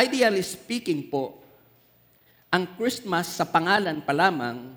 Ideally 0.00 0.40
speaking 0.40 1.12
po, 1.12 1.36
ang 2.48 2.64
Christmas 2.72 3.36
sa 3.36 3.44
pangalan 3.44 4.00
pa 4.00 4.16
lamang 4.16 4.72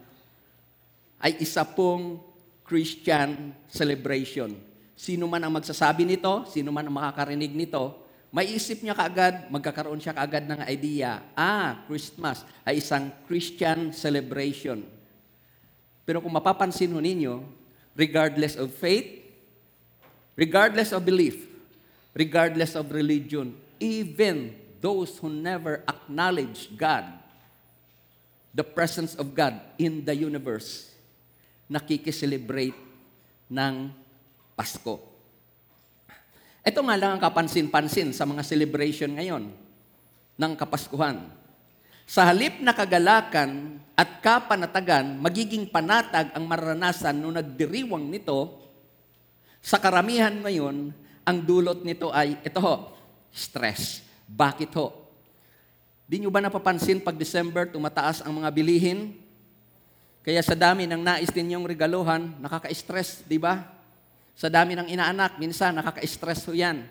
ay 1.24 1.40
isa 1.40 1.64
pong 1.64 2.20
Christian 2.68 3.56
celebration. 3.72 4.52
Sino 5.00 5.24
man 5.32 5.48
ang 5.48 5.56
magsasabi 5.56 6.04
nito, 6.04 6.44
sino 6.52 6.76
man 6.76 6.92
ang 6.92 6.96
makakarinig 7.00 7.56
nito, 7.56 8.04
maiisip 8.36 8.84
niya 8.84 9.00
kaagad, 9.00 9.48
magkakaroon 9.48 10.04
siya 10.04 10.12
kaagad 10.12 10.44
ng 10.44 10.60
idea, 10.68 11.24
ah, 11.40 11.88
Christmas 11.88 12.44
ay 12.68 12.84
isang 12.84 13.08
Christian 13.24 13.96
celebration. 13.96 14.84
Pero 16.04 16.20
kung 16.20 16.36
mapapansin 16.36 16.92
ho 16.92 17.00
ninyo, 17.00 17.48
regardless 17.96 18.60
of 18.60 18.76
faith, 18.76 19.24
regardless 20.36 20.92
of 20.92 21.00
belief, 21.00 21.48
regardless 22.12 22.76
of 22.76 22.92
religion, 22.92 23.56
even 23.80 24.63
those 24.84 25.16
who 25.24 25.32
never 25.32 25.80
acknowledge 25.88 26.68
God, 26.76 27.08
the 28.52 28.68
presence 28.68 29.16
of 29.16 29.32
God 29.32 29.56
in 29.80 30.04
the 30.04 30.12
universe, 30.12 30.92
nakikiselebrate 31.72 32.76
ng 33.48 33.88
Pasko. 34.60 35.00
Ito 36.68 36.80
nga 36.84 37.00
lang 37.00 37.16
ang 37.16 37.22
kapansin-pansin 37.24 38.12
sa 38.12 38.28
mga 38.28 38.44
celebration 38.44 39.16
ngayon 39.16 39.56
ng 40.36 40.54
Kapaskuhan. 40.60 41.32
Sa 42.04 42.28
halip 42.28 42.60
na 42.60 42.76
kagalakan 42.76 43.80
at 43.96 44.20
kapanatagan, 44.20 45.16
magiging 45.24 45.72
panatag 45.72 46.36
ang 46.36 46.44
maranasan 46.44 47.16
nung 47.16 47.40
nagdiriwang 47.40 48.12
nito, 48.12 48.60
sa 49.64 49.80
karamihan 49.80 50.36
ngayon, 50.44 50.92
ang 51.24 51.38
dulot 51.40 51.88
nito 51.88 52.12
ay, 52.12 52.36
ito 52.44 52.60
ho, 52.60 52.92
stress. 53.32 54.04
Bakit 54.34 54.74
ho? 54.82 54.98
Di 56.10 56.18
nyo 56.18 56.34
ba 56.34 56.42
napapansin 56.42 56.98
pag 56.98 57.14
December, 57.14 57.70
tumataas 57.70 58.26
ang 58.26 58.42
mga 58.42 58.50
bilihin? 58.50 59.14
Kaya 60.26 60.42
sa 60.42 60.58
dami 60.58 60.90
ng 60.90 61.02
nais 61.04 61.30
ninyong 61.30 61.70
regaluhan, 61.70 62.34
nakaka-stress, 62.42 63.28
di 63.30 63.38
ba? 63.38 63.62
Sa 64.34 64.50
dami 64.50 64.74
ng 64.74 64.90
inaanak, 64.90 65.38
minsan 65.38 65.78
nakaka-stress 65.78 66.50
ho 66.50 66.54
yan. 66.58 66.82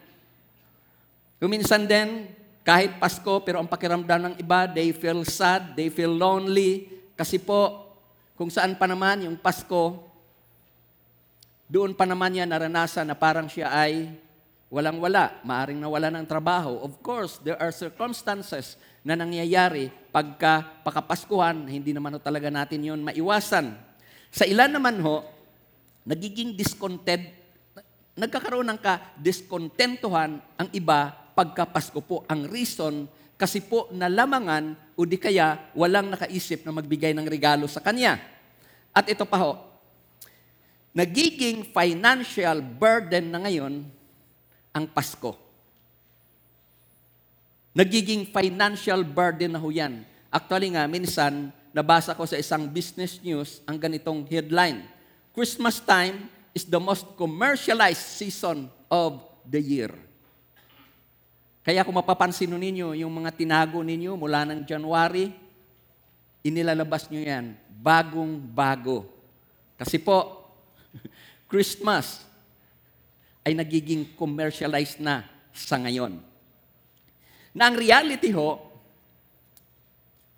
Kuminsan 1.42 1.90
din, 1.90 2.30
kahit 2.62 2.94
Pasko, 3.02 3.42
pero 3.42 3.58
ang 3.58 3.66
pakiramdam 3.66 4.30
ng 4.30 4.34
iba, 4.38 4.70
they 4.70 4.94
feel 4.94 5.26
sad, 5.26 5.74
they 5.74 5.90
feel 5.90 6.14
lonely. 6.14 6.86
Kasi 7.18 7.42
po, 7.42 7.90
kung 8.38 8.46
saan 8.46 8.78
pa 8.78 8.86
naman 8.86 9.26
yung 9.26 9.34
Pasko, 9.34 9.98
doon 11.66 11.96
pa 11.96 12.06
naman 12.06 12.30
niya 12.36 12.46
naranasan 12.46 13.10
na 13.10 13.18
parang 13.18 13.50
siya 13.50 13.72
ay 13.74 14.12
walang-wala, 14.72 15.36
maaring 15.44 15.76
nawala 15.76 16.08
ng 16.08 16.24
trabaho. 16.24 16.80
Of 16.80 17.04
course, 17.04 17.36
there 17.44 17.60
are 17.60 17.68
circumstances 17.68 18.80
na 19.04 19.12
nangyayari 19.12 19.92
pagka 20.08 20.64
pakapaskuhan, 20.80 21.68
hindi 21.68 21.92
naman 21.92 22.16
ho 22.16 22.18
talaga 22.18 22.48
natin 22.48 22.80
yon 22.80 23.04
maiwasan. 23.04 23.76
Sa 24.32 24.48
ilan 24.48 24.72
naman 24.72 24.96
ho, 25.04 25.28
nagiging 26.08 26.56
discontent, 26.56 27.28
nagkakaroon 28.16 28.64
ng 28.72 28.80
ka-discontentuhan 28.80 30.40
ang 30.40 30.68
iba 30.72 31.12
pagka 31.36 31.68
Pasko 31.68 32.00
po. 32.00 32.24
Ang 32.24 32.48
reason, 32.48 33.04
kasi 33.36 33.60
po 33.60 33.92
nalamangan 33.92 34.96
o 34.96 35.04
di 35.04 35.20
kaya 35.20 35.68
walang 35.76 36.16
nakaisip 36.16 36.64
na 36.64 36.72
magbigay 36.72 37.12
ng 37.12 37.28
regalo 37.28 37.68
sa 37.68 37.84
kanya. 37.84 38.16
At 38.96 39.04
ito 39.04 39.28
pa 39.28 39.36
ho, 39.36 39.52
nagiging 40.96 41.68
financial 41.76 42.64
burden 42.64 43.36
na 43.36 43.44
ngayon 43.44 44.00
ang 44.72 44.88
Pasko. 44.88 45.36
Nagiging 47.72 48.28
financial 48.28 49.00
burden 49.04 49.56
na 49.56 49.60
ho 49.60 49.68
yan. 49.72 50.04
Actually 50.28 50.76
nga, 50.76 50.84
minsan, 50.88 51.52
nabasa 51.72 52.12
ko 52.12 52.28
sa 52.28 52.36
isang 52.36 52.68
business 52.68 53.16
news 53.24 53.64
ang 53.64 53.80
ganitong 53.80 54.24
headline. 54.28 54.84
Christmas 55.32 55.80
time 55.80 56.28
is 56.52 56.68
the 56.68 56.76
most 56.76 57.08
commercialized 57.16 58.04
season 58.16 58.68
of 58.92 59.24
the 59.48 59.60
year. 59.60 59.92
Kaya 61.64 61.80
kung 61.86 61.96
mapapansin 61.96 62.52
ninyo, 62.52 62.92
yung 62.98 63.12
mga 63.22 63.32
tinago 63.32 63.80
ninyo 63.80 64.12
mula 64.18 64.44
ng 64.44 64.60
January, 64.68 65.32
inilalabas 66.44 67.08
nyo 67.08 67.22
yan, 67.22 67.54
bagong-bago. 67.80 69.08
Kasi 69.80 69.96
po, 69.96 70.44
Christmas 71.50 72.26
ay 73.42 73.52
nagiging 73.58 74.14
commercialized 74.14 75.02
na 75.02 75.26
sa 75.50 75.78
ngayon. 75.78 76.18
Na 77.52 77.68
ang 77.68 77.76
reality 77.76 78.32
ho, 78.32 78.62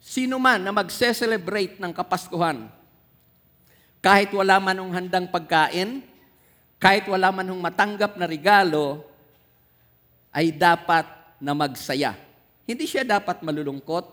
sino 0.00 0.40
man 0.40 0.60
na 0.60 0.72
magse-celebrate 0.74 1.78
ng 1.78 1.92
Kapaskuhan, 1.92 2.68
kahit 4.04 4.28
wala 4.36 4.60
man 4.60 4.76
ng 4.76 4.92
handang 4.92 5.28
pagkain, 5.32 6.04
kahit 6.76 7.08
wala 7.08 7.32
man 7.32 7.48
ng 7.48 7.60
matanggap 7.60 8.20
na 8.20 8.28
regalo, 8.28 9.00
ay 10.28 10.52
dapat 10.52 11.08
na 11.40 11.56
magsaya. 11.56 12.12
Hindi 12.68 12.84
siya 12.84 13.04
dapat 13.04 13.40
malulungkot. 13.40 14.04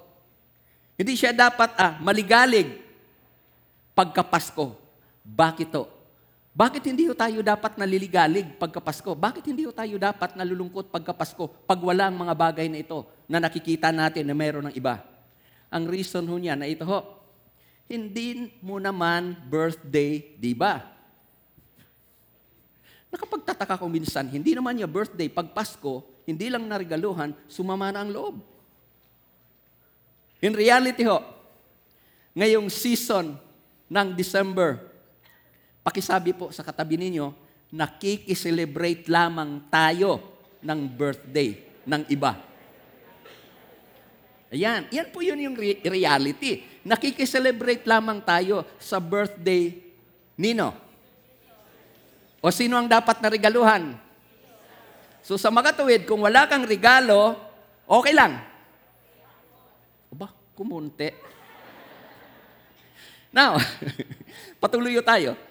Hindi 0.95 1.17
siya 1.17 1.33
dapat 1.33 1.75
ah, 1.79 1.97
maligalig 1.99 2.67
pagkapasko. 3.97 4.77
Bakit 5.25 5.67
to? 5.73 5.83
Bakit 6.51 6.83
hindi 6.91 7.07
ho 7.07 7.15
tayo 7.15 7.39
dapat 7.39 7.79
naliligalig 7.79 8.59
pagkapasko? 8.59 9.15
Bakit 9.15 9.43
hindi 9.47 9.63
ho 9.63 9.71
tayo 9.71 9.95
dapat 9.95 10.35
nalulungkot 10.35 10.91
pagkapasko 10.91 11.47
pag 11.63 11.79
wala 11.79 12.11
ang 12.11 12.17
mga 12.19 12.35
bagay 12.35 12.67
na 12.67 12.83
ito 12.83 13.07
na 13.31 13.39
nakikita 13.39 13.87
natin 13.95 14.27
na 14.27 14.35
mayroon 14.35 14.67
ng 14.67 14.75
iba? 14.75 14.99
Ang 15.71 15.87
reason 15.87 16.27
ho 16.27 16.35
niya 16.35 16.59
na 16.59 16.67
ito 16.67 16.83
ho, 16.83 16.99
hindi 17.87 18.51
mo 18.59 18.83
naman 18.83 19.39
birthday, 19.47 20.35
di 20.35 20.51
ba? 20.51 20.83
Nakapagtataka 23.07 23.79
ko 23.79 23.87
minsan, 23.87 24.27
hindi 24.27 24.51
naman 24.51 24.75
niya 24.75 24.91
birthday 24.91 25.31
pag 25.31 25.55
Pasko, 25.55 26.03
hindi 26.27 26.51
lang 26.51 26.67
narigaluhan, 26.67 27.31
sumama 27.47 27.95
na 27.95 28.03
ang 28.03 28.11
loob. 28.11 28.35
In 30.43 30.51
reality 30.51 31.07
ho, 31.07 31.23
ngayong 32.35 32.67
season 32.67 33.39
ng 33.87 34.07
December, 34.19 34.90
pakisabi 35.81 36.33
po 36.33 36.49
sa 36.53 36.65
katabi 36.65 36.97
ninyo, 36.97 37.33
nakikiselebrate 37.73 39.07
lamang 39.07 39.63
tayo 39.69 40.19
ng 40.61 40.79
birthday 40.85 41.57
ng 41.85 42.03
iba. 42.11 42.37
Ayan, 44.51 44.83
yan 44.91 45.07
po 45.09 45.23
yun 45.23 45.39
yung 45.39 45.55
re- 45.55 45.79
reality. 45.87 46.67
Nakikiselebrate 46.83 47.87
lamang 47.87 48.19
tayo 48.19 48.67
sa 48.75 48.99
birthday 48.99 49.71
nino. 50.35 50.75
O 52.43 52.51
sino 52.51 52.75
ang 52.75 52.89
dapat 52.89 53.23
na 53.23 53.31
regaluhan? 53.31 53.95
So 55.23 55.39
sa 55.39 55.53
makatuwid, 55.53 56.03
kung 56.03 56.25
wala 56.25 56.49
kang 56.49 56.67
regalo, 56.67 57.37
okay 57.87 58.11
lang. 58.11 58.43
Aba, 60.11 60.33
kumunti. 60.57 61.13
Now, 63.31 63.55
patuloy 64.61 64.99
tayo. 64.99 65.50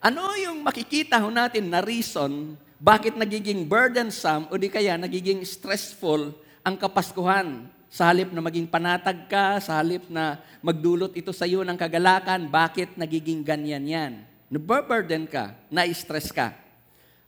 Ano 0.00 0.32
yung 0.40 0.64
makikita 0.64 1.20
ho 1.20 1.28
natin 1.28 1.68
na 1.68 1.84
reason 1.84 2.56
bakit 2.80 3.20
nagiging 3.20 3.68
burdensome 3.68 4.48
o 4.48 4.56
di 4.56 4.72
kaya 4.72 4.96
nagiging 4.96 5.44
stressful 5.44 6.32
ang 6.64 6.80
kapaskuhan? 6.80 7.68
Sa 7.92 8.08
halip 8.08 8.32
na 8.32 8.40
maging 8.40 8.64
panatag 8.64 9.28
ka, 9.28 9.60
sa 9.60 9.76
halip 9.76 10.08
na 10.08 10.40
magdulot 10.64 11.12
ito 11.12 11.36
sa 11.36 11.44
iyo 11.44 11.60
ng 11.60 11.76
kagalakan, 11.76 12.48
bakit 12.48 12.96
nagiging 12.96 13.44
ganyan 13.44 13.84
yan? 13.84 14.12
Naburden 14.48 15.28
ka, 15.28 15.52
na-stress 15.68 16.32
ka. 16.32 16.56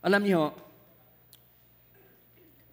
Alam 0.01 0.23
niyo, 0.25 0.41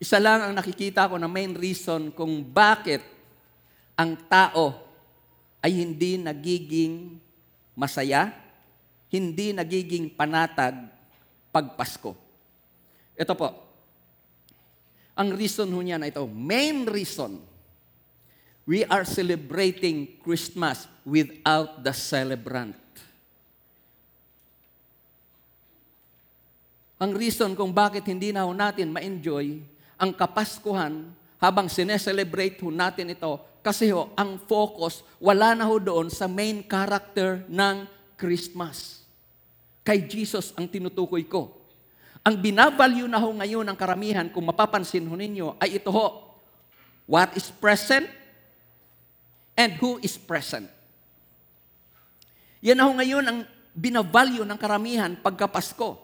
isa 0.01 0.17
lang 0.17 0.49
ang 0.49 0.57
nakikita 0.57 1.13
ko 1.13 1.21
na 1.21 1.29
main 1.29 1.53
reason 1.53 2.09
kung 2.17 2.41
bakit 2.41 3.05
ang 3.93 4.17
tao 4.33 4.81
ay 5.61 5.77
hindi 5.77 6.17
nagiging 6.17 7.21
masaya, 7.77 8.33
hindi 9.11 9.51
nagiging 9.51 10.15
panatag 10.15 10.87
pag 11.51 11.75
Pasko. 11.75 12.15
Ito 13.19 13.35
po. 13.35 13.51
Ang 15.19 15.37
reason 15.37 15.69
ho 15.69 15.81
niya 15.83 16.01
na 16.01 16.09
ito, 16.09 16.25
main 16.25 16.89
reason, 16.89 17.43
we 18.65 18.87
are 18.87 19.05
celebrating 19.05 20.17
Christmas 20.23 20.87
without 21.05 21.83
the 21.83 21.93
celebrant. 21.93 22.79
Ang 27.01 27.17
reason 27.17 27.57
kung 27.57 27.73
bakit 27.73 28.07
hindi 28.09 28.31
na 28.31 28.45
ho 28.45 28.53
natin 28.53 28.93
ma-enjoy 28.93 29.61
ang 30.01 30.13
Kapaskuhan 30.17 31.13
habang 31.41 31.69
sineselebrate 31.69 32.61
ho 32.61 32.69
natin 32.69 33.13
ito 33.13 33.41
kasi 33.61 33.93
ho, 33.93 34.13
ang 34.17 34.41
focus 34.49 35.05
wala 35.21 35.53
na 35.53 35.69
ho 35.69 35.77
doon 35.77 36.09
sa 36.09 36.25
main 36.25 36.65
character 36.65 37.45
ng 37.49 37.85
Christmas. 38.17 39.00
Kay 39.81 40.05
Jesus 40.05 40.53
ang 40.57 40.69
tinutukoy 40.69 41.25
ko. 41.25 41.57
Ang 42.21 42.37
binavalue 42.37 43.09
na 43.09 43.17
ho 43.17 43.33
ngayon 43.33 43.65
ng 43.65 43.79
karamihan, 43.79 44.29
kung 44.29 44.45
mapapansin 44.45 45.09
ho 45.09 45.17
ninyo, 45.17 45.57
ay 45.57 45.81
ito 45.81 45.89
ho, 45.89 46.37
what 47.09 47.33
is 47.33 47.49
present, 47.49 48.05
and 49.57 49.77
who 49.81 49.97
is 50.05 50.21
present. 50.21 50.69
Yan 52.61 52.81
ako 52.81 52.93
ngayon 53.01 53.25
ang 53.25 53.39
binavalue 53.73 54.45
ng 54.45 54.59
karamihan 54.61 55.17
pagka 55.17 55.49
Pasko. 55.49 55.97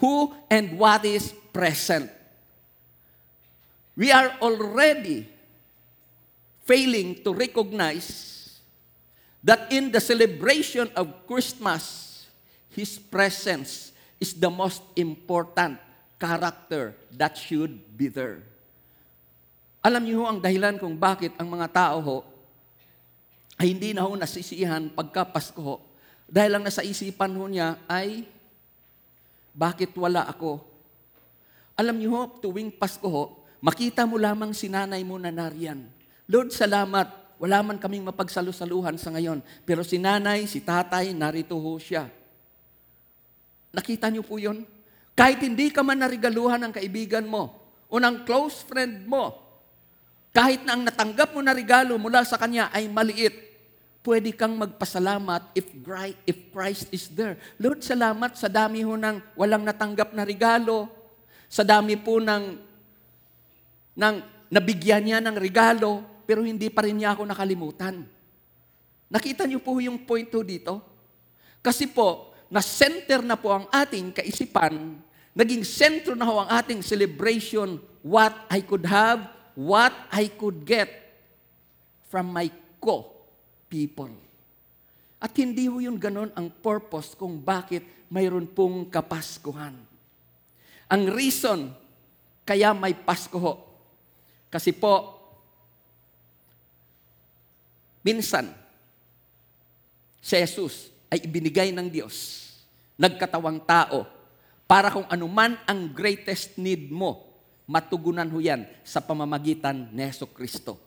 Who 0.00 0.32
and 0.48 0.76
what 0.76 1.04
is 1.04 1.32
present. 1.52 2.08
We 3.96 4.08
are 4.08 4.32
already 4.40 5.28
failing 6.64 7.20
to 7.20 7.36
recognize 7.36 8.08
that 9.44 9.68
in 9.72 9.92
the 9.92 10.00
celebration 10.00 10.88
of 10.96 11.28
Christmas, 11.28 12.09
His 12.74 12.98
presence 12.98 13.90
is 14.22 14.36
the 14.36 14.52
most 14.52 14.84
important 14.94 15.80
character 16.20 16.92
that 17.16 17.34
should 17.34 17.72
be 17.96 18.06
there. 18.06 18.44
Alam 19.80 20.04
niyo 20.04 20.22
ho 20.22 20.24
ang 20.28 20.38
dahilan 20.38 20.76
kung 20.76 20.92
bakit 20.92 21.32
ang 21.40 21.48
mga 21.48 21.66
tao 21.72 21.98
ho 22.04 22.18
ay 23.56 23.72
hindi 23.72 23.96
na 23.96 24.04
ho 24.04 24.12
nasisihan 24.12 24.92
pagka 24.92 25.24
Pasko 25.24 25.60
ho. 25.60 25.76
Dahil 26.30 26.56
ang 26.56 26.64
nasa 26.64 26.84
isipan 26.84 27.32
ho 27.36 27.44
niya 27.48 27.80
ay, 27.90 28.24
bakit 29.52 29.90
wala 29.98 30.24
ako? 30.28 30.62
Alam 31.76 31.96
niyo 31.96 32.12
ho, 32.12 32.22
tuwing 32.40 32.70
Pasko 32.70 33.08
ho, 33.08 33.24
makita 33.60 34.04
mo 34.04 34.20
lamang 34.20 34.52
si 34.52 34.68
nanay 34.68 35.04
mo 35.04 35.20
na 35.20 35.32
nariyan. 35.32 35.84
Lord, 36.30 36.52
salamat. 36.54 37.08
Wala 37.40 37.64
man 37.64 37.80
kaming 37.80 38.04
mapagsalusaluhan 38.04 39.00
sa 39.00 39.08
ngayon. 39.16 39.40
Pero 39.64 39.80
si 39.80 39.96
nanay, 39.96 40.44
si 40.44 40.60
tatay, 40.60 41.16
narito 41.16 41.56
ho 41.56 41.72
siya. 41.80 42.19
Nakita 43.70 44.10
niyo 44.10 44.26
po 44.26 44.38
yun? 44.38 44.66
Kahit 45.14 45.42
hindi 45.42 45.70
ka 45.70 45.84
man 45.84 46.00
narigaluhan 46.00 46.58
ng 46.64 46.72
kaibigan 46.74 47.26
mo 47.26 47.54
o 47.90 47.98
ng 47.98 48.26
close 48.26 48.66
friend 48.66 49.06
mo, 49.06 49.36
kahit 50.30 50.62
na 50.62 50.78
ang 50.78 50.82
natanggap 50.86 51.34
mo 51.34 51.42
na 51.42 51.50
regalo 51.50 51.98
mula 51.98 52.22
sa 52.22 52.38
kanya 52.38 52.70
ay 52.70 52.86
maliit, 52.86 53.34
pwede 54.06 54.32
kang 54.32 54.56
magpasalamat 54.56 55.52
if 55.52 55.66
if 56.24 56.38
Christ 56.54 56.86
is 56.94 57.10
there. 57.12 57.36
Lord, 57.58 57.82
salamat 57.82 58.38
sa 58.38 58.48
dami 58.48 58.80
ho 58.86 58.94
ng 58.94 59.36
walang 59.36 59.66
natanggap 59.66 60.14
na 60.14 60.22
regalo, 60.22 60.88
sa 61.50 61.66
dami 61.66 61.98
po 61.98 62.22
ng, 62.22 62.44
ng 63.98 64.14
nabigyan 64.54 65.02
niya 65.02 65.18
ng 65.18 65.34
regalo, 65.34 66.22
pero 66.22 66.46
hindi 66.46 66.70
pa 66.70 66.86
rin 66.86 67.02
niya 67.02 67.18
ako 67.18 67.26
nakalimutan. 67.26 68.06
Nakita 69.10 69.50
niyo 69.50 69.58
po 69.58 69.82
yung 69.82 70.06
point 70.06 70.30
ho 70.30 70.40
dito? 70.46 70.78
Kasi 71.58 71.90
po, 71.90 72.29
na-center 72.50 73.22
na 73.22 73.38
po 73.38 73.54
ang 73.54 73.70
ating 73.70 74.10
kaisipan, 74.10 74.98
naging 75.32 75.62
sentro 75.62 76.18
na 76.18 76.26
ho 76.26 76.42
ang 76.42 76.50
ating 76.50 76.82
celebration, 76.82 77.78
what 78.02 78.34
I 78.50 78.60
could 78.60 78.82
have, 78.84 79.30
what 79.54 79.94
I 80.10 80.26
could 80.26 80.66
get 80.66 80.90
from 82.10 82.34
my 82.34 82.50
co-people. 82.82 84.10
At 85.22 85.30
hindi 85.38 85.70
ho 85.70 85.78
yun 85.78 85.94
ganon 85.94 86.34
ang 86.34 86.50
purpose 86.50 87.14
kung 87.14 87.38
bakit 87.38 87.86
mayroon 88.10 88.50
pong 88.50 88.90
kapaskuhan. 88.90 89.78
Ang 90.90 91.02
reason 91.06 91.70
kaya 92.42 92.74
may 92.74 92.98
Pasko 92.98 93.38
ho, 93.38 93.54
kasi 94.50 94.74
po, 94.74 95.14
minsan, 98.02 98.50
si 100.18 100.34
Jesus 100.34 100.90
ay 101.10 101.26
ibinigay 101.26 101.74
ng 101.74 101.90
Diyos, 101.90 102.46
nagkatawang 102.94 103.60
tao, 103.66 104.06
para 104.70 104.86
kung 104.94 105.04
anuman 105.10 105.58
ang 105.66 105.90
greatest 105.90 106.54
need 106.54 106.94
mo, 106.94 107.26
matugunan 107.66 108.30
ho 108.30 108.38
yan 108.38 108.62
sa 108.86 109.02
pamamagitan 109.02 109.90
ni 109.90 110.06
Yeso 110.06 110.30
Kristo. 110.30 110.78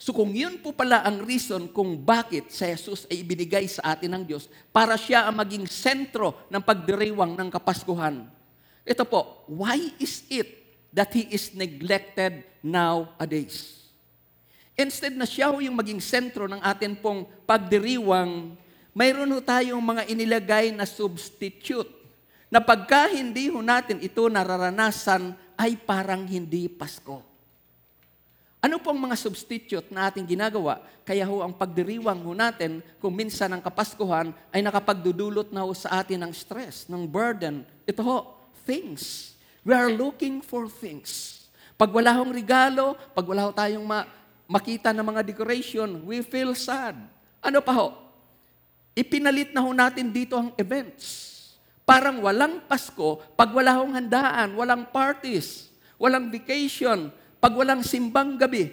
So 0.00 0.16
kung 0.16 0.32
yun 0.32 0.56
po 0.64 0.72
pala 0.72 1.04
ang 1.04 1.20
reason 1.20 1.68
kung 1.68 1.92
bakit 2.00 2.48
si 2.48 2.64
Jesus 2.64 3.04
ay 3.12 3.20
ibinigay 3.20 3.68
sa 3.68 3.92
atin 3.92 4.16
ng 4.16 4.24
Diyos 4.24 4.48
para 4.72 4.96
siya 4.96 5.28
ang 5.28 5.36
maging 5.36 5.68
sentro 5.68 6.40
ng 6.48 6.60
pagdiriwang 6.64 7.36
ng 7.36 7.48
Kapaskuhan. 7.52 8.24
Ito 8.80 9.04
po, 9.04 9.44
why 9.44 9.92
is 10.00 10.24
it 10.32 10.48
that 10.88 11.12
He 11.12 11.28
is 11.28 11.52
neglected 11.52 12.48
nowadays? 12.64 13.84
Instead 14.72 15.12
na 15.20 15.28
siya 15.28 15.52
ho 15.52 15.60
yung 15.60 15.76
maging 15.76 16.00
sentro 16.00 16.48
ng 16.48 16.64
atin 16.64 16.96
pong 16.96 17.28
pagdiriwang, 17.44 18.56
mayroon 18.94 19.30
ho 19.34 19.40
tayong 19.42 19.82
mga 19.82 20.02
inilagay 20.10 20.74
na 20.74 20.86
substitute 20.86 21.90
na 22.50 22.58
pagka 22.58 23.06
hindi 23.10 23.46
ho 23.46 23.62
natin 23.62 24.02
ito 24.02 24.26
nararanasan 24.26 25.38
ay 25.54 25.78
parang 25.78 26.26
hindi 26.26 26.66
Pasko. 26.66 27.22
Ano 28.60 28.76
pong 28.76 29.08
mga 29.08 29.16
substitute 29.16 29.88
na 29.88 30.12
ating 30.12 30.28
ginagawa? 30.28 30.84
Kaya 31.00 31.24
ho 31.24 31.40
ang 31.40 31.56
pagdiriwang 31.56 32.20
ho 32.20 32.36
natin 32.36 32.84
kung 33.00 33.16
minsan 33.16 33.48
ang 33.48 33.62
kapaskuhan 33.64 34.36
ay 34.52 34.60
nakapagdudulot 34.60 35.48
na 35.48 35.64
ho 35.64 35.72
sa 35.72 36.04
atin 36.04 36.28
ng 36.28 36.32
stress, 36.36 36.84
ng 36.84 37.08
burden. 37.08 37.64
Ito 37.88 38.04
ho, 38.04 38.18
things. 38.68 39.32
We 39.64 39.72
are 39.72 39.88
looking 39.88 40.44
for 40.44 40.68
things. 40.68 41.40
Pag 41.80 41.88
wala 41.88 42.12
hong 42.12 42.36
regalo, 42.36 42.92
pag 43.16 43.24
wala 43.24 43.48
ho 43.48 43.50
tayong 43.56 43.86
ma- 43.86 44.04
makita 44.44 44.92
ng 44.92 45.08
mga 45.08 45.24
decoration, 45.24 46.04
we 46.04 46.20
feel 46.20 46.52
sad. 46.52 47.00
Ano 47.40 47.64
pa 47.64 47.72
ho? 47.72 48.09
Ipinalit 48.94 49.54
na 49.54 49.62
ho 49.62 49.70
natin 49.70 50.10
dito 50.10 50.34
ang 50.34 50.50
events. 50.58 51.30
Parang 51.86 52.22
walang 52.22 52.62
Pasko 52.66 53.18
pag 53.34 53.50
wala 53.50 53.74
hong 53.78 53.98
handaan, 53.98 54.54
walang 54.54 54.86
parties, 54.90 55.70
walang 55.98 56.30
vacation, 56.30 57.10
pag 57.42 57.54
walang 57.54 57.82
simbang 57.82 58.38
gabi. 58.38 58.70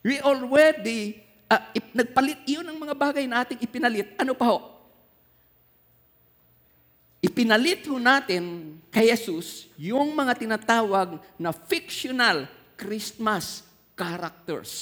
We 0.00 0.20
already, 0.20 1.20
uh, 1.48 1.72
ip, 1.76 1.92
nagpalit 1.92 2.40
iyon 2.48 2.64
ng 2.68 2.78
mga 2.80 2.94
bagay 2.96 3.24
na 3.28 3.44
ating 3.44 3.60
ipinalit. 3.60 4.16
Ano 4.16 4.32
pa 4.32 4.52
ho? 4.52 4.58
Ipinalit 7.20 7.84
ho 7.84 8.00
natin 8.00 8.76
kay 8.88 9.12
Jesus 9.12 9.68
yung 9.76 10.16
mga 10.16 10.40
tinatawag 10.40 11.20
na 11.36 11.52
fictional 11.52 12.48
Christmas 12.80 13.60
characters. 13.92 14.72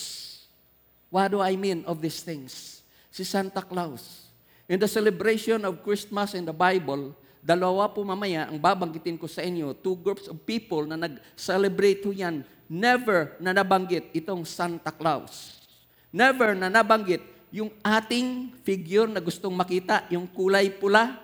What 1.11 1.35
do 1.35 1.43
I 1.43 1.59
mean 1.59 1.83
of 1.83 1.99
these 1.99 2.23
things? 2.23 2.79
Si 3.11 3.27
Santa 3.27 3.59
Claus. 3.59 4.28
In 4.69 4.77
the 4.77 4.85
celebration 4.85 5.65
of 5.65 5.81
Christmas 5.81 6.37
in 6.37 6.45
the 6.45 6.53
Bible, 6.53 7.17
dalawa 7.41 7.89
po 7.89 8.05
mamaya 8.05 8.53
ang 8.53 8.61
babanggitin 8.61 9.17
ko 9.17 9.25
sa 9.25 9.41
inyo, 9.41 9.73
two 9.73 9.97
groups 9.97 10.29
of 10.29 10.37
people 10.45 10.85
na 10.85 11.01
nag-celebrate 11.01 12.05
ho 12.05 12.13
yan, 12.13 12.45
never 12.69 13.33
na 13.41 13.57
nabanggit 13.57 14.13
itong 14.13 14.45
Santa 14.45 14.93
Claus. 14.93 15.65
Never 16.13 16.53
na 16.53 16.69
nabanggit 16.69 17.25
yung 17.49 17.73
ating 17.81 18.53
figure 18.61 19.09
na 19.09 19.25
gustong 19.25 19.57
makita, 19.57 20.05
yung 20.13 20.29
kulay 20.29 20.69
pula, 20.69 21.17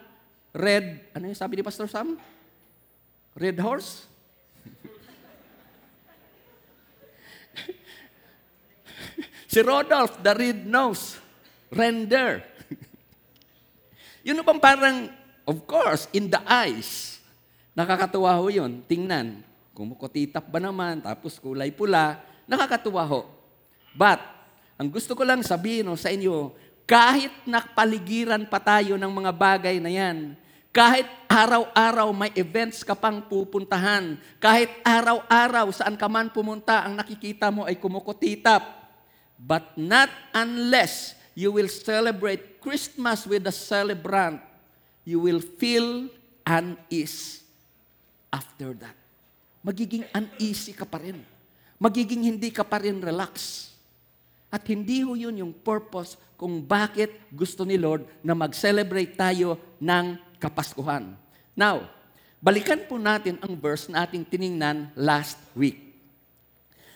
red, 0.57 1.05
ano 1.13 1.29
yung 1.29 1.37
sabi 1.37 1.61
ni 1.61 1.63
Pastor 1.69 1.85
Sam? 1.85 2.17
Red 3.37 3.61
horse? 3.61 4.09
si 9.53 9.61
Rodolph, 9.61 10.17
the 10.25 10.33
red 10.33 10.65
nose, 10.65 11.21
render. 11.69 12.54
Yun 14.25 14.41
bang 14.41 14.61
parang, 14.61 15.13
of 15.45 15.61
course, 15.69 16.09
in 16.17 16.33
the 16.33 16.41
eyes. 16.49 17.21
Nakakatuwa 17.77 18.33
ho 18.41 18.49
yun. 18.49 18.81
Tingnan, 18.89 19.45
kumukutitap 19.77 20.49
ba 20.49 20.57
naman, 20.57 21.05
tapos 21.05 21.37
kulay 21.37 21.69
pula. 21.69 22.25
Nakakatuwa 22.49 23.05
ho. 23.05 23.29
But, 23.93 24.25
ang 24.81 24.89
gusto 24.89 25.13
ko 25.13 25.23
lang 25.29 25.45
sabihin 25.45 25.87
ho, 25.87 25.95
sa 25.95 26.09
inyo, 26.09 26.57
kahit 26.89 27.31
nakpaligiran 27.45 28.49
pa 28.49 28.57
tayo 28.57 28.97
ng 28.97 29.13
mga 29.13 29.33
bagay 29.37 29.77
na 29.77 29.93
yan, 29.93 30.33
kahit 30.75 31.07
araw-araw 31.31 32.11
may 32.11 32.33
events 32.35 32.83
ka 32.83 32.99
pang 32.99 33.23
pupuntahan, 33.23 34.19
kahit 34.43 34.73
araw-araw 34.83 35.71
saan 35.71 35.95
ka 35.95 36.09
man 36.11 36.33
pumunta, 36.33 36.83
ang 36.83 36.99
nakikita 36.99 37.53
mo 37.53 37.63
ay 37.63 37.79
kumukutitap, 37.79 38.89
but 39.39 39.63
not 39.79 40.11
unless 40.35 41.15
you 41.35 41.51
will 41.51 41.69
celebrate 41.69 42.63
Christmas 42.63 43.27
with 43.27 43.45
the 43.45 43.53
celebrant, 43.53 44.41
you 45.03 45.19
will 45.19 45.43
feel 45.43 46.09
unease 46.47 47.43
after 48.31 48.73
that. 48.79 48.97
Magiging 49.61 50.07
uneasy 50.15 50.73
ka 50.73 50.87
pa 50.87 51.03
rin. 51.03 51.19
Magiging 51.77 52.23
hindi 52.23 52.55
ka 52.55 52.63
pa 52.63 52.79
rin 52.79 53.03
relax. 53.03 53.67
At 54.55 54.63
hindi 54.71 55.03
ho 55.03 55.19
yun 55.19 55.35
yung 55.35 55.51
purpose 55.51 56.15
kung 56.39 56.63
bakit 56.63 57.11
gusto 57.35 57.67
ni 57.67 57.75
Lord 57.75 58.07
na 58.23 58.39
mag-celebrate 58.39 59.19
tayo 59.19 59.59
ng 59.83 60.15
Kapaskuhan. 60.39 61.17
Now, 61.57 61.89
balikan 62.39 62.85
po 62.87 63.01
natin 63.01 63.41
ang 63.43 63.59
verse 63.59 63.91
na 63.91 64.07
ating 64.07 64.23
tiningnan 64.29 64.93
last 64.95 65.41
week. 65.57 65.97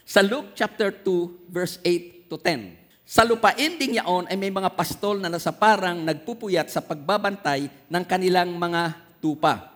Sa 0.05 0.23
Luke 0.23 0.55
chapter 0.55 0.93
2, 0.93 1.51
verse 1.51 1.83
8 1.83 2.31
to 2.31 2.37
10. 2.37 2.78
Sa 3.09 3.25
lupain 3.25 3.81
ding 3.81 3.97
yaon 3.97 4.29
ay 4.29 4.37
may 4.37 4.53
mga 4.53 4.69
pastol 4.77 5.17
na 5.17 5.33
nasa 5.33 5.49
parang 5.49 6.05
nagpupuyat 6.05 6.69
sa 6.69 6.85
pagbabantay 6.85 7.89
ng 7.89 8.05
kanilang 8.05 8.53
mga 8.53 9.01
tupa. 9.17 9.73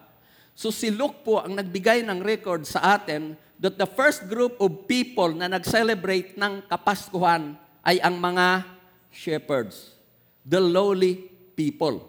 So 0.53 0.69
si 0.69 0.93
Luke 0.93 1.25
po 1.25 1.41
ang 1.41 1.57
nagbigay 1.57 2.05
ng 2.05 2.21
record 2.21 2.69
sa 2.69 2.93
atin 2.93 3.33
that 3.57 3.81
the 3.81 3.89
first 3.89 4.29
group 4.29 4.61
of 4.61 4.85
people 4.85 5.33
na 5.33 5.49
nag-celebrate 5.49 6.37
ng 6.37 6.69
Kapaskuhan 6.69 7.57
ay 7.81 8.05
ang 8.05 8.21
mga 8.21 8.69
shepherds, 9.09 9.97
the 10.45 10.61
lowly 10.61 11.33
people. 11.57 12.05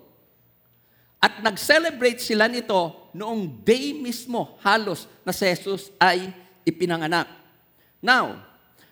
At 1.24 1.40
nag-celebrate 1.40 2.20
sila 2.20 2.52
nito 2.52 3.08
noong 3.16 3.64
day 3.64 3.96
mismo 3.96 4.60
halos 4.60 5.08
na 5.24 5.32
si 5.32 5.48
Jesus 5.48 5.88
ay 6.04 6.36
ipinanganak. 6.68 7.32
Now, 8.04 8.44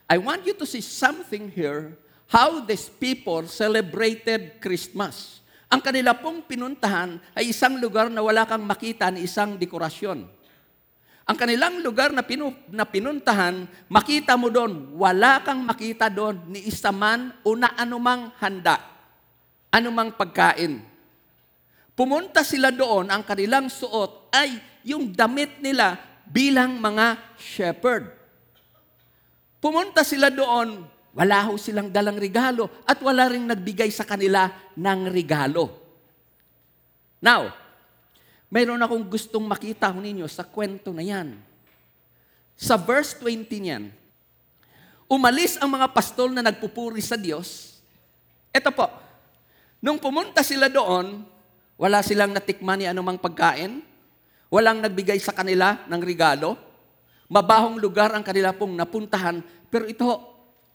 I 0.07 0.15
want 0.15 0.47
you 0.47 0.55
to 0.55 0.63
see 0.63 0.79
something 0.79 1.51
here 1.51 1.99
how 2.31 2.63
these 2.63 2.87
people 2.87 3.43
celebrated 3.51 4.63
Christmas. 4.63 5.43
Ang 5.67 5.83
kanila 5.83 6.15
pong 6.15 6.47
pinuntahan 6.47 7.19
ay 7.35 7.51
isang 7.51 7.75
lugar 7.75 8.07
na 8.07 8.23
wala 8.23 8.47
kang 8.47 8.63
makita 8.63 9.11
ni 9.11 9.27
isang 9.27 9.59
dekorasyon. 9.59 10.23
Ang 11.27 11.37
kanilang 11.37 11.79
lugar 11.79 12.11
na, 12.11 12.23
pinu, 12.23 12.51
na 12.71 12.83
pinuntahan, 12.83 13.67
makita 13.87 14.35
mo 14.35 14.51
doon, 14.51 14.95
wala 14.99 15.39
kang 15.43 15.63
makita 15.63 16.11
doon 16.11 16.39
ni 16.51 16.67
isa 16.67 16.91
man 16.91 17.31
o 17.43 17.55
na 17.55 17.71
anumang 17.75 18.35
handa, 18.39 18.79
anumang 19.71 20.11
pagkain. 20.11 20.83
Pumunta 21.95 22.43
sila 22.43 22.67
doon, 22.71 23.07
ang 23.11 23.23
kanilang 23.23 23.71
suot 23.71 24.31
ay 24.33 24.59
yung 24.83 25.13
damit 25.13 25.61
nila 25.63 25.99
bilang 26.27 26.79
mga 26.79 27.37
shepherd. 27.39 28.11
Pumunta 29.61 30.01
sila 30.01 30.33
doon, 30.33 30.83
wala 31.11 31.43
ho 31.51 31.59
silang 31.59 31.91
dalang 31.91 32.15
regalo 32.15 32.71
at 32.87 32.99
wala 33.03 33.27
ring 33.27 33.43
nagbigay 33.43 33.91
sa 33.91 34.07
kanila 34.07 34.47
ng 34.79 35.11
regalo. 35.11 35.67
Now, 37.19 37.51
mayroon 38.47 38.79
akong 38.79 39.11
gustong 39.11 39.43
makita 39.43 39.91
ho 39.91 39.99
ninyo 39.99 40.25
sa 40.31 40.47
kwento 40.47 40.95
na 40.95 41.03
yan. 41.03 41.35
Sa 42.55 42.79
verse 42.79 43.19
20 43.19 43.51
niyan, 43.51 43.83
umalis 45.11 45.59
ang 45.59 45.67
mga 45.75 45.91
pastol 45.91 46.31
na 46.31 46.45
nagpupuri 46.45 47.03
sa 47.03 47.19
Diyos. 47.19 47.79
Ito 48.55 48.71
po, 48.71 48.87
nung 49.83 49.99
pumunta 49.99 50.39
sila 50.47 50.71
doon, 50.71 51.27
wala 51.75 51.99
silang 52.05 52.31
natikman 52.31 52.79
ni 52.79 52.85
anumang 52.87 53.19
pagkain, 53.19 53.83
walang 54.47 54.79
nagbigay 54.79 55.19
sa 55.19 55.35
kanila 55.35 55.83
ng 55.91 56.01
regalo, 56.03 56.55
mabahong 57.27 57.79
lugar 57.79 58.15
ang 58.15 58.23
kanila 58.23 58.55
pong 58.55 58.75
napuntahan, 58.75 59.39
pero 59.71 59.87
ito, 59.87 60.05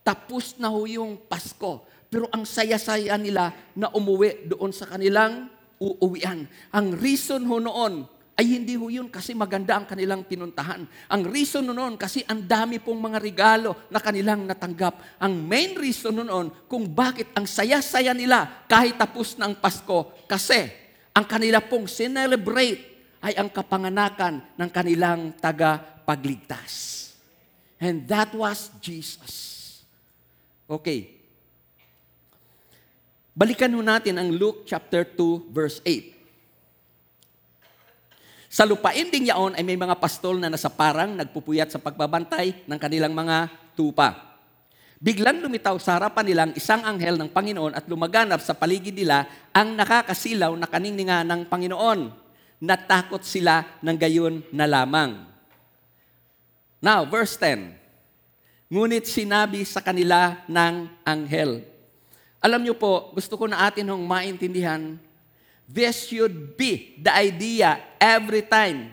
tapos 0.06 0.54
na 0.62 0.70
ho 0.70 0.86
yung 0.86 1.18
Pasko. 1.18 1.82
Pero 2.06 2.30
ang 2.30 2.46
saya-saya 2.46 3.18
nila 3.18 3.50
na 3.74 3.90
umuwi 3.90 4.46
doon 4.46 4.70
sa 4.70 4.86
kanilang 4.86 5.50
uuwian. 5.82 6.46
Ang 6.70 6.94
reason 6.94 7.42
ho 7.42 7.58
noon 7.58 8.06
ay 8.38 8.46
hindi 8.46 8.78
ho 8.78 8.86
yun 8.86 9.10
kasi 9.10 9.34
maganda 9.34 9.74
ang 9.74 9.88
kanilang 9.88 10.22
pinuntahan. 10.22 10.86
Ang 11.10 11.22
reason 11.26 11.66
noon 11.66 11.98
kasi 11.98 12.22
ang 12.30 12.44
dami 12.46 12.78
pong 12.78 13.00
mga 13.02 13.18
regalo 13.18 13.74
na 13.90 13.98
kanilang 13.98 14.46
natanggap. 14.46 15.18
Ang 15.18 15.42
main 15.42 15.74
reason 15.74 16.14
noon 16.14 16.54
kung 16.70 16.86
bakit 16.86 17.32
ang 17.34 17.48
saya-saya 17.48 18.14
nila 18.14 18.62
kahit 18.70 18.94
tapos 19.00 19.34
na 19.34 19.50
ang 19.50 19.58
Pasko 19.58 20.14
kasi 20.30 20.70
ang 21.16 21.26
kanila 21.26 21.58
pong 21.64 21.90
sinelebrate 21.90 22.94
ay 23.24 23.34
ang 23.40 23.50
kapanganakan 23.50 24.54
ng 24.54 24.70
kanilang 24.70 25.34
tagapagligtas. 25.40 27.02
And 27.80 28.04
that 28.06 28.36
was 28.36 28.68
Jesus. 28.78 29.55
Okay. 30.66 31.14
Balikan 33.30 33.70
ho 33.70 33.78
natin 33.86 34.18
ang 34.18 34.34
Luke 34.34 34.66
chapter 34.66 35.06
2 35.06 35.54
verse 35.54 35.78
8. 35.86 36.16
Sa 38.50 38.66
lupain 38.66 39.06
ding 39.06 39.30
yaon 39.30 39.54
ay 39.54 39.62
may 39.62 39.78
mga 39.78 39.94
pastol 39.94 40.42
na 40.42 40.50
nasa 40.50 40.66
parang 40.66 41.14
nagpupuyat 41.14 41.70
sa 41.70 41.78
pagbabantay 41.78 42.66
ng 42.66 42.78
kanilang 42.82 43.14
mga 43.14 43.52
tupa. 43.78 44.40
Biglang 44.96 45.44
lumitaw 45.44 45.76
sa 45.76 46.00
harapan 46.00 46.24
nilang 46.24 46.52
isang 46.56 46.80
anghel 46.82 47.20
ng 47.20 47.28
Panginoon 47.28 47.76
at 47.76 47.84
lumaganap 47.84 48.40
sa 48.40 48.56
paligid 48.56 48.96
nila 48.96 49.28
ang 49.52 49.76
nakakasilaw 49.76 50.56
na 50.56 50.64
kaninga 50.64 51.20
ng 51.20 51.46
Panginoon. 51.46 52.00
Natakot 52.64 53.20
sila 53.20 53.76
ng 53.84 53.96
gayon 54.00 54.40
na 54.48 54.64
lamang. 54.64 55.28
Now, 56.80 57.04
verse 57.04 57.36
10. 57.38 57.85
Ngunit 58.66 59.06
sinabi 59.06 59.62
sa 59.62 59.78
kanila 59.78 60.42
ng 60.50 60.90
anghel. 61.06 61.62
Alam 62.42 62.66
niyo 62.66 62.74
po, 62.74 63.14
gusto 63.14 63.38
ko 63.38 63.46
na 63.46 63.70
atin 63.70 63.86
hong 63.86 64.02
maintindihan, 64.02 64.98
this 65.70 66.10
should 66.10 66.58
be 66.58 66.98
the 66.98 67.10
idea 67.14 67.78
every 68.02 68.42
time 68.42 68.90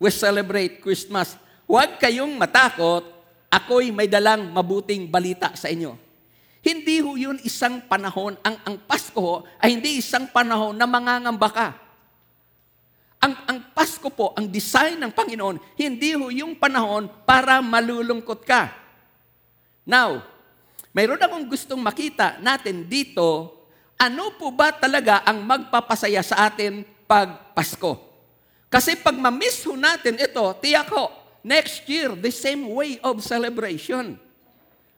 we 0.00 0.08
celebrate 0.08 0.80
Christmas. 0.80 1.36
Huwag 1.68 2.00
kayong 2.00 2.32
matakot, 2.40 3.04
ako'y 3.52 3.92
may 3.92 4.08
dalang 4.08 4.48
mabuting 4.48 5.12
balita 5.12 5.52
sa 5.52 5.68
inyo. 5.68 5.92
Hindi 6.64 7.04
ho 7.04 7.12
yun 7.20 7.36
isang 7.44 7.84
panahon, 7.84 8.40
ang, 8.40 8.56
ang 8.64 8.76
Pasko 8.80 9.44
ay 9.60 9.76
hindi 9.76 10.00
isang 10.00 10.24
panahon 10.30 10.72
na 10.72 10.88
mangangamba 10.88 11.48
ka. 11.52 11.68
Ang, 13.22 13.34
ang 13.46 13.58
Pasko 13.70 14.10
po, 14.10 14.34
ang 14.34 14.50
design 14.50 14.98
ng 14.98 15.14
Panginoon, 15.14 15.78
hindi 15.78 16.18
ho 16.18 16.26
yung 16.26 16.58
panahon 16.58 17.06
para 17.22 17.62
malulungkot 17.62 18.42
ka. 18.42 18.74
Now, 19.86 20.26
mayroon 20.90 21.22
akong 21.22 21.46
gustong 21.46 21.78
makita 21.78 22.42
natin 22.42 22.82
dito, 22.90 23.54
ano 23.94 24.34
po 24.34 24.50
ba 24.50 24.74
talaga 24.74 25.22
ang 25.22 25.38
magpapasaya 25.46 26.18
sa 26.26 26.50
atin 26.50 26.82
pag 27.06 27.54
Pasko? 27.54 27.94
Kasi 28.66 28.98
pag 28.98 29.14
ma-miss 29.14 29.62
ho 29.70 29.78
natin 29.78 30.18
ito, 30.18 30.42
tiyak 30.58 30.90
ho, 30.90 31.14
next 31.46 31.86
year, 31.86 32.18
the 32.18 32.34
same 32.34 32.74
way 32.74 32.98
of 33.06 33.22
celebration. 33.22 34.18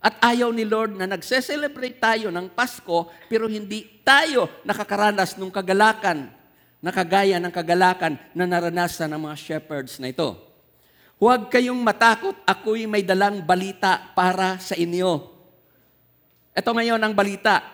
At 0.00 0.16
ayaw 0.21 0.49
ni 0.49 0.64
Lord 0.64 0.97
na 0.97 1.04
nagse-celebrate 1.04 2.00
tayo 2.00 2.33
ng 2.33 2.49
Pasko, 2.57 3.12
pero 3.28 3.52
hindi 3.52 4.00
tayo 4.00 4.49
nakakaranas 4.64 5.37
ng 5.37 5.52
kagalakan 5.52 6.43
na 6.84 6.92
kagaya 6.92 7.40
ng 7.40 7.48
kagalakan 7.48 8.20
na 8.36 8.44
naranasan 8.44 9.08
ng 9.16 9.24
mga 9.24 9.36
shepherds 9.40 9.96
na 9.96 10.12
ito. 10.12 10.36
Huwag 11.16 11.48
kayong 11.48 11.80
matakot, 11.80 12.36
ako'y 12.44 12.84
may 12.84 13.00
dalang 13.00 13.40
balita 13.40 14.12
para 14.12 14.60
sa 14.60 14.76
inyo. 14.76 15.32
Ito 16.52 16.70
ngayon 16.76 17.00
ang 17.00 17.16
balita 17.16 17.64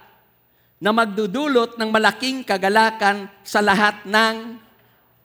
na 0.78 0.94
magdudulot 0.94 1.74
ng 1.74 1.90
malaking 1.90 2.46
kagalakan 2.46 3.26
sa 3.42 3.58
lahat 3.58 4.06
ng 4.06 4.62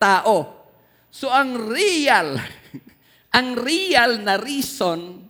tao. 0.02 0.66
So 1.14 1.30
ang 1.30 1.54
real, 1.70 2.42
ang 3.38 3.54
real 3.54 4.18
na 4.18 4.42
reason, 4.42 5.30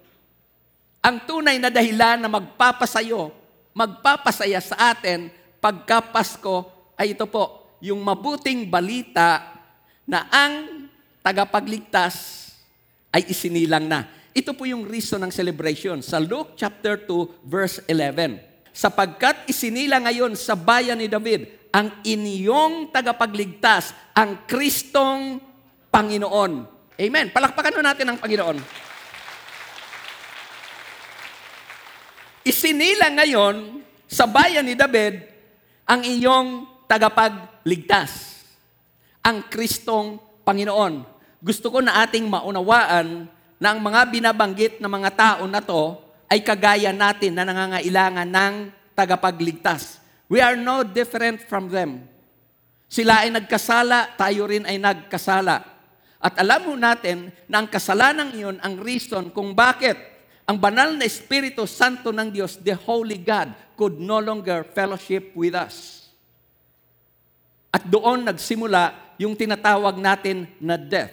ang 1.03 1.27
tunay 1.27 1.59
na 1.59 1.67
dahilan 1.67 2.23
na 2.23 2.31
magpapasayo, 2.31 3.35
magpapasaya 3.75 4.63
sa 4.63 4.95
atin 4.95 5.27
pagka 5.59 5.99
Pasko 5.99 6.71
ay 6.95 7.11
ito 7.11 7.27
po, 7.27 7.64
yung 7.85 8.01
mabuting 8.01 8.65
balita 8.65 9.61
na 10.09 10.25
ang 10.33 10.89
tagapagligtas 11.21 12.49
ay 13.13 13.29
isinilang 13.29 13.85
na. 13.85 14.09
Ito 14.33 14.57
po 14.57 14.65
yung 14.65 14.89
reason 14.89 15.21
ng 15.21 15.29
celebration 15.29 16.01
sa 16.01 16.17
Luke 16.17 16.57
chapter 16.57 16.97
2 17.05 17.45
verse 17.45 17.85
11. 17.85 18.41
Sapagkat 18.73 19.45
isinila 19.47 20.01
ngayon 20.01 20.33
sa 20.33 20.57
bayan 20.57 20.97
ni 20.97 21.07
David 21.07 21.69
ang 21.71 22.01
inyong 22.01 22.89
tagapagligtas, 22.89 23.93
ang 24.17 24.43
Kristong 24.49 25.39
Panginoon. 25.93 26.51
Amen. 26.99 27.27
Palakpakan 27.31 27.85
natin 27.85 28.07
ang 28.09 28.17
Panginoon. 28.19 28.57
Isinila 32.45 33.13
ngayon 33.13 33.85
sa 34.09 34.25
bayan 34.27 34.65
ni 34.65 34.73
David 34.75 35.21
ang 35.85 36.01
iyong 36.03 36.67
tagapagligtas, 36.89 37.54
ang 39.25 39.49
Kristong 39.49 40.21
Panginoon. 40.45 41.01
Gusto 41.41 41.73
ko 41.73 41.81
na 41.81 42.05
ating 42.05 42.29
maunawaan 42.29 43.25
na 43.57 43.67
ang 43.73 43.81
mga 43.81 44.01
binabanggit 44.13 44.73
ng 44.77 44.91
mga 44.91 45.11
tao 45.17 45.43
na 45.49 45.57
to 45.65 45.97
ay 46.29 46.45
kagaya 46.45 46.93
natin 46.93 47.33
na 47.33 47.41
nangangailangan 47.41 48.29
ng 48.29 48.55
tagapagligtas. 48.93 49.97
We 50.29 50.45
are 50.45 50.53
no 50.53 50.85
different 50.85 51.41
from 51.49 51.73
them. 51.73 52.05
Sila 52.85 53.25
ay 53.25 53.33
nagkasala, 53.33 54.13
tayo 54.13 54.45
rin 54.45 54.69
ay 54.69 54.77
nagkasala. 54.77 55.65
At 56.21 56.37
alam 56.37 56.69
mo 56.69 56.73
natin 56.77 57.33
na 57.49 57.65
ang 57.65 57.67
kasalanan 57.69 58.29
iyon 58.33 58.61
ang 58.61 58.77
reason 58.77 59.33
kung 59.33 59.57
bakit 59.57 59.97
ang 60.45 60.61
banal 60.61 60.93
na 60.93 61.09
Espiritu 61.09 61.65
Santo 61.65 62.13
ng 62.13 62.29
Diyos, 62.29 62.61
the 62.61 62.77
Holy 62.77 63.17
God, 63.17 63.57
could 63.73 63.97
no 63.97 64.21
longer 64.21 64.61
fellowship 64.61 65.33
with 65.33 65.57
us. 65.57 66.04
At 67.75 67.83
doon 67.83 68.23
nagsimula 68.23 68.95
yung 69.19 69.35
tinatawag 69.35 69.99
natin 69.99 70.47
na 70.63 70.79
death. 70.79 71.11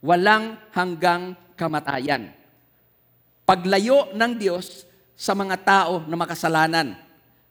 Walang 0.00 0.56
hanggang 0.72 1.36
kamatayan. 1.52 2.32
Paglayo 3.44 4.16
ng 4.16 4.32
Diyos 4.40 4.88
sa 5.12 5.36
mga 5.36 5.60
tao 5.60 6.00
na 6.08 6.16
makasalanan 6.16 6.96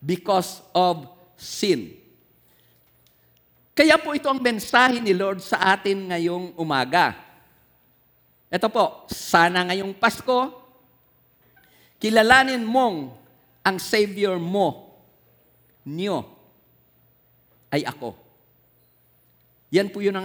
because 0.02 0.66
of 0.74 1.06
sin. 1.38 1.94
Kaya 3.78 4.02
po 4.02 4.18
ito 4.18 4.26
ang 4.26 4.42
mensahe 4.42 4.98
ni 4.98 5.14
Lord 5.14 5.46
sa 5.46 5.78
atin 5.78 6.10
ngayong 6.10 6.58
umaga. 6.58 7.14
Ito 8.50 8.72
po, 8.74 9.06
sana 9.12 9.70
ngayong 9.70 9.94
Pasko, 10.02 10.50
kilalanin 12.02 12.66
mong 12.66 13.14
ang 13.62 13.78
Savior 13.78 14.42
mo, 14.42 14.98
niyo, 15.86 16.35
ay 17.76 17.84
ako. 17.84 18.16
Yan 19.76 19.92
po 19.92 20.00
yun 20.00 20.16
ang 20.16 20.24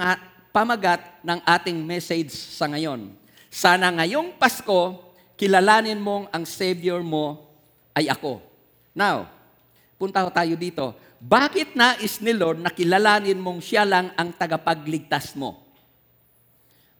pamagat 0.54 1.02
ng 1.26 1.42
ating 1.42 1.78
message 1.82 2.30
sa 2.30 2.70
ngayon. 2.70 3.10
Sana 3.50 3.90
ngayong 3.90 4.38
Pasko, 4.38 5.10
kilalanin 5.34 5.98
mong 5.98 6.30
ang 6.30 6.46
Savior 6.46 7.02
mo 7.02 7.50
ay 7.90 8.06
ako. 8.06 8.38
Now, 8.94 9.26
punta 9.98 10.22
tayo 10.30 10.54
dito. 10.54 10.94
Bakit 11.18 11.74
nais 11.74 12.22
ni 12.22 12.30
Lord 12.30 12.62
na 12.62 12.70
kilalanin 12.70 13.42
mong 13.42 13.58
siya 13.58 13.82
lang 13.82 14.14
ang 14.14 14.30
tagapagligtas 14.30 15.34
mo? 15.34 15.66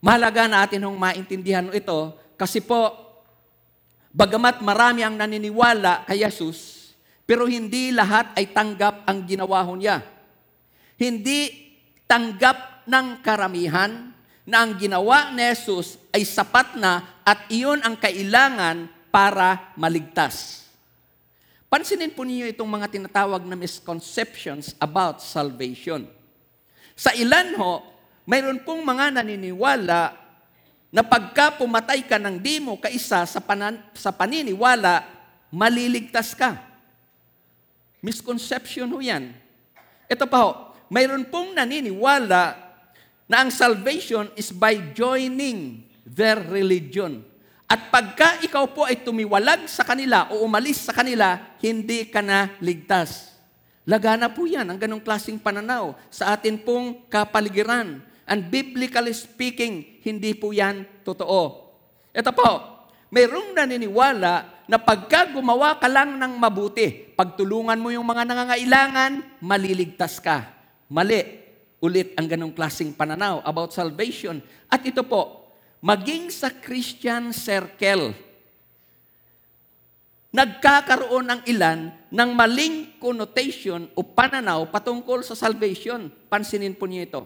Mahalaga 0.03 0.51
natin 0.51 0.83
hong 0.83 0.99
maintindihan 0.99 1.71
ito 1.71 2.17
kasi 2.41 2.65
po, 2.65 2.97
bagamat 4.11 4.65
marami 4.65 5.05
ang 5.05 5.15
naniniwala 5.15 6.09
kay 6.09 6.25
Jesus, 6.25 6.91
pero 7.29 7.45
hindi 7.45 7.93
lahat 7.93 8.33
ay 8.33 8.49
tanggap 8.49 9.05
ang 9.05 9.23
ginawa 9.29 9.63
niya. 9.77 10.01
Hindi 11.01 11.73
tanggap 12.05 12.85
ng 12.85 13.25
karamihan 13.25 14.13
na 14.45 14.67
ang 14.67 14.77
ginawa 14.77 15.33
ni 15.33 15.41
Jesus 15.57 15.97
ay 16.13 16.29
sapat 16.29 16.77
na 16.77 17.23
at 17.25 17.49
iyon 17.49 17.81
ang 17.81 17.97
kailangan 17.97 18.85
para 19.09 19.73
maligtas. 19.81 20.69
Pansinin 21.71 22.11
po 22.11 22.27
niyo 22.27 22.51
itong 22.51 22.67
mga 22.67 22.91
tinatawag 22.91 23.47
na 23.47 23.55
misconceptions 23.55 24.75
about 24.77 25.23
salvation. 25.23 26.05
Sa 26.99 27.15
ilan 27.15 27.55
ho, 27.57 27.81
mayroon 28.27 28.61
pong 28.67 28.83
mga 28.83 29.23
naniniwala 29.23 30.19
na 30.91 31.03
pagka 31.07 31.55
pumatay 31.55 32.03
ka 32.03 32.19
ng 32.19 32.43
di 32.43 32.59
mo 32.59 32.75
kaisa 32.75 33.23
sa, 33.23 33.39
panan, 33.39 33.79
sa 33.95 34.11
paniniwala, 34.11 35.07
maliligtas 35.55 36.35
ka. 36.35 36.59
Misconception 38.03 38.91
ho 38.91 38.99
yan. 38.99 39.31
Ito 40.11 40.27
pa 40.27 40.39
ho, 40.43 40.70
mayroon 40.91 41.25
pong 41.31 41.55
naniniwala 41.55 42.59
na 43.31 43.37
ang 43.47 43.51
salvation 43.55 44.27
is 44.35 44.51
by 44.51 44.75
joining 44.91 45.87
their 46.03 46.43
religion. 46.51 47.23
At 47.71 47.95
pagka 47.95 48.43
ikaw 48.43 48.67
po 48.75 48.83
ay 48.83 48.99
tumiwalag 49.07 49.71
sa 49.71 49.87
kanila 49.87 50.27
o 50.35 50.43
umalis 50.43 50.83
sa 50.83 50.91
kanila, 50.91 51.39
hindi 51.63 52.11
ka 52.11 52.19
na 52.19 52.51
ligtas. 52.59 53.31
Lagana 53.87 54.27
po 54.27 54.51
yan, 54.51 54.67
ang 54.67 54.75
ganong 54.75 54.99
klaseng 54.99 55.39
pananaw 55.39 55.95
sa 56.11 56.35
atin 56.35 56.59
pong 56.59 57.07
kapaligiran. 57.07 58.03
And 58.27 58.51
biblically 58.51 59.15
speaking, 59.15 60.03
hindi 60.03 60.35
po 60.35 60.51
yan 60.51 60.83
totoo. 61.07 61.71
Ito 62.11 62.31
po, 62.35 62.51
mayroong 63.15 63.55
naniniwala 63.55 64.67
na 64.67 64.79
pagka 64.79 65.31
gumawa 65.31 65.79
ka 65.79 65.87
lang 65.87 66.19
ng 66.19 66.39
mabuti, 66.39 67.15
pagtulungan 67.15 67.79
mo 67.79 67.95
yung 67.95 68.07
mga 68.07 68.27
nangangailangan, 68.27 69.43
maliligtas 69.43 70.19
ka. 70.19 70.60
Mali. 70.91 71.39
Ulit 71.81 72.13
ang 72.19 72.29
ganong 72.29 72.53
klaseng 72.53 72.93
pananaw 72.93 73.41
about 73.41 73.73
salvation. 73.73 74.37
At 74.69 74.85
ito 74.85 75.01
po, 75.01 75.49
maging 75.81 76.29
sa 76.29 76.53
Christian 76.53 77.33
circle, 77.33 78.13
nagkakaroon 80.29 81.25
ng 81.25 81.41
ilan 81.49 81.89
ng 82.13 82.31
maling 82.37 83.01
connotation 83.01 83.89
o 83.97 84.05
pananaw 84.05 84.69
patungkol 84.69 85.25
sa 85.25 85.33
salvation. 85.33 86.13
Pansinin 86.29 86.77
po 86.77 86.85
niyo 86.85 87.09
ito. 87.09 87.23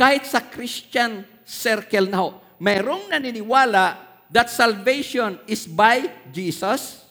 Kahit 0.00 0.24
sa 0.24 0.40
Christian 0.40 1.28
circle 1.44 2.08
na 2.08 2.24
ho, 2.24 2.40
mayroong 2.56 3.12
naniniwala 3.12 4.00
that 4.32 4.48
salvation 4.48 5.36
is 5.44 5.68
by 5.68 6.08
Jesus 6.32 7.04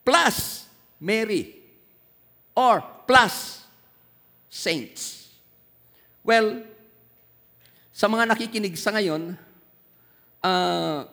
plus 0.00 0.64
Mary 0.96 1.52
or 2.56 2.80
plus 3.04 3.65
saints. 4.56 5.28
Well, 6.24 6.64
sa 7.92 8.08
mga 8.08 8.32
nakikinig 8.32 8.80
sa 8.80 8.96
ngayon, 8.96 9.36
uh, 10.40 11.04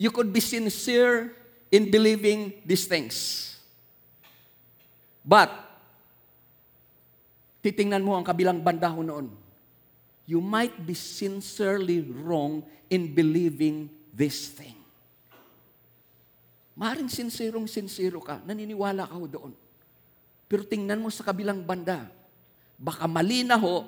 you 0.00 0.08
could 0.08 0.32
be 0.32 0.40
sincere 0.40 1.36
in 1.68 1.92
believing 1.92 2.56
these 2.64 2.88
things. 2.88 3.44
But, 5.20 5.52
titingnan 7.60 8.00
mo 8.00 8.16
ang 8.16 8.24
kabilang 8.24 8.64
banda 8.64 8.88
ho 8.88 9.04
noon. 9.04 9.28
You 10.24 10.40
might 10.40 10.72
be 10.80 10.96
sincerely 10.96 12.00
wrong 12.00 12.64
in 12.88 13.12
believing 13.12 13.92
this 14.12 14.48
thing. 14.48 14.76
Maring 16.72 17.12
sinserong 17.12 17.68
sincero 17.68 18.22
ka, 18.24 18.40
naniniwala 18.48 19.04
ka 19.04 19.16
ho 19.16 19.28
doon. 19.28 19.52
Pero 20.48 20.64
tingnan 20.64 21.04
mo 21.04 21.12
sa 21.12 21.28
kabilang 21.28 21.60
banda, 21.60 22.08
baka 22.80 23.04
mali 23.04 23.44
na 23.44 23.60
ho 23.60 23.84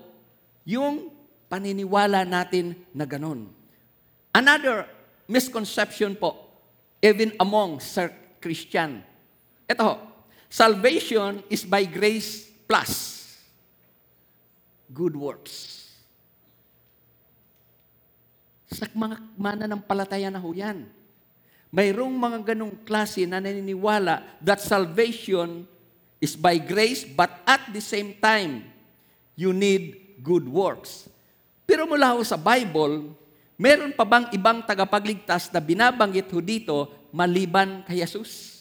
yung 0.69 1.09
paniniwala 1.49 2.29
natin 2.29 2.77
na 2.93 3.09
ganon. 3.09 3.49
Another 4.31 4.87
misconception 5.25 6.15
po, 6.15 6.37
even 7.01 7.33
among 7.41 7.81
Sir 7.81 8.13
Christian. 8.39 9.01
Ito 9.65 9.83
ho, 9.83 9.95
salvation 10.53 11.41
is 11.49 11.65
by 11.65 11.89
grace 11.89 12.53
plus 12.69 13.25
good 14.93 15.17
works. 15.17 15.87
Sa 18.71 18.87
mga 18.95 19.19
mananampalataya 19.35 20.31
na 20.31 20.39
ho 20.39 20.51
yan. 20.55 20.87
Mayroong 21.71 22.15
mga 22.15 22.55
ganong 22.55 22.75
klase 22.83 23.27
na 23.27 23.39
naniniwala 23.39 24.27
that 24.43 24.59
salvation 24.59 25.67
is 26.21 26.37
by 26.37 26.61
grace, 26.61 27.03
but 27.09 27.33
at 27.49 27.73
the 27.73 27.81
same 27.81 28.13
time, 28.21 28.69
you 29.33 29.57
need 29.57 30.21
good 30.21 30.45
works. 30.45 31.09
Pero 31.65 31.89
mula 31.89 32.13
ho 32.13 32.21
sa 32.21 32.37
Bible, 32.37 33.17
meron 33.57 33.97
pa 33.97 34.05
bang 34.05 34.29
ibang 34.37 34.61
tagapagligtas 34.61 35.49
na 35.49 35.59
binabanggit 35.65 36.29
ho 36.29 36.39
dito 36.45 36.77
maliban 37.11 37.83
kay 37.89 38.05
Jesus? 38.05 38.61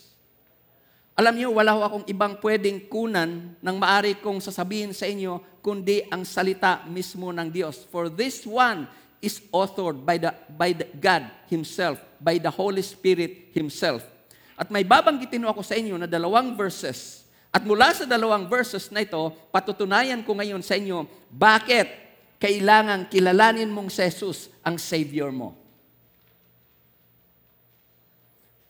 Alam 1.19 1.35
niyo, 1.35 1.51
wala 1.51 1.75
ho 1.75 1.83
akong 1.83 2.05
ibang 2.07 2.39
pwedeng 2.39 2.87
kunan 2.87 3.59
ng 3.59 3.75
maari 3.75 4.15
kong 4.23 4.39
sasabihin 4.39 4.95
sa 4.95 5.03
inyo, 5.03 5.59
kundi 5.59 6.07
ang 6.07 6.23
salita 6.23 6.87
mismo 6.87 7.27
ng 7.35 7.51
Diyos. 7.51 7.83
For 7.91 8.07
this 8.07 8.47
one 8.47 8.87
is 9.19 9.43
authored 9.51 9.99
by, 10.07 10.15
the, 10.15 10.31
by 10.55 10.71
the 10.71 10.87
God 10.95 11.27
Himself, 11.51 11.99
by 12.23 12.39
the 12.39 12.47
Holy 12.47 12.79
Spirit 12.79 13.51
Himself. 13.51 14.07
At 14.55 14.71
may 14.71 14.87
babanggitin 14.87 15.43
ako 15.43 15.59
sa 15.59 15.75
inyo 15.75 15.99
na 15.99 16.07
dalawang 16.07 16.55
verses. 16.55 17.18
At 17.49 17.65
mula 17.65 17.89
sa 17.97 18.05
dalawang 18.05 18.45
verses 18.45 18.93
na 18.93 19.01
ito, 19.01 19.33
patutunayan 19.49 20.21
ko 20.21 20.37
ngayon 20.37 20.61
sa 20.61 20.77
inyo, 20.77 21.09
bakit 21.33 21.89
kailangan 22.37 23.09
kilalanin 23.09 23.67
mong 23.67 23.89
si 23.89 24.05
Jesus 24.05 24.53
ang 24.61 24.77
Savior 24.77 25.33
mo. 25.33 25.57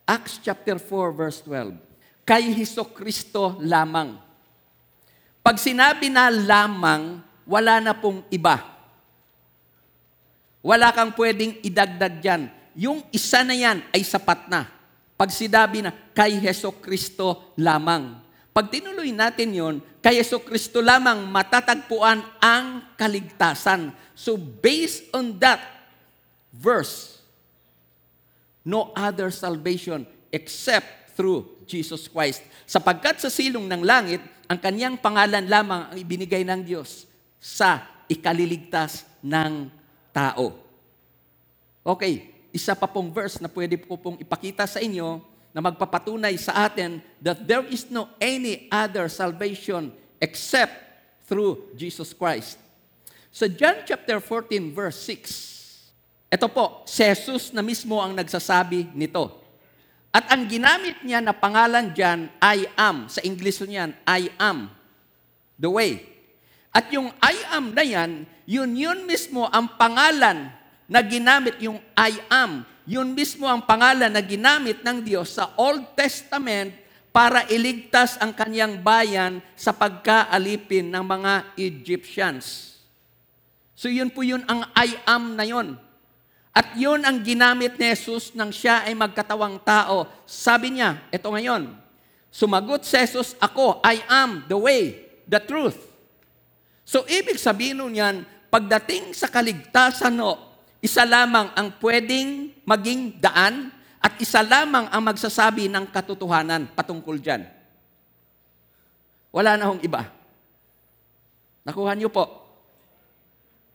Acts 0.09 0.41
chapter 0.41 0.81
4 0.81 1.13
verse 1.13 1.39
12. 1.45 1.77
Kay 2.25 2.49
Heso 2.57 2.81
Kristo 2.89 3.61
lamang. 3.61 4.17
Pag 5.45 5.61
sinabi 5.61 6.09
na 6.09 6.33
lamang, 6.33 7.21
wala 7.45 7.77
na 7.77 7.93
pong 7.93 8.25
iba. 8.33 8.57
Wala 10.65 10.89
kang 10.89 11.13
pwedeng 11.13 11.61
idagdag 11.61 12.21
dyan. 12.21 12.49
Yung 12.73 13.05
isa 13.13 13.45
na 13.45 13.53
yan 13.53 13.85
ay 13.93 14.01
sapat 14.01 14.49
na. 14.49 14.65
Pag 15.13 15.29
sinabi 15.29 15.85
na 15.85 15.93
kay 16.15 16.41
Heso 16.41 16.73
Kristo 16.81 17.53
lamang. 17.53 18.28
Pag 18.59 18.75
tinuloy 18.75 19.15
natin 19.15 19.55
yon, 19.55 19.75
kay 20.03 20.19
Yeso 20.19 20.43
Kristo 20.43 20.83
lamang 20.83 21.23
matatagpuan 21.31 22.19
ang 22.43 22.91
kaligtasan. 22.99 23.95
So 24.11 24.35
based 24.35 25.07
on 25.15 25.39
that 25.39 25.63
verse, 26.51 27.23
no 28.67 28.91
other 28.91 29.31
salvation 29.31 30.03
except 30.27 31.15
through 31.15 31.47
Jesus 31.63 32.11
Christ. 32.11 32.43
Sapagkat 32.67 33.23
sa 33.23 33.31
silong 33.31 33.63
ng 33.63 33.79
langit, 33.79 34.19
ang 34.51 34.59
kanyang 34.59 34.99
pangalan 34.99 35.47
lamang 35.47 35.87
ang 35.87 35.95
ibinigay 35.95 36.43
ng 36.43 36.59
Diyos 36.59 37.07
sa 37.39 37.87
ikaliligtas 38.11 39.07
ng 39.23 39.71
tao. 40.11 40.51
Okay, 41.87 42.27
isa 42.51 42.75
pa 42.75 42.91
pong 42.91 43.07
verse 43.07 43.39
na 43.39 43.47
pwede 43.47 43.79
po 43.79 43.95
pong 43.95 44.19
ipakita 44.19 44.67
sa 44.67 44.83
inyo 44.83 45.23
na 45.53 45.59
magpapatunay 45.61 46.37
sa 46.37 46.69
atin 46.69 47.01
that 47.19 47.41
there 47.45 47.65
is 47.69 47.89
no 47.89 48.09
any 48.21 48.69
other 48.69 49.09
salvation 49.09 49.89
except 50.21 50.73
through 51.25 51.73
Jesus 51.73 52.13
Christ. 52.13 52.61
Sa 53.29 53.45
John 53.45 53.85
chapter 53.85 54.17
14 54.21 54.73
verse 54.73 54.97
6, 55.05 56.29
ito 56.29 56.45
po, 56.49 56.85
si 56.85 57.01
Jesus 57.01 57.49
na 57.49 57.65
mismo 57.65 57.97
ang 57.97 58.13
nagsasabi 58.13 58.93
nito. 58.93 59.33
At 60.09 60.29
ang 60.33 60.45
ginamit 60.49 61.01
niya 61.05 61.21
na 61.21 61.33
pangalan 61.33 61.93
dyan, 61.93 62.29
I 62.41 62.65
am. 62.77 63.09
Sa 63.09 63.21
English 63.21 63.61
niyan, 63.61 63.93
I 64.05 64.29
am 64.41 64.69
the 65.57 65.69
way. 65.69 66.05
At 66.69 66.89
yung 66.93 67.09
I 67.21 67.35
am 67.53 67.73
na 67.73 67.81
yan, 67.81 68.29
yun 68.45 68.73
yun 68.77 69.05
mismo 69.05 69.49
ang 69.49 69.77
pangalan 69.77 70.49
na 70.89 70.99
ginamit, 71.05 71.61
yung 71.61 71.77
I 71.93 72.17
am, 72.29 72.65
yun 72.89 73.13
mismo 73.13 73.45
ang 73.45 73.61
pangalan 73.61 74.09
na 74.09 74.17
ginamit 74.17 74.81
ng 74.81 75.05
Diyos 75.05 75.37
sa 75.37 75.53
Old 75.61 75.93
Testament 75.93 76.73
para 77.13 77.45
iligtas 77.45 78.17
ang 78.17 78.33
kanyang 78.33 78.81
bayan 78.81 79.45
sa 79.53 79.69
pagkaalipin 79.69 80.89
ng 80.89 81.05
mga 81.05 81.53
Egyptians. 81.53 82.73
So 83.77 83.93
yun 83.93 84.09
po 84.09 84.25
yun 84.25 84.41
ang 84.49 84.65
I 84.73 84.97
am 85.05 85.37
na 85.37 85.45
yun. 85.45 85.77
At 86.49 86.73
yun 86.73 87.05
ang 87.05 87.21
ginamit 87.21 87.77
ni 87.77 87.93
Jesus 87.93 88.33
nang 88.33 88.49
siya 88.49 88.81
ay 88.81 88.97
magkatawang 88.97 89.61
tao. 89.61 90.09
Sabi 90.25 90.73
niya, 90.73 90.97
ito 91.13 91.29
ngayon, 91.29 91.69
sumagot 92.33 92.89
si 92.89 92.97
Jesus, 92.97 93.37
ako, 93.37 93.85
I 93.85 94.01
am 94.09 94.49
the 94.49 94.57
way, 94.57 94.97
the 95.29 95.37
truth. 95.37 95.77
So 96.89 97.05
ibig 97.05 97.37
sabihin 97.37 97.85
nun 97.85 97.93
yan, 97.93 98.25
pagdating 98.49 99.13
sa 99.13 99.29
kaligtasan 99.29 100.17
no, 100.17 100.48
isa 100.79 101.03
lamang 101.03 101.51
ang 101.55 101.75
pwedeng 101.83 102.55
maging 102.63 103.19
daan 103.19 103.71
at 103.99 104.15
isa 104.23 104.39
lamang 104.39 104.87
ang 104.87 105.01
magsasabi 105.03 105.67
ng 105.67 105.91
katotohanan 105.91 106.71
patungkol 106.71 107.19
dyan. 107.19 107.43
Wala 109.29 109.59
na 109.59 109.67
hong 109.67 109.83
iba. 109.83 110.07
Nakuha 111.67 111.93
niyo 111.93 112.07
po. 112.07 112.25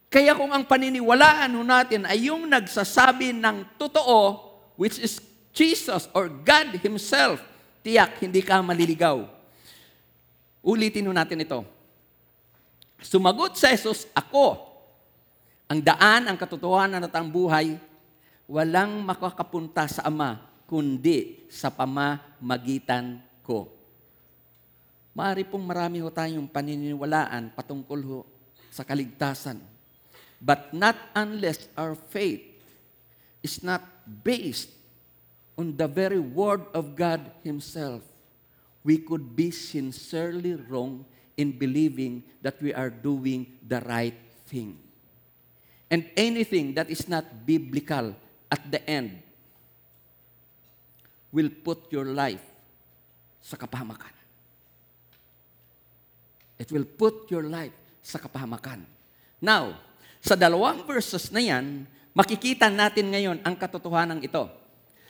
Kaya 0.08 0.32
kung 0.32 0.50
ang 0.54 0.64
paniniwalaan 0.64 1.52
ho 1.52 1.62
natin 1.66 2.06
ay 2.08 2.30
yung 2.30 2.46
nagsasabi 2.46 3.34
ng 3.36 3.76
totoo, 3.76 4.40
which 4.78 4.96
is 4.98 5.20
Jesus 5.54 6.08
or 6.16 6.30
God 6.30 6.78
Himself, 6.80 7.42
tiyak, 7.84 8.18
hindi 8.22 8.40
ka 8.40 8.64
maliligaw. 8.64 9.26
Ulitin 10.64 11.06
ho 11.06 11.12
natin 11.12 11.44
ito. 11.44 11.60
Sumagot 13.04 13.60
sa 13.60 13.68
Jesus, 13.74 14.08
ako, 14.16 14.73
ang 15.64 15.80
daan, 15.80 16.28
ang 16.28 16.36
katotohanan 16.36 17.08
at 17.08 17.14
ang 17.16 17.28
buhay, 17.28 17.80
walang 18.44 19.00
makakapunta 19.00 19.88
sa 19.88 20.04
Ama, 20.04 20.40
kundi 20.68 21.48
sa 21.48 21.72
pamamagitan 21.72 23.20
ko. 23.40 23.72
Maari 25.14 25.46
pong 25.46 25.64
marami 25.64 26.02
ho 26.02 26.10
tayong 26.10 26.50
paniniwalaan 26.50 27.54
patungkol 27.54 28.00
ho 28.02 28.20
sa 28.68 28.82
kaligtasan. 28.82 29.62
But 30.42 30.74
not 30.74 30.98
unless 31.14 31.70
our 31.78 31.94
faith 31.94 32.42
is 33.40 33.62
not 33.62 33.80
based 34.04 34.68
on 35.54 35.78
the 35.78 35.86
very 35.86 36.18
Word 36.18 36.66
of 36.74 36.98
God 36.98 37.30
Himself, 37.46 38.02
we 38.82 39.00
could 39.00 39.32
be 39.32 39.54
sincerely 39.54 40.58
wrong 40.68 41.06
in 41.38 41.54
believing 41.54 42.26
that 42.42 42.60
we 42.60 42.74
are 42.74 42.90
doing 42.90 43.46
the 43.64 43.80
right 43.86 44.18
thing. 44.50 44.76
And 45.92 46.08
anything 46.16 46.74
that 46.74 46.88
is 46.88 47.06
not 47.06 47.24
biblical 47.44 48.16
at 48.48 48.62
the 48.70 48.80
end 48.88 49.20
will 51.34 51.50
put 51.50 51.90
your 51.90 52.06
life 52.06 52.42
sa 53.42 53.58
kapahamakan. 53.58 54.14
It 56.56 56.70
will 56.70 56.86
put 56.86 57.28
your 57.28 57.44
life 57.44 57.74
sa 58.00 58.16
kapahamakan. 58.22 58.86
Now, 59.42 59.76
sa 60.24 60.38
dalawang 60.38 60.86
verses 60.88 61.28
na 61.28 61.42
yan, 61.42 61.84
makikita 62.16 62.70
natin 62.72 63.12
ngayon 63.12 63.38
ang 63.44 63.58
katotohanan 63.58 64.22
ito. 64.22 64.48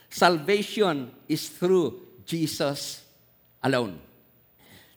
Salvation 0.09 1.07
is 1.29 1.47
through 1.47 2.03
Jesus 2.25 3.05
alone. 3.61 4.01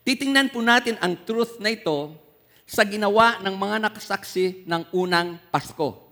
Titingnan 0.03 0.49
po 0.49 0.65
natin 0.65 0.97
ang 1.05 1.21
truth 1.23 1.61
na 1.61 1.69
ito 1.69 2.17
sa 2.69 2.85
ginawa 2.85 3.41
ng 3.41 3.57
mga 3.57 3.89
nakasaksi 3.89 4.69
ng 4.69 4.93
unang 4.93 5.41
Pasko. 5.49 6.05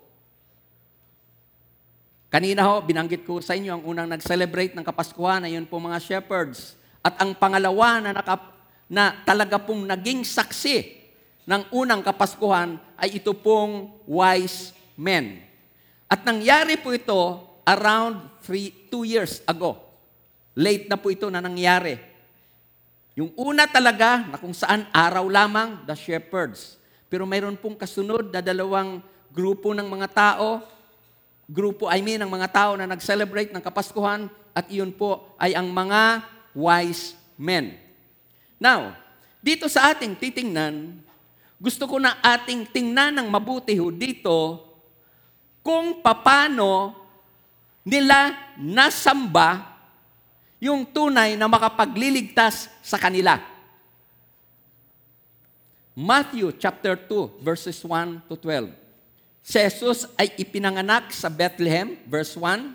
Kanina 2.33 2.64
ho, 2.64 2.81
binanggit 2.81 3.29
ko 3.29 3.45
sa 3.45 3.53
inyo 3.53 3.77
ang 3.77 3.83
unang 3.85 4.09
nag-celebrate 4.09 4.73
ng 4.73 4.81
Kapaskuhan 4.81 5.45
na 5.45 5.53
yun 5.53 5.69
po 5.69 5.77
mga 5.77 6.01
shepherds. 6.01 6.75
At 7.05 7.21
ang 7.21 7.37
pangalawa 7.37 8.01
na, 8.01 8.11
naka, 8.16 8.40
na 8.88 9.21
talaga 9.23 9.61
pong 9.61 9.85
naging 9.85 10.25
saksi 10.25 10.97
ng 11.45 11.77
unang 11.77 12.01
Kapaskuhan 12.01 12.81
ay 12.97 13.21
ito 13.21 13.37
pong 13.37 13.92
wise 14.09 14.73
men. 14.97 15.45
At 16.09 16.25
nangyari 16.25 16.81
po 16.81 16.90
ito 16.97 17.45
around 17.69 18.40
three, 18.40 18.73
two 18.88 19.05
years 19.05 19.45
ago. 19.45 19.77
Late 20.57 20.88
na 20.88 20.97
po 20.97 21.12
ito 21.12 21.29
na 21.29 21.45
nangyari. 21.45 22.15
Yung 23.16 23.33
una 23.33 23.64
talaga, 23.64 24.29
na 24.29 24.37
kung 24.37 24.52
saan 24.52 24.85
araw 24.92 25.24
lamang, 25.24 25.81
the 25.88 25.96
shepherds. 25.96 26.76
Pero 27.09 27.24
mayroon 27.24 27.57
pong 27.57 27.72
kasunod 27.72 28.29
na 28.29 28.44
dalawang 28.44 29.00
grupo 29.33 29.72
ng 29.72 29.88
mga 29.88 30.09
tao, 30.12 30.61
grupo, 31.48 31.88
I 31.88 32.05
mean, 32.05 32.20
ng 32.20 32.29
mga 32.29 32.52
tao 32.52 32.72
na 32.76 32.85
nag-celebrate 32.85 33.57
ng 33.57 33.64
Kapaskuhan, 33.64 34.29
at 34.52 34.68
iyon 34.68 34.92
po 34.92 35.33
ay 35.40 35.57
ang 35.57 35.72
mga 35.72 36.29
wise 36.52 37.16
men. 37.40 37.76
Now, 38.61 38.96
dito 39.40 39.68
sa 39.68 39.92
ating 39.92 40.16
titingnan, 40.16 41.00
gusto 41.57 41.88
ko 41.88 41.96
na 41.96 42.20
ating 42.20 42.68
tingnan 42.68 43.16
ng 43.16 43.29
mabuti 43.33 43.76
ho 43.81 43.88
dito 43.88 44.61
kung 45.64 46.05
paano 46.05 46.92
nila 47.85 48.33
nasamba 48.61 49.76
yung 50.57 50.88
tunay 50.88 51.37
na 51.37 51.49
makapagliligtas 51.49 52.73
sa 52.81 52.97
kanila. 52.97 53.40
Matthew 55.97 56.53
chapter 56.61 56.92
2 56.92 57.40
verses 57.40 57.81
1 57.81 58.29
to 58.29 58.37
12. 58.37 58.73
Si 59.47 59.57
Jesus 59.62 60.11
ay 60.19 60.35
ipinanganak 60.37 61.14
sa 61.14 61.31
Bethlehem, 61.31 61.97
verse 62.11 62.35
1, 62.35 62.66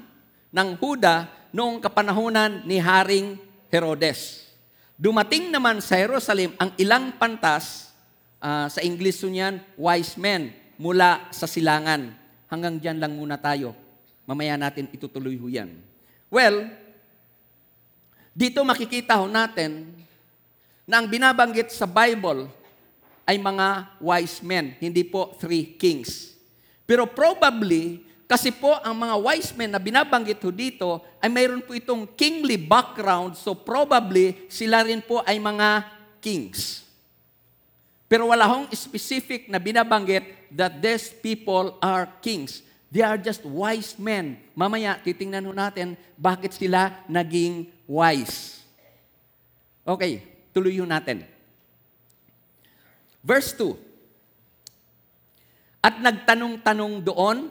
ng 0.55 0.69
Huda 0.79 1.27
noong 1.51 1.83
kapanahunan 1.83 2.63
ni 2.63 2.79
Haring 2.79 3.35
Herodes. 3.67 4.47
Dumating 4.95 5.51
naman 5.51 5.83
sa 5.83 5.99
Jerusalem 5.99 6.55
ang 6.55 6.71
ilang 6.79 7.11
pantas, 7.19 7.91
uh, 8.39 8.71
sa 8.71 8.79
English 8.79 9.19
niyan, 9.27 9.59
wise 9.75 10.15
men, 10.15 10.55
mula 10.79 11.27
sa 11.35 11.43
silangan. 11.43 12.15
Hanggang 12.47 12.79
dyan 12.79 12.97
lang 13.03 13.19
muna 13.19 13.35
tayo. 13.35 13.75
Mamaya 14.23 14.55
natin 14.55 14.87
itutuloy 14.95 15.35
yan. 15.51 15.75
Well, 16.31 16.71
dito 18.31 18.63
makikita 18.63 19.19
ho 19.19 19.27
natin 19.27 19.91
na 20.87 21.03
ang 21.03 21.07
binabanggit 21.07 21.71
sa 21.71 21.83
Bible 21.83 22.47
ay 23.27 23.37
mga 23.39 23.95
wise 23.99 24.39
men, 24.43 24.75
hindi 24.79 25.03
po 25.07 25.35
three 25.39 25.75
kings. 25.75 26.35
Pero 26.83 27.07
probably, 27.07 28.03
kasi 28.27 28.51
po 28.51 28.75
ang 28.79 28.95
mga 28.95 29.15
wise 29.19 29.51
men 29.55 29.71
na 29.71 29.79
binabanggit 29.79 30.39
ho 30.43 30.51
dito 30.51 31.03
ay 31.19 31.27
mayroon 31.27 31.63
po 31.63 31.75
itong 31.75 32.07
kingly 32.15 32.55
background, 32.55 33.35
so 33.35 33.55
probably 33.55 34.47
sila 34.47 34.83
rin 34.83 35.03
po 35.03 35.23
ay 35.23 35.39
mga 35.39 35.87
kings. 36.23 36.87
Pero 38.11 38.27
wala 38.27 38.43
hong 38.43 38.67
specific 38.75 39.47
na 39.47 39.55
binabanggit 39.55 40.51
that 40.51 40.83
these 40.83 41.15
people 41.15 41.79
are 41.79 42.07
kings. 42.19 42.59
They 42.91 42.99
are 43.07 43.15
just 43.15 43.47
wise 43.47 43.95
men. 43.95 44.35
Mamaya, 44.51 44.99
titingnan 44.99 45.47
ho 45.47 45.55
natin 45.55 45.95
bakit 46.19 46.51
sila 46.51 46.91
naging 47.07 47.71
wise. 47.87 48.59
Okay, 49.87 50.19
tuloy 50.51 50.75
ho 50.75 50.83
natin. 50.83 51.23
Verse 53.23 53.55
2. 53.55 53.79
At 55.81 56.03
nagtanong-tanong 56.03 56.93
doon 56.99 57.47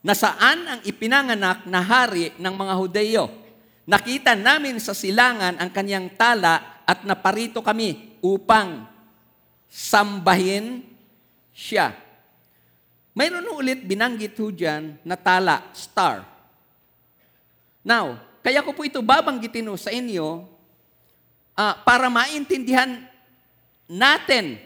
na 0.00 0.16
saan 0.16 0.64
ang 0.64 0.80
ipinanganak 0.88 1.68
na 1.68 1.84
hari 1.84 2.32
ng 2.40 2.54
mga 2.56 2.74
Hudeyo. 2.74 3.24
Nakita 3.84 4.32
namin 4.32 4.80
sa 4.80 4.96
silangan 4.96 5.60
ang 5.60 5.68
kanyang 5.68 6.08
tala 6.16 6.80
at 6.88 7.04
naparito 7.04 7.60
kami 7.60 8.16
upang 8.24 8.88
sambahin 9.68 10.80
siya. 11.52 11.92
Mayroon 13.18 13.50
ulit 13.50 13.82
binanggit 13.82 14.38
ho 14.38 14.54
dyan 14.54 14.94
na 15.02 15.18
tala, 15.18 15.66
star. 15.74 16.22
Now, 17.82 18.22
kaya 18.46 18.62
ko 18.62 18.70
po 18.70 18.86
ito 18.86 19.02
babanggitin 19.02 19.66
ho 19.66 19.74
sa 19.74 19.90
inyo 19.90 20.46
uh, 21.58 21.74
para 21.82 22.06
maintindihan 22.06 23.02
natin 23.90 24.62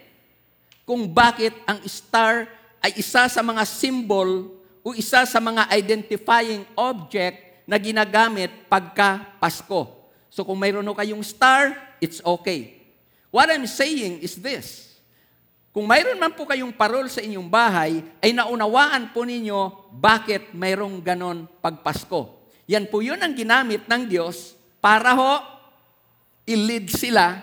kung 0.85 1.09
bakit 1.09 1.57
ang 1.65 1.81
star 1.89 2.45
ay 2.85 2.93
isa 3.01 3.25
sa 3.25 3.41
mga 3.41 3.65
symbol 3.65 4.53
o 4.85 4.93
isa 4.93 5.25
sa 5.25 5.41
mga 5.41 5.73
identifying 5.73 6.69
object 6.77 7.65
na 7.65 7.81
ginagamit 7.81 8.53
pagka 8.69 9.33
Pasko. 9.41 9.89
So 10.29 10.45
kung 10.45 10.61
mayroon 10.61 10.85
ho 10.85 10.93
kayong 10.93 11.25
star, 11.25 11.73
it's 12.05 12.21
okay. 12.21 12.85
What 13.33 13.49
I'm 13.49 13.65
saying 13.65 14.21
is 14.21 14.37
this. 14.37 14.92
Kung 15.73 15.89
mayroon 15.89 16.21
man 16.21 16.37
po 16.37 16.45
kayong 16.45 16.77
parol 16.77 17.09
sa 17.09 17.25
inyong 17.25 17.49
bahay, 17.49 18.05
ay 18.21 18.37
naunawaan 18.37 19.09
po 19.17 19.25
ninyo 19.25 19.89
bakit 19.97 20.53
mayroong 20.53 21.01
ganon 21.01 21.49
pagpasko. 21.65 22.45
Yan 22.69 22.85
po 22.93 23.01
yun 23.01 23.17
ang 23.17 23.33
ginamit 23.33 23.89
ng 23.89 24.05
Diyos 24.05 24.53
para 24.85 25.17
ho 25.17 25.41
i-lead 26.45 26.93
sila 26.93 27.41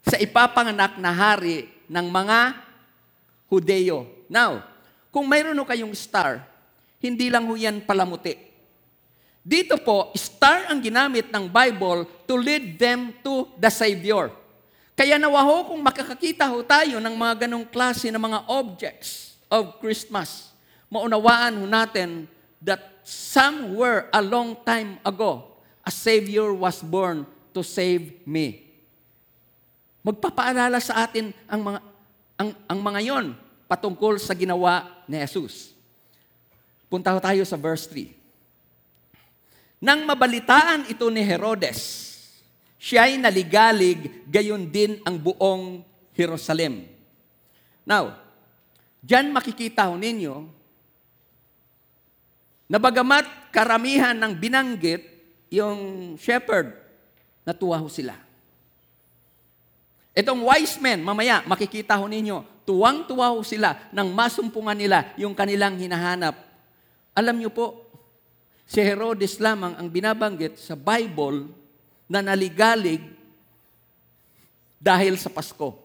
sa 0.00 0.16
ipapanganak 0.16 0.96
na 0.96 1.12
hari 1.12 1.68
ng 1.84 2.06
mga 2.08 2.38
Hudeo. 3.52 4.08
Now, 4.24 4.64
kung 5.12 5.28
mayroon 5.28 5.60
ho 5.60 5.68
kayong 5.68 5.92
star, 5.92 6.40
hindi 6.96 7.28
lang 7.28 7.44
ho 7.44 7.52
yan 7.52 7.84
palamuti. 7.84 8.32
Dito 9.44 9.76
po, 9.84 10.08
star 10.16 10.72
ang 10.72 10.80
ginamit 10.80 11.28
ng 11.28 11.44
Bible 11.52 12.08
to 12.24 12.40
lead 12.40 12.80
them 12.80 13.12
to 13.20 13.52
the 13.60 13.68
Savior. 13.68 14.32
Kaya 14.94 15.18
nawa 15.18 15.42
ho 15.42 15.74
kung 15.74 15.82
makakakita 15.82 16.46
ho 16.46 16.62
tayo 16.62 17.02
ng 17.02 17.14
mga 17.18 17.46
ganong 17.46 17.66
klase 17.66 18.14
ng 18.14 18.22
mga 18.22 18.46
objects 18.46 19.34
of 19.50 19.82
Christmas, 19.82 20.54
maunawaan 20.86 21.58
ho 21.58 21.66
natin 21.66 22.30
that 22.62 23.02
somewhere 23.02 24.06
a 24.14 24.22
long 24.22 24.54
time 24.62 25.02
ago, 25.02 25.58
a 25.82 25.90
Savior 25.90 26.54
was 26.54 26.78
born 26.78 27.26
to 27.50 27.66
save 27.66 28.22
me. 28.22 28.62
Magpapaalala 30.06 30.78
sa 30.78 31.10
atin 31.10 31.34
ang 31.50 31.60
mga 31.60 31.80
ang, 32.34 32.50
ang 32.66 32.80
mga 32.82 33.00
yon 33.02 33.26
patungkol 33.66 34.18
sa 34.18 34.34
ginawa 34.34 35.02
ni 35.10 35.18
Jesus. 35.22 35.74
Punta 36.86 37.14
tayo 37.18 37.42
sa 37.42 37.58
verse 37.58 37.90
3. 37.90 39.82
Nang 39.82 40.06
mabalitaan 40.06 40.86
ito 40.86 41.10
ni 41.10 41.20
Herodes, 41.20 42.13
siya'y 42.84 43.16
naligalig, 43.16 44.28
gayon 44.28 44.68
din 44.68 45.00
ang 45.08 45.16
buong 45.16 45.80
Jerusalem. 46.12 46.84
Now, 47.88 48.24
Diyan 49.04 49.36
makikita 49.36 49.84
ho 49.92 50.00
ninyo 50.00 50.48
na 52.72 52.80
bagamat 52.80 53.52
karamihan 53.52 54.16
ng 54.16 54.32
binanggit 54.32 55.04
yung 55.52 56.16
shepherd, 56.16 56.72
natuwa 57.44 57.76
ho 57.84 57.88
sila. 57.92 58.16
Itong 60.16 60.40
wise 60.48 60.80
men, 60.80 61.04
mamaya 61.04 61.44
makikita 61.44 62.00
ho 62.00 62.08
ninyo, 62.08 62.64
tuwang-tuwa 62.64 63.36
ho 63.36 63.44
sila 63.44 63.76
nang 63.92 64.08
masumpungan 64.16 64.72
nila 64.72 65.12
yung 65.20 65.36
kanilang 65.36 65.76
hinahanap. 65.76 66.40
Alam 67.12 67.44
niyo 67.44 67.52
po, 67.52 67.84
si 68.64 68.80
Herodes 68.80 69.36
lamang 69.36 69.76
ang 69.76 69.92
binabanggit 69.92 70.56
sa 70.56 70.72
Bible 70.72 71.52
na 72.08 72.20
naligalig 72.20 73.00
dahil 74.76 75.16
sa 75.16 75.32
Pasko. 75.32 75.80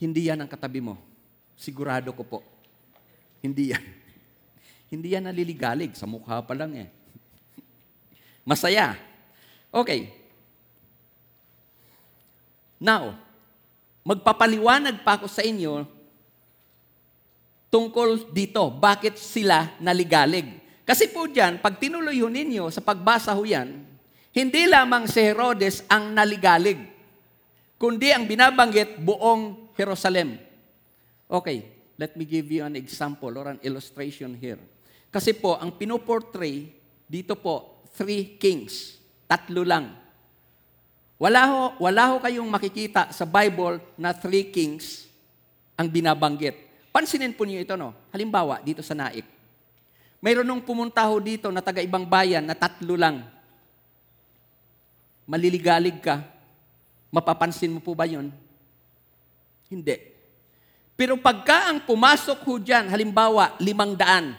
Hindi 0.00 0.32
yan 0.32 0.40
ang 0.40 0.50
katabi 0.50 0.80
mo. 0.80 0.96
Sigurado 1.58 2.14
ko 2.14 2.22
po. 2.24 2.38
Hindi 3.44 3.74
yan. 3.74 3.84
Hindi 4.92 5.12
yan 5.12 5.28
naliligalig. 5.28 5.92
Sa 5.98 6.08
mukha 6.08 6.40
pa 6.40 6.54
lang 6.56 6.72
eh. 6.78 6.88
Masaya. 8.48 8.96
Okay. 9.68 10.14
Now, 12.78 13.18
magpapaliwanag 14.06 15.02
pa 15.02 15.18
ako 15.18 15.26
sa 15.26 15.42
inyo 15.42 15.82
tungkol 17.68 18.32
dito. 18.32 18.70
Bakit 18.70 19.18
sila 19.18 19.76
naligalig? 19.82 20.46
Kasi 20.88 21.10
po 21.12 21.28
dyan, 21.28 21.60
pag 21.60 21.76
tinuloy 21.76 22.22
ho 22.24 22.32
ninyo 22.32 22.72
sa 22.72 22.80
pagbasa 22.80 23.36
ho 23.36 23.44
yan, 23.44 23.87
hindi 24.38 24.70
lamang 24.70 25.10
si 25.10 25.18
Herodes 25.18 25.82
ang 25.90 26.14
naligalig, 26.14 26.78
kundi 27.74 28.14
ang 28.14 28.22
binabanggit 28.22 29.02
buong 29.02 29.74
Jerusalem. 29.74 30.38
Okay, 31.26 31.66
let 31.98 32.14
me 32.14 32.22
give 32.22 32.46
you 32.46 32.62
an 32.62 32.78
example 32.78 33.34
or 33.34 33.50
an 33.50 33.58
illustration 33.66 34.38
here. 34.38 34.62
Kasi 35.10 35.34
po, 35.34 35.58
ang 35.58 35.74
pinoportray, 35.74 36.70
dito 37.10 37.34
po, 37.34 37.82
three 37.98 38.38
kings. 38.38 38.94
Tatlo 39.26 39.66
lang. 39.66 39.90
Wala 41.18 41.42
ho, 41.50 41.62
wala 41.82 42.14
ho 42.14 42.22
kayong 42.22 42.46
makikita 42.46 43.10
sa 43.10 43.26
Bible 43.26 43.82
na 43.98 44.14
three 44.14 44.54
kings 44.54 45.10
ang 45.74 45.90
binabanggit. 45.90 46.54
Pansinin 46.94 47.34
po 47.34 47.42
niyo 47.42 47.58
ito, 47.58 47.74
no? 47.74 47.90
Halimbawa, 48.14 48.62
dito 48.62 48.86
sa 48.86 48.94
Naik. 48.94 49.26
Mayroon 50.22 50.46
nung 50.46 50.62
pumunta 50.62 51.02
ho 51.10 51.18
dito 51.18 51.50
na 51.50 51.58
taga-ibang 51.58 52.06
bayan 52.06 52.46
na 52.46 52.54
tatlo 52.54 52.94
lang. 52.94 53.37
Maliligalig 55.28 56.00
ka. 56.00 56.24
Mapapansin 57.12 57.76
mo 57.76 57.84
po 57.84 57.92
ba 57.92 58.08
yun? 58.08 58.32
Hindi. 59.68 59.96
Pero 60.96 61.20
pagka 61.20 61.68
ang 61.68 61.84
pumasok 61.84 62.40
ho 62.48 62.56
dyan, 62.56 62.88
halimbawa, 62.88 63.54
limang 63.60 63.92
daan, 63.92 64.34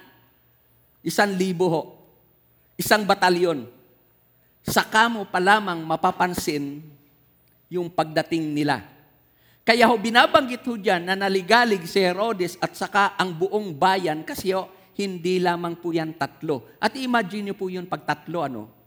isang 1.05 1.31
libo 1.37 1.69
ho, 1.69 1.81
isang 2.75 3.05
batalyon, 3.05 3.69
saka 4.65 5.07
mo 5.07 5.23
pa 5.29 5.39
lamang 5.39 5.79
mapapansin 5.85 6.81
yung 7.69 7.87
pagdating 7.87 8.51
nila. 8.51 8.83
Kaya 9.61 9.85
ho, 9.85 9.95
binabanggit 9.95 10.65
ho 10.65 10.73
dyan 10.73 11.05
na 11.05 11.13
naligalig 11.13 11.85
si 11.85 12.01
Herodes 12.01 12.57
at 12.57 12.73
saka 12.73 13.13
ang 13.15 13.29
buong 13.37 13.71
bayan 13.77 14.25
kasi 14.25 14.51
ho, 14.51 14.67
hindi 14.97 15.39
lamang 15.39 15.77
po 15.77 15.93
yan 15.93 16.17
tatlo. 16.17 16.75
At 16.81 16.97
imagine 16.97 17.53
nyo 17.53 17.55
po 17.55 17.69
yun 17.69 17.85
pag 17.87 18.03
tatlo, 18.03 18.43
ano? 18.43 18.78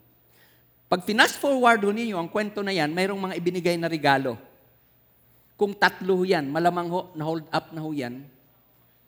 Pag 0.92 1.08
fast 1.08 1.40
forward 1.40 1.80
ninyo, 1.88 2.20
ang 2.20 2.28
kwento 2.28 2.60
na 2.60 2.68
yan, 2.68 2.92
mayroong 2.92 3.32
mga 3.32 3.40
ibinigay 3.40 3.80
na 3.80 3.88
regalo. 3.88 4.36
Kung 5.56 5.72
tatlo 5.72 6.20
yan, 6.20 6.52
malamang 6.52 6.92
ho, 6.92 7.08
na-hold 7.16 7.48
up 7.48 7.72
na 7.72 7.80
ho 7.80 7.96
yan, 7.96 8.20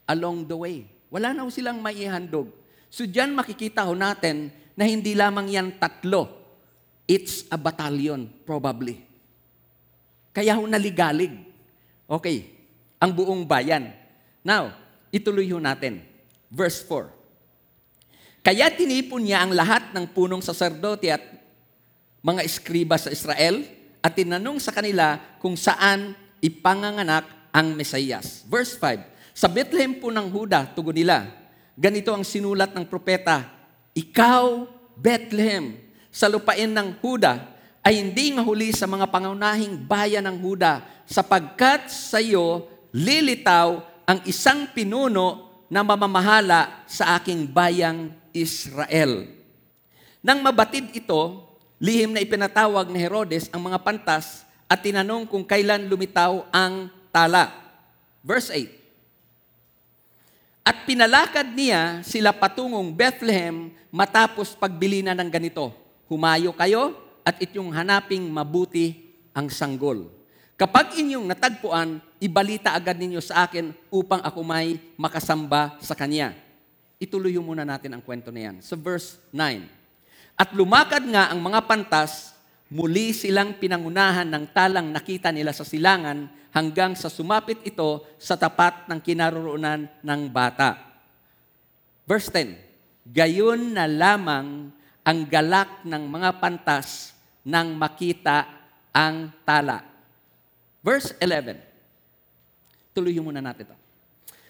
along 0.08 0.48
the 0.48 0.56
way. 0.56 0.88
Wala 1.12 1.36
na 1.36 1.44
ho 1.44 1.52
silang 1.52 1.84
maihandog. 1.84 2.48
So 2.88 3.04
dyan 3.04 3.36
makikita 3.36 3.84
ho 3.84 3.92
natin 3.92 4.48
na 4.72 4.88
hindi 4.88 5.12
lamang 5.12 5.44
yan 5.52 5.76
tatlo. 5.76 6.32
It's 7.04 7.44
a 7.52 7.60
battalion, 7.60 8.32
probably. 8.48 9.04
Kaya 10.32 10.56
ho 10.56 10.64
naligalig. 10.64 11.36
Okay, 12.08 12.48
ang 12.96 13.12
buong 13.12 13.44
bayan. 13.44 13.92
Now, 14.40 14.72
ituloy 15.12 15.52
ho 15.52 15.60
natin. 15.60 16.00
Verse 16.48 16.80
4. 16.88 17.12
Kaya 18.40 18.72
tinipon 18.72 19.20
niya 19.20 19.44
ang 19.44 19.52
lahat 19.52 19.92
ng 19.92 20.08
punong 20.08 20.40
saserdote 20.40 21.12
at 21.12 21.33
mga 22.24 22.40
eskriba 22.40 22.96
sa 22.96 23.12
Israel 23.12 23.68
at 24.00 24.16
tinanong 24.16 24.56
sa 24.56 24.72
kanila 24.72 25.20
kung 25.44 25.60
saan 25.60 26.16
ipanganganak 26.40 27.28
ang 27.52 27.76
Mesayas. 27.76 28.48
Verse 28.48 28.80
5, 28.80 29.36
Sa 29.36 29.44
Bethlehem 29.44 30.00
po 30.00 30.08
ng 30.08 30.32
Huda, 30.32 30.72
tugon 30.72 30.96
nila, 30.96 31.28
ganito 31.76 32.16
ang 32.16 32.24
sinulat 32.24 32.72
ng 32.72 32.88
propeta, 32.88 33.44
Ikaw, 33.92 34.64
Bethlehem, 34.96 35.76
sa 36.08 36.32
lupain 36.32 36.72
ng 36.72 36.96
Huda, 37.04 37.52
ay 37.84 38.00
hindi 38.00 38.32
nga 38.32 38.40
huli 38.40 38.72
sa 38.72 38.88
mga 38.88 39.12
pangunahing 39.12 39.76
bayan 39.84 40.24
ng 40.24 40.40
Huda, 40.40 40.80
sapagkat 41.04 41.92
sa 41.92 42.24
iyo 42.24 42.64
lilitaw 42.88 43.84
ang 44.08 44.24
isang 44.24 44.72
pinuno 44.72 45.52
na 45.68 45.84
mamamahala 45.84 46.88
sa 46.88 47.20
aking 47.20 47.44
bayang 47.52 48.12
Israel. 48.32 49.28
Nang 50.24 50.40
mabatid 50.40 50.88
ito, 50.96 51.53
lihim 51.84 52.16
na 52.16 52.24
ipinatawag 52.24 52.88
ni 52.88 52.96
Herodes 52.96 53.52
ang 53.52 53.68
mga 53.68 53.76
pantas 53.84 54.48
at 54.64 54.80
tinanong 54.80 55.28
kung 55.28 55.44
kailan 55.44 55.84
lumitaw 55.84 56.48
ang 56.48 56.88
tala. 57.12 57.52
Verse 58.24 58.48
8. 58.48 60.64
At 60.64 60.88
pinalakad 60.88 61.52
niya 61.52 62.00
sila 62.00 62.32
patungong 62.32 62.88
Bethlehem 62.88 63.68
matapos 63.92 64.56
pagbili 64.56 65.04
na 65.04 65.12
ng 65.12 65.28
ganito. 65.28 65.76
Humayo 66.08 66.56
kayo 66.56 66.96
at 67.20 67.36
inyong 67.36 67.76
hanaping 67.76 68.24
mabuti 68.32 69.04
ang 69.36 69.52
sanggol. 69.52 70.08
Kapag 70.56 70.96
inyong 70.96 71.28
natagpuan, 71.28 72.00
ibalita 72.16 72.72
agad 72.72 72.96
ninyo 72.96 73.20
sa 73.20 73.44
akin 73.44 73.76
upang 73.92 74.24
ako 74.24 74.40
may 74.40 74.80
makasamba 74.96 75.76
sa 75.84 75.92
Kanya. 75.92 76.32
Ituloy 76.96 77.36
muna 77.36 77.68
natin 77.68 77.92
ang 77.92 78.00
kwento 78.00 78.32
na 78.32 78.48
yan. 78.48 78.64
Sa 78.64 78.72
verse 78.72 79.20
9. 79.36 79.83
At 80.34 80.50
lumakad 80.52 81.06
nga 81.06 81.30
ang 81.30 81.38
mga 81.38 81.64
pantas 81.64 82.34
Muli 82.74 83.14
silang 83.14 83.54
pinangunahan 83.60 84.24
ng 84.24 84.50
talang 84.50 84.90
nakita 84.90 85.28
nila 85.28 85.54
sa 85.54 85.62
silangan 85.62 86.26
hanggang 86.50 86.98
sa 86.98 87.06
sumapit 87.06 87.62
ito 87.62 88.02
sa 88.16 88.34
tapat 88.34 88.90
ng 88.90 88.98
kinaroroonan 88.98 89.86
ng 90.02 90.20
bata. 90.32 90.74
Verse 92.02 92.32
10, 92.32 93.14
Gayon 93.14 93.78
na 93.78 93.86
lamang 93.86 94.74
ang 95.06 95.18
galak 95.28 95.86
ng 95.86 96.02
mga 96.02 96.40
pantas 96.42 97.14
nang 97.46 97.78
makita 97.78 98.48
ang 98.90 99.30
tala. 99.46 99.84
Verse 100.82 101.14
11, 101.22 101.60
tuloy 102.90 103.14
muna 103.22 103.44
natin 103.44 103.70
ito. 103.70 103.76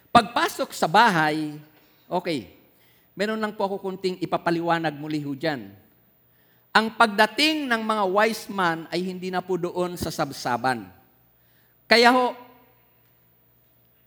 Pagpasok 0.09 0.71
sa 0.73 0.89
bahay, 0.89 1.61
okay, 2.09 2.55
meron 3.15 3.39
lang 3.39 3.55
po 3.55 3.67
ako 3.67 3.79
kunting 3.81 4.19
ipapaliwanag 4.21 4.95
muli 4.99 5.23
ho 5.23 5.33
dyan 5.33 5.85
ang 6.75 6.91
pagdating 6.91 7.71
ng 7.71 7.83
mga 7.87 8.05
wise 8.11 8.51
man 8.51 8.91
ay 8.91 8.99
hindi 8.99 9.31
na 9.31 9.39
po 9.39 9.55
doon 9.55 9.95
sa 9.95 10.11
sabsaban. 10.11 10.91
Kaya 11.87 12.11
ho, 12.11 12.35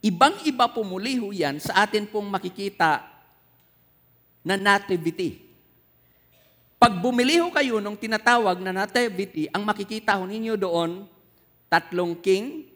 ibang-iba 0.03 0.67
po 0.67 0.83
muli 0.83 1.15
ho 1.15 1.31
yan 1.31 1.63
sa 1.63 1.87
atin 1.87 2.03
pong 2.03 2.27
makikita 2.27 3.07
na 4.43 4.59
nativity. 4.59 5.47
Pag 6.75 6.99
bumili 6.99 7.39
ho 7.39 7.47
kayo 7.55 7.79
nung 7.79 7.95
tinatawag 7.95 8.59
na 8.59 8.75
nativity, 8.75 9.47
ang 9.55 9.63
makikita 9.63 10.19
ho 10.19 10.27
ninyo 10.27 10.59
doon, 10.59 11.07
tatlong 11.71 12.19
king, 12.19 12.67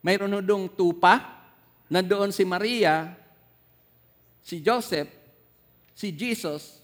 mayroon 0.00 0.32
ho 0.32 0.40
doon 0.40 0.72
tupa, 0.72 1.20
nandoon 1.92 2.32
si 2.32 2.48
Maria, 2.48 3.12
si 4.44 4.60
Joseph, 4.60 5.08
si 5.94 6.10
Jesus, 6.12 6.80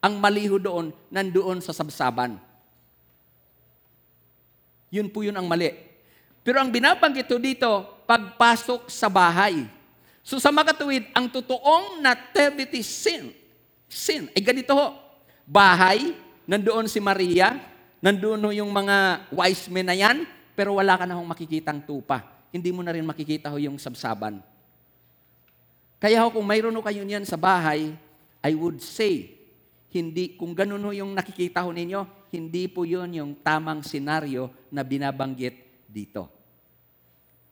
ang 0.00 0.16
maliho 0.16 0.56
doon, 0.56 0.94
nandoon 1.12 1.60
sa 1.60 1.76
sabsaban. 1.76 2.40
Yun 4.90 5.06
po 5.12 5.22
yun 5.22 5.36
ang 5.36 5.46
mali. 5.46 5.70
Pero 6.40 6.58
ang 6.58 6.72
binabanggit 6.72 7.30
dito, 7.38 8.02
pagpasok 8.08 8.90
sa 8.90 9.06
bahay. 9.06 9.68
So 10.24 10.40
sa 10.42 10.50
makatuwid, 10.50 11.12
ang 11.14 11.30
totoong 11.30 12.02
nativity 12.02 12.82
sin, 12.82 13.30
sin, 13.86 14.26
ay 14.34 14.42
ganito 14.42 14.74
ho. 14.74 14.98
Bahay, 15.46 16.16
nandoon 16.48 16.90
si 16.90 16.98
Maria, 16.98 17.54
nandoon 18.02 18.50
yung 18.56 18.72
mga 18.72 19.28
wise 19.30 19.68
men 19.68 19.86
na 19.86 19.94
yan, 19.94 20.26
pero 20.56 20.74
wala 20.74 20.98
ka 20.98 21.04
na 21.06 21.16
hong 21.16 21.28
makikitang 21.28 21.84
tupa. 21.84 22.26
Hindi 22.50 22.74
mo 22.74 22.82
na 22.82 22.90
rin 22.90 23.06
makikita 23.06 23.52
ho 23.52 23.56
yung 23.60 23.78
sabsaban. 23.78 24.42
Kaya 26.00 26.24
ho, 26.24 26.32
kung 26.32 26.48
mayroon 26.48 26.72
ho 26.72 26.80
kayo 26.80 27.04
niyan 27.04 27.28
sa 27.28 27.36
bahay, 27.36 27.92
I 28.40 28.52
would 28.56 28.80
say, 28.80 29.36
hindi, 29.92 30.32
kung 30.32 30.56
ganun 30.56 30.80
ho 30.80 30.96
yung 30.96 31.12
nakikita 31.12 31.60
ho 31.60 31.68
ninyo, 31.68 32.32
hindi 32.32 32.72
po 32.72 32.88
yun 32.88 33.12
yung 33.12 33.32
tamang 33.44 33.84
senaryo 33.84 34.48
na 34.72 34.80
binabanggit 34.80 35.84
dito. 35.84 36.24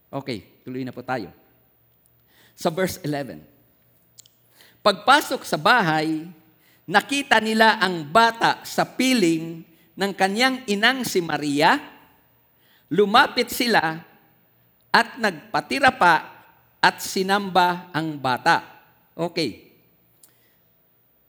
Okay, 0.09 0.65
tuloy 0.65 0.81
na 0.81 0.97
po 0.97 1.05
tayo. 1.05 1.29
Sa 2.57 2.73
verse 2.73 2.97
11. 3.05 3.45
Pagpasok 4.81 5.45
sa 5.45 5.61
bahay, 5.61 6.25
nakita 6.89 7.45
nila 7.45 7.77
ang 7.77 8.09
bata 8.09 8.65
sa 8.65 8.89
piling 8.89 9.61
ng 9.93 10.13
kanyang 10.17 10.65
inang 10.65 11.05
si 11.05 11.21
Maria. 11.21 11.77
Lumapit 12.89 13.53
sila 13.53 14.01
at 14.89 15.21
nagpatira 15.21 15.93
pa 15.93 16.38
at 16.79 17.03
sinamba 17.03 17.91
ang 17.91 18.15
bata. 18.15 18.63
Okay. 19.15 19.71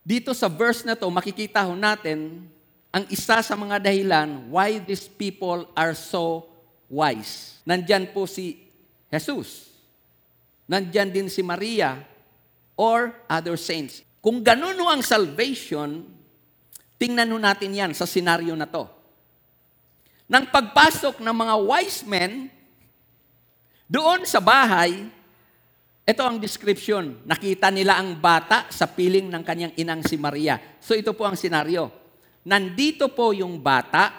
Dito 0.05 0.33
sa 0.33 0.49
verse 0.49 0.85
na 0.85 0.97
to, 0.97 1.09
makikita 1.09 1.65
ho 1.65 1.73
natin 1.77 2.45
ang 2.89 3.05
isa 3.13 3.41
sa 3.45 3.53
mga 3.53 3.77
dahilan 3.77 4.49
why 4.49 4.81
these 4.81 5.05
people 5.05 5.69
are 5.77 5.93
so 5.93 6.49
wise. 6.89 7.61
Nandyan 7.65 8.09
po 8.09 8.25
si 8.25 8.65
Jesus. 9.13 9.69
Nandyan 10.65 11.09
din 11.13 11.29
si 11.29 11.45
Maria 11.45 12.01
or 12.73 13.13
other 13.29 13.57
saints. 13.57 14.01
Kung 14.21 14.41
ganun 14.41 14.77
ang 14.85 15.05
salvation, 15.05 16.05
tingnan 16.97 17.29
natin 17.37 17.71
yan 17.73 17.91
sa 17.93 18.09
senaryo 18.09 18.53
na 18.57 18.65
to. 18.65 18.85
Nang 20.29 20.45
pagpasok 20.49 21.21
ng 21.25 21.35
mga 21.35 21.55
wise 21.65 22.01
men, 22.05 22.53
doon 23.89 24.21
sa 24.29 24.37
bahay, 24.37 25.09
ito 26.09 26.25
ang 26.25 26.41
description. 26.41 27.21
Nakita 27.21 27.69
nila 27.69 28.01
ang 28.01 28.17
bata 28.17 28.65
sa 28.73 28.89
piling 28.89 29.29
ng 29.29 29.43
kanyang 29.45 29.73
inang 29.77 30.01
si 30.01 30.17
Maria. 30.17 30.57
So 30.81 30.97
ito 30.97 31.13
po 31.13 31.29
ang 31.29 31.37
senaryo. 31.37 31.93
Nandito 32.41 33.13
po 33.13 33.29
yung 33.29 33.61
bata 33.61 34.09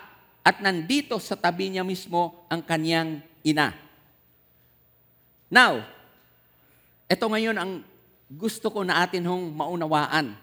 at 0.46 0.62
nandito 0.62 1.18
sa 1.18 1.34
tabi 1.34 1.74
niya 1.74 1.82
mismo 1.82 2.46
ang 2.46 2.62
kanyang 2.62 3.18
ina. 3.42 3.74
Now, 5.50 5.82
ito 7.10 7.26
ngayon 7.26 7.58
ang 7.58 7.82
gusto 8.30 8.70
ko 8.70 8.86
na 8.86 9.02
atin 9.02 9.26
hong 9.26 9.50
maunawaan. 9.50 10.38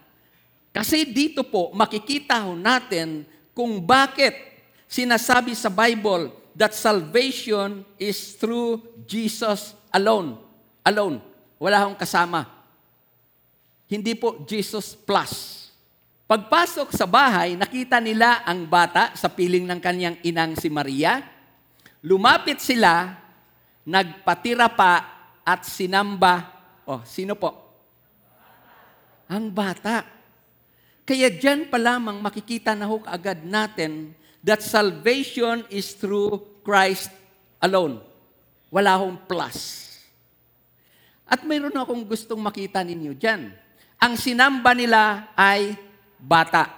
Kasi 0.76 1.08
dito 1.08 1.48
po, 1.48 1.72
makikita 1.72 2.44
ho 2.44 2.60
natin 2.60 3.24
kung 3.56 3.80
bakit 3.80 4.36
sinasabi 4.84 5.56
sa 5.56 5.72
Bible 5.72 6.28
that 6.52 6.76
salvation 6.76 7.88
is 7.96 8.36
through 8.36 8.84
Jesus 9.08 9.72
alone. 9.96 10.44
Alone. 10.84 11.27
Wala 11.58 11.86
hong 11.86 11.98
kasama. 11.98 12.46
Hindi 13.90 14.14
po 14.14 14.46
Jesus 14.46 14.94
plus. 14.94 15.68
Pagpasok 16.28 16.92
sa 16.92 17.08
bahay, 17.08 17.56
nakita 17.56 18.04
nila 18.04 18.44
ang 18.44 18.68
bata 18.68 19.16
sa 19.16 19.32
piling 19.32 19.64
ng 19.64 19.80
kanyang 19.80 20.18
inang 20.28 20.60
si 20.60 20.68
Maria. 20.68 21.24
Lumapit 22.04 22.60
sila, 22.60 23.16
nagpatira 23.88 24.68
pa 24.68 24.94
at 25.48 25.64
sinamba. 25.64 26.52
Oh, 26.84 27.00
sino 27.08 27.40
po? 27.40 27.56
Ang 29.32 29.48
bata. 29.56 30.04
Kaya 31.08 31.32
dyan 31.32 31.72
pa 31.72 31.80
lamang 31.80 32.20
makikita 32.20 32.76
na 32.76 32.92
ho 32.92 33.00
agad 33.08 33.48
natin 33.48 34.12
that 34.44 34.60
salvation 34.60 35.64
is 35.72 35.96
through 35.96 36.44
Christ 36.68 37.08
alone. 37.64 38.04
Wala 38.68 39.00
hong 39.00 39.16
plus. 39.24 39.88
At 41.28 41.44
mayroon 41.44 41.76
akong 41.76 42.08
gustong 42.08 42.40
makita 42.40 42.80
ninyo 42.82 43.12
dyan. 43.12 43.52
Ang 44.00 44.14
sinamba 44.16 44.72
nila 44.72 45.28
ay 45.36 45.76
bata. 46.16 46.72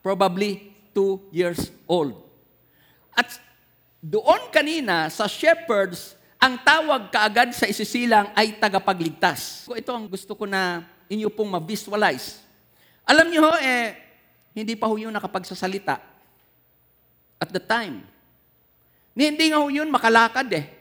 Probably 0.00 0.72
two 0.96 1.20
years 1.28 1.68
old. 1.84 2.16
At 3.12 3.28
doon 4.00 4.48
kanina 4.48 5.12
sa 5.12 5.28
shepherds, 5.28 6.16
ang 6.40 6.56
tawag 6.64 7.12
kaagad 7.12 7.52
sa 7.52 7.68
isisilang 7.68 8.32
ay 8.32 8.56
tagapagligtas. 8.56 9.68
Ito 9.68 9.92
ang 9.92 10.08
gusto 10.08 10.32
ko 10.32 10.48
na 10.48 10.88
inyo 11.12 11.28
pong 11.28 11.52
ma-visualize. 11.52 12.40
Alam 13.04 13.28
niyo 13.28 13.44
ho, 13.44 13.52
eh, 13.60 13.92
hindi 14.56 14.72
pa 14.72 14.88
ho 14.88 14.96
yun 14.96 15.12
nakapagsasalita 15.12 16.00
at 17.36 17.50
the 17.52 17.60
time. 17.60 18.00
Hindi 19.12 19.52
nga 19.52 19.60
ho 19.60 19.68
yun 19.68 19.92
makalakad 19.92 20.48
eh. 20.56 20.79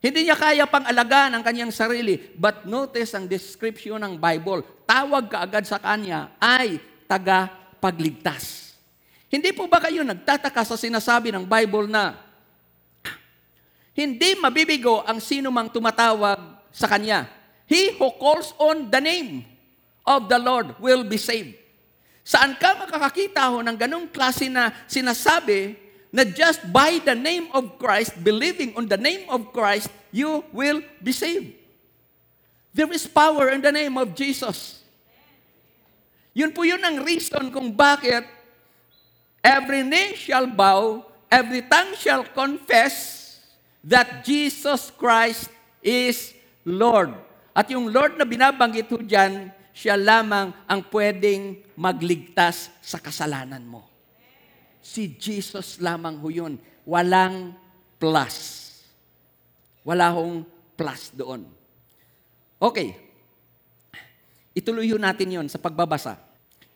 Hindi 0.00 0.24
niya 0.24 0.36
kaya 0.36 0.64
pang 0.64 0.88
alagaan 0.88 1.36
ang 1.36 1.44
kanyang 1.44 1.68
sarili. 1.68 2.16
But 2.16 2.64
notice 2.64 3.12
ang 3.12 3.28
description 3.28 4.00
ng 4.00 4.16
Bible. 4.16 4.64
Tawag 4.88 5.28
kaagad 5.28 5.68
sa 5.68 5.76
kanya 5.76 6.32
ay 6.40 6.80
tagapagligtas. 7.04 8.72
Hindi 9.28 9.52
po 9.52 9.68
ba 9.68 9.78
kayo 9.78 10.00
nagtataka 10.00 10.64
sa 10.64 10.80
sinasabi 10.80 11.30
ng 11.30 11.44
Bible 11.44 11.86
na 11.86 12.16
hindi 13.92 14.32
mabibigo 14.40 15.04
ang 15.04 15.20
sino 15.20 15.52
mang 15.52 15.68
tumatawag 15.68 16.40
sa 16.72 16.88
kanya. 16.88 17.28
He 17.68 17.94
who 18.00 18.08
calls 18.16 18.56
on 18.56 18.88
the 18.88 18.98
name 18.98 19.44
of 20.08 20.26
the 20.26 20.40
Lord 20.40 20.74
will 20.80 21.04
be 21.04 21.20
saved. 21.20 21.60
Saan 22.24 22.56
ka 22.56 22.74
makakakita 22.74 23.52
ho 23.52 23.60
ng 23.60 23.76
ganong 23.76 24.08
klase 24.08 24.48
na 24.48 24.72
sinasabi 24.88 25.76
na 26.10 26.26
just 26.26 26.62
by 26.74 26.98
the 27.02 27.14
name 27.14 27.50
of 27.54 27.78
Christ, 27.78 28.18
believing 28.18 28.74
on 28.74 28.90
the 28.90 28.98
name 28.98 29.30
of 29.30 29.54
Christ, 29.54 29.90
you 30.10 30.42
will 30.50 30.82
be 30.98 31.14
saved. 31.14 31.54
There 32.74 32.90
is 32.90 33.06
power 33.06 33.50
in 33.50 33.62
the 33.62 33.74
name 33.74 33.98
of 33.98 34.14
Jesus. 34.14 34.82
Yun 36.34 36.54
po 36.54 36.62
yun 36.62 36.82
ang 36.82 37.02
reason 37.02 37.50
kung 37.50 37.74
bakit 37.74 38.22
every 39.42 39.82
knee 39.82 40.14
shall 40.14 40.46
bow, 40.46 41.02
every 41.26 41.66
tongue 41.66 41.98
shall 41.98 42.22
confess 42.22 43.18
that 43.82 44.22
Jesus 44.22 44.94
Christ 44.94 45.50
is 45.82 46.34
Lord. 46.62 47.14
At 47.50 47.66
yung 47.74 47.90
Lord 47.90 48.14
na 48.14 48.22
binabanggit 48.22 48.86
ho 48.94 49.02
dyan, 49.02 49.50
siya 49.74 49.98
lamang 49.98 50.54
ang 50.70 50.80
pwedeng 50.94 51.58
magligtas 51.74 52.70
sa 52.78 53.02
kasalanan 53.02 53.66
mo. 53.66 53.89
Si 54.80 55.16
Jesus 55.16 55.78
lamang 55.78 56.16
ho 56.18 56.28
yun. 56.32 56.56
Walang 56.88 57.54
plus. 58.00 58.68
Wala 59.84 60.12
hong 60.12 60.44
plus 60.76 61.12
doon. 61.12 61.44
Okay. 62.60 62.96
Ituloy 64.56 64.90
natin 64.96 65.40
yon 65.40 65.46
sa 65.48 65.60
pagbabasa. 65.60 66.18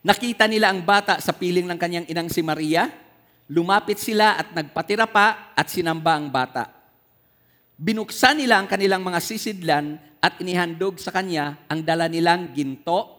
Nakita 0.05 0.45
nila 0.45 0.69
ang 0.69 0.85
bata 0.85 1.17
sa 1.17 1.33
piling 1.33 1.65
ng 1.65 1.79
kanyang 1.81 2.07
inang 2.09 2.29
si 2.29 2.45
Maria. 2.45 2.89
Lumapit 3.49 3.97
sila 3.97 4.37
at 4.37 4.53
nagpatira 4.53 5.05
pa 5.09 5.53
at 5.53 5.69
sinamba 5.69 6.17
ang 6.17 6.29
bata. 6.29 6.69
Binuksan 7.75 8.41
nila 8.41 8.61
ang 8.61 8.69
kanilang 8.69 9.01
mga 9.01 9.19
sisidlan 9.21 9.99
at 10.23 10.39
inihandog 10.41 10.97
sa 10.97 11.13
kanya 11.13 11.61
ang 11.69 11.85
dala 11.85 12.09
nilang 12.09 12.49
ginto, 12.55 13.13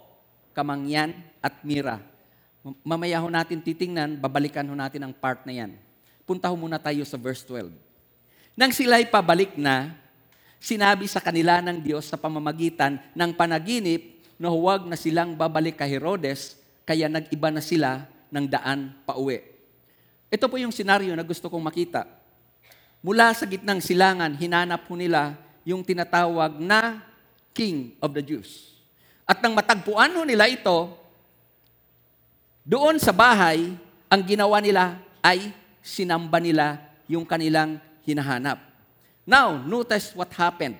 kamangyan 0.56 1.14
at 1.38 1.62
mira. 1.62 2.15
Mamaya 2.82 3.22
ho 3.22 3.30
natin 3.30 3.62
titingnan, 3.62 4.18
babalikan 4.18 4.66
ho 4.66 4.74
natin 4.74 5.06
ang 5.06 5.14
part 5.14 5.46
na 5.46 5.54
yan. 5.54 5.78
Punta 6.26 6.50
ho 6.50 6.56
muna 6.58 6.82
tayo 6.82 7.06
sa 7.06 7.14
verse 7.14 7.46
12. 7.46 7.70
Nang 8.58 8.74
sila'y 8.74 9.06
pabalik 9.06 9.54
na, 9.54 9.94
sinabi 10.58 11.06
sa 11.06 11.22
kanila 11.22 11.62
ng 11.62 11.78
Diyos 11.78 12.10
sa 12.10 12.18
pamamagitan 12.18 12.98
ng 13.14 13.30
panaginip 13.38 14.18
na 14.34 14.50
huwag 14.50 14.82
na 14.90 14.98
silang 14.98 15.38
babalik 15.38 15.78
kay 15.78 15.94
Herodes, 15.94 16.58
kaya 16.82 17.06
nag-iba 17.06 17.54
na 17.54 17.62
sila 17.62 18.10
ng 18.34 18.46
daan 18.50 18.98
pauwi. 19.06 19.46
Ito 20.26 20.50
po 20.50 20.58
yung 20.58 20.74
senaryo 20.74 21.14
na 21.14 21.22
gusto 21.22 21.46
kong 21.46 21.62
makita. 21.62 22.02
Mula 22.98 23.30
sa 23.30 23.46
gitnang 23.46 23.78
silangan, 23.78 24.34
hinanap 24.34 24.90
po 24.90 24.98
nila 24.98 25.38
yung 25.62 25.86
tinatawag 25.86 26.58
na 26.58 26.98
King 27.54 27.94
of 28.02 28.10
the 28.10 28.22
Jews. 28.26 28.74
At 29.22 29.38
nang 29.38 29.54
matagpuan 29.54 30.10
ho 30.18 30.26
nila 30.26 30.50
ito, 30.50 31.05
doon 32.66 32.98
sa 32.98 33.14
bahay, 33.14 33.78
ang 34.10 34.22
ginawa 34.26 34.58
nila 34.58 34.98
ay 35.22 35.54
sinamba 35.78 36.42
nila 36.42 36.82
yung 37.06 37.22
kanilang 37.22 37.78
hinahanap. 38.02 38.58
Now, 39.22 39.54
notice 39.54 40.10
what 40.18 40.34
happened. 40.34 40.74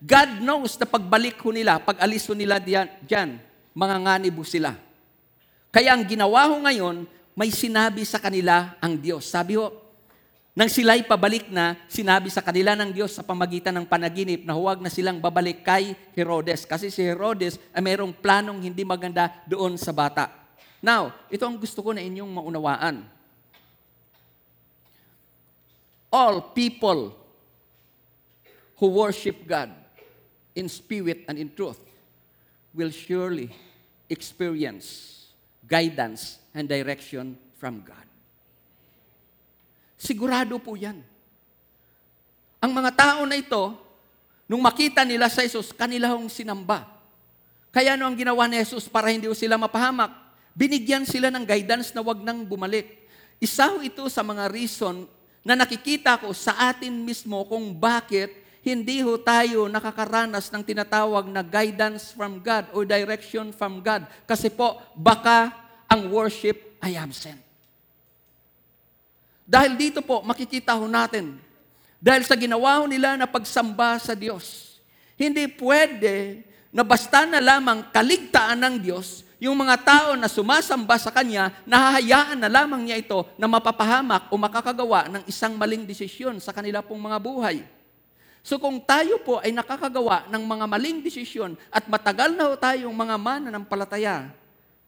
God 0.00 0.40
knows 0.40 0.80
na 0.80 0.88
pagbalik 0.88 1.36
ho 1.44 1.52
nila, 1.52 1.76
pag 1.76 2.00
alis 2.00 2.24
ho 2.24 2.32
nila 2.32 2.56
diyan, 2.56 2.88
diyan 3.04 3.36
mga 3.76 3.96
nganib 4.00 4.36
ho 4.40 4.44
sila. 4.48 4.72
Kaya 5.68 5.92
ang 5.92 6.08
ginawa 6.08 6.48
ho 6.48 6.56
ngayon, 6.64 7.04
may 7.36 7.52
sinabi 7.52 8.08
sa 8.08 8.16
kanila 8.16 8.80
ang 8.80 8.96
Diyos. 8.96 9.28
Sabi 9.28 9.60
ho, 9.60 9.68
nang 10.56 10.72
sila'y 10.72 11.04
pabalik 11.04 11.52
na, 11.52 11.76
sinabi 11.84 12.32
sa 12.32 12.40
kanila 12.40 12.72
ng 12.72 12.96
Diyos 12.96 13.12
sa 13.12 13.20
pamagitan 13.20 13.76
ng 13.76 13.84
panaginip 13.84 14.40
na 14.48 14.56
huwag 14.56 14.80
na 14.80 14.88
silang 14.88 15.20
babalik 15.20 15.60
kay 15.60 15.92
Herodes. 16.16 16.64
Kasi 16.64 16.88
si 16.88 17.04
Herodes 17.04 17.60
ay 17.76 17.84
mayroong 17.84 18.16
planong 18.16 18.64
hindi 18.64 18.80
maganda 18.80 19.36
doon 19.44 19.76
sa 19.76 19.92
bata. 19.92 20.45
Now, 20.84 21.12
ito 21.32 21.42
ang 21.42 21.56
gusto 21.56 21.80
ko 21.80 21.90
na 21.96 22.04
inyong 22.04 22.30
maunawaan. 22.30 22.96
All 26.12 26.52
people 26.54 27.12
who 28.76 28.86
worship 28.92 29.44
God 29.48 29.72
in 30.56 30.68
spirit 30.68 31.24
and 31.28 31.36
in 31.36 31.52
truth 31.52 31.80
will 32.72 32.92
surely 32.92 33.52
experience 34.08 35.28
guidance 35.64 36.38
and 36.52 36.68
direction 36.68 37.36
from 37.56 37.80
God. 37.82 38.04
Sigurado 39.96 40.60
po 40.60 40.76
yan. 40.76 41.00
Ang 42.60 42.72
mga 42.72 42.90
tao 42.92 43.20
na 43.24 43.36
ito, 43.36 43.74
nung 44.44 44.60
makita 44.60 45.02
nila 45.08 45.28
sa 45.32 45.42
Jesus, 45.44 45.72
kanila 45.72 46.12
hong 46.12 46.28
sinamba. 46.28 46.84
Kaya 47.72 47.96
ano 47.96 48.08
ang 48.08 48.16
ginawa 48.16 48.48
ni 48.48 48.56
Jesus 48.60 48.88
para 48.88 49.12
hindi 49.12 49.28
sila 49.36 49.60
mapahamak? 49.60 50.25
Binigyan 50.56 51.04
sila 51.04 51.28
ng 51.28 51.44
guidance 51.44 51.92
na 51.92 52.00
wag 52.00 52.24
nang 52.24 52.40
bumalik. 52.48 53.04
Isa 53.36 53.76
ito 53.84 54.08
sa 54.08 54.24
mga 54.24 54.48
reason 54.48 55.04
na 55.44 55.52
nakikita 55.52 56.16
ko 56.16 56.32
sa 56.32 56.72
atin 56.72 56.96
mismo 57.04 57.44
kung 57.44 57.76
bakit 57.76 58.32
hindi 58.64 59.04
ho 59.04 59.20
tayo 59.20 59.68
nakakaranas 59.68 60.48
ng 60.48 60.64
tinatawag 60.64 61.28
na 61.28 61.44
guidance 61.44 62.16
from 62.16 62.40
God 62.40 62.72
or 62.72 62.88
direction 62.88 63.52
from 63.52 63.84
God. 63.84 64.08
Kasi 64.24 64.48
po, 64.48 64.80
baka 64.96 65.52
ang 65.86 66.08
worship 66.08 66.80
ay 66.80 66.96
absent. 66.96 67.38
Dahil 69.46 69.76
dito 69.78 70.02
po, 70.02 70.24
makikita 70.24 70.74
ho 70.74 70.88
natin, 70.90 71.38
dahil 72.00 72.26
sa 72.26 72.34
ginawa 72.34 72.82
ho 72.82 72.88
nila 72.88 73.14
na 73.14 73.28
pagsamba 73.28 74.00
sa 74.02 74.16
Diyos, 74.16 74.80
hindi 75.14 75.46
pwede 75.60 76.42
na 76.72 76.82
basta 76.82 77.28
na 77.28 77.38
lamang 77.38 77.86
kaligtaan 77.92 78.58
ng 78.58 78.76
Diyos 78.82 79.25
yung 79.36 79.52
mga 79.52 79.76
tao 79.84 80.08
na 80.16 80.32
sumasamba 80.32 80.96
sa 80.96 81.12
Kanya, 81.12 81.52
nahahayaan 81.68 82.40
na 82.40 82.48
lamang 82.48 82.88
niya 82.88 82.96
ito 82.96 83.28
na 83.36 83.44
mapapahamak 83.44 84.32
o 84.32 84.40
makakagawa 84.40 85.12
ng 85.12 85.22
isang 85.28 85.52
maling 85.60 85.84
desisyon 85.84 86.40
sa 86.40 86.56
kanila 86.56 86.80
pong 86.80 87.04
mga 87.04 87.18
buhay. 87.20 87.60
So 88.40 88.56
kung 88.56 88.80
tayo 88.80 89.20
po 89.20 89.42
ay 89.44 89.52
nakakagawa 89.52 90.24
ng 90.32 90.40
mga 90.40 90.64
maling 90.70 90.98
desisyon 91.04 91.52
at 91.68 91.84
matagal 91.84 92.32
na 92.32 92.56
tayong 92.56 92.94
mga 92.94 93.14
mananampalataya, 93.20 94.32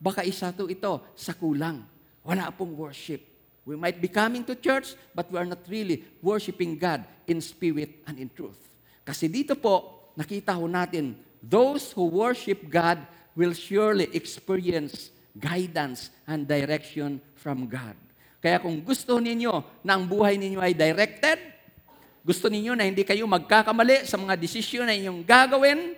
baka 0.00 0.24
isa 0.24 0.48
to 0.54 0.70
ito 0.70 1.02
sa 1.12 1.36
kulang. 1.36 1.84
Wala 2.24 2.48
pong 2.48 2.72
worship. 2.72 3.20
We 3.68 3.76
might 3.76 4.00
be 4.00 4.08
coming 4.08 4.48
to 4.48 4.56
church, 4.56 4.96
but 5.12 5.28
we 5.28 5.36
are 5.36 5.44
not 5.44 5.60
really 5.68 6.08
worshiping 6.24 6.80
God 6.80 7.04
in 7.28 7.44
spirit 7.44 8.00
and 8.08 8.16
in 8.16 8.32
truth. 8.32 8.56
Kasi 9.04 9.28
dito 9.28 9.52
po, 9.52 10.08
nakita 10.16 10.56
ho 10.56 10.64
natin, 10.64 11.12
those 11.44 11.92
who 11.92 12.08
worship 12.08 12.64
God 12.64 13.04
will 13.38 13.54
surely 13.54 14.10
experience 14.10 15.14
guidance 15.38 16.10
and 16.26 16.42
direction 16.42 17.22
from 17.38 17.70
God. 17.70 17.94
Kaya 18.42 18.58
kung 18.58 18.82
gusto 18.82 19.22
ninyo 19.22 19.62
na 19.86 19.94
ang 19.94 20.02
buhay 20.02 20.34
ninyo 20.34 20.58
ay 20.58 20.74
directed, 20.74 21.38
gusto 22.26 22.50
ninyo 22.50 22.74
na 22.74 22.82
hindi 22.82 23.06
kayo 23.06 23.22
magkakamali 23.30 24.02
sa 24.02 24.18
mga 24.18 24.34
desisyon 24.34 24.90
na 24.90 24.98
inyong 24.98 25.22
gagawin, 25.22 25.94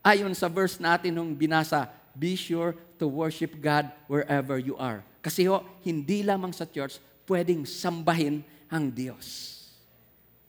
ayon 0.00 0.32
sa 0.32 0.48
verse 0.48 0.80
natin 0.80 1.12
nung 1.12 1.36
binasa, 1.36 1.92
be 2.16 2.32
sure 2.32 2.72
to 2.96 3.04
worship 3.04 3.52
God 3.60 3.92
wherever 4.08 4.56
you 4.56 4.72
are. 4.80 5.04
Kasi 5.20 5.44
ho, 5.44 5.60
hindi 5.84 6.24
lamang 6.24 6.56
sa 6.56 6.64
church 6.64 6.96
pwedeng 7.28 7.68
sambahin 7.68 8.40
ang 8.72 8.88
Diyos. 8.88 9.60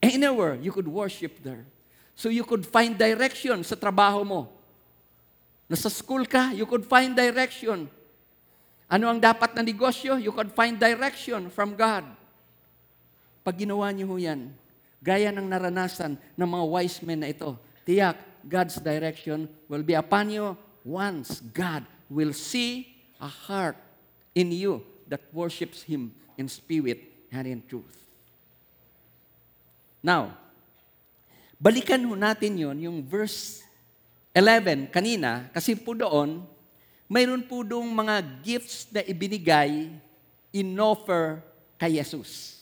Anywhere 0.00 0.56
you 0.56 0.72
could 0.72 0.88
worship 0.88 1.36
there. 1.44 1.68
So 2.16 2.32
you 2.32 2.46
could 2.46 2.64
find 2.64 2.96
direction 2.96 3.60
sa 3.60 3.76
trabaho 3.76 4.24
mo. 4.24 4.53
Nasa 5.64 5.88
school 5.88 6.28
ka, 6.28 6.52
you 6.52 6.68
could 6.68 6.84
find 6.84 7.16
direction. 7.16 7.88
Ano 8.84 9.04
ang 9.08 9.16
dapat 9.16 9.56
na 9.56 9.64
negosyo? 9.64 10.20
You 10.20 10.30
could 10.30 10.52
find 10.52 10.76
direction 10.76 11.48
from 11.48 11.72
God. 11.72 12.04
Pag 13.40 13.64
ginawa 13.64 13.88
niyo 13.92 14.12
ho 14.12 14.16
yan, 14.20 14.52
gaya 15.00 15.32
ng 15.32 15.48
naranasan 15.48 16.16
ng 16.16 16.48
mga 16.48 16.64
wise 16.68 17.00
men 17.04 17.24
na 17.24 17.28
ito, 17.32 17.56
tiyak, 17.84 18.16
God's 18.44 18.76
direction 18.76 19.48
will 19.72 19.84
be 19.84 19.96
upon 19.96 20.28
you 20.28 20.52
once 20.84 21.40
God 21.40 21.88
will 22.12 22.36
see 22.36 22.92
a 23.16 23.28
heart 23.28 23.80
in 24.36 24.52
you 24.52 24.84
that 25.08 25.24
worships 25.32 25.80
Him 25.80 26.12
in 26.36 26.48
spirit 26.48 27.00
and 27.32 27.48
in 27.48 27.64
truth. 27.64 28.04
Now, 30.04 30.36
balikan 31.56 32.04
ho 32.04 32.12
natin 32.12 32.60
yon 32.60 32.76
yung 32.76 32.98
verse 33.00 33.64
11 34.34 34.90
kanina, 34.90 35.46
kasi 35.54 35.78
po 35.78 35.94
doon, 35.94 36.42
mayroon 37.06 37.46
po 37.46 37.62
doong 37.62 37.86
mga 37.86 38.42
gifts 38.42 38.90
na 38.90 39.06
ibinigay 39.06 39.94
in 40.50 40.74
offer 40.82 41.38
kay 41.78 42.02
Jesus. 42.02 42.58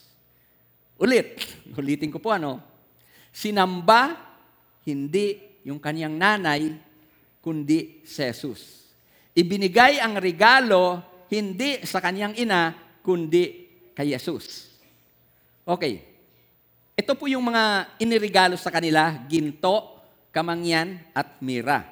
Ulit, 1.01 1.41
ulitin 1.81 2.13
ko 2.13 2.21
po 2.21 2.37
ano, 2.37 2.61
sinamba 3.33 4.21
hindi 4.85 5.41
yung 5.65 5.81
kanyang 5.81 6.13
nanay, 6.13 6.77
kundi 7.41 8.05
si 8.05 8.21
Jesus. 8.21 8.93
Ibinigay 9.33 9.97
ang 9.97 10.21
regalo 10.21 11.01
hindi 11.33 11.81
sa 11.89 12.05
kanyang 12.05 12.37
ina, 12.37 12.77
kundi 13.01 13.73
kay 13.97 14.13
Jesus. 14.13 14.77
Okay. 15.65 16.05
Ito 16.93 17.17
po 17.17 17.25
yung 17.25 17.49
mga 17.49 17.97
inirigalo 17.97 18.61
sa 18.61 18.69
kanila, 18.69 19.17
ginto, 19.25 20.02
kamangyan, 20.33 20.99
at 21.13 21.39
mira. 21.39 21.87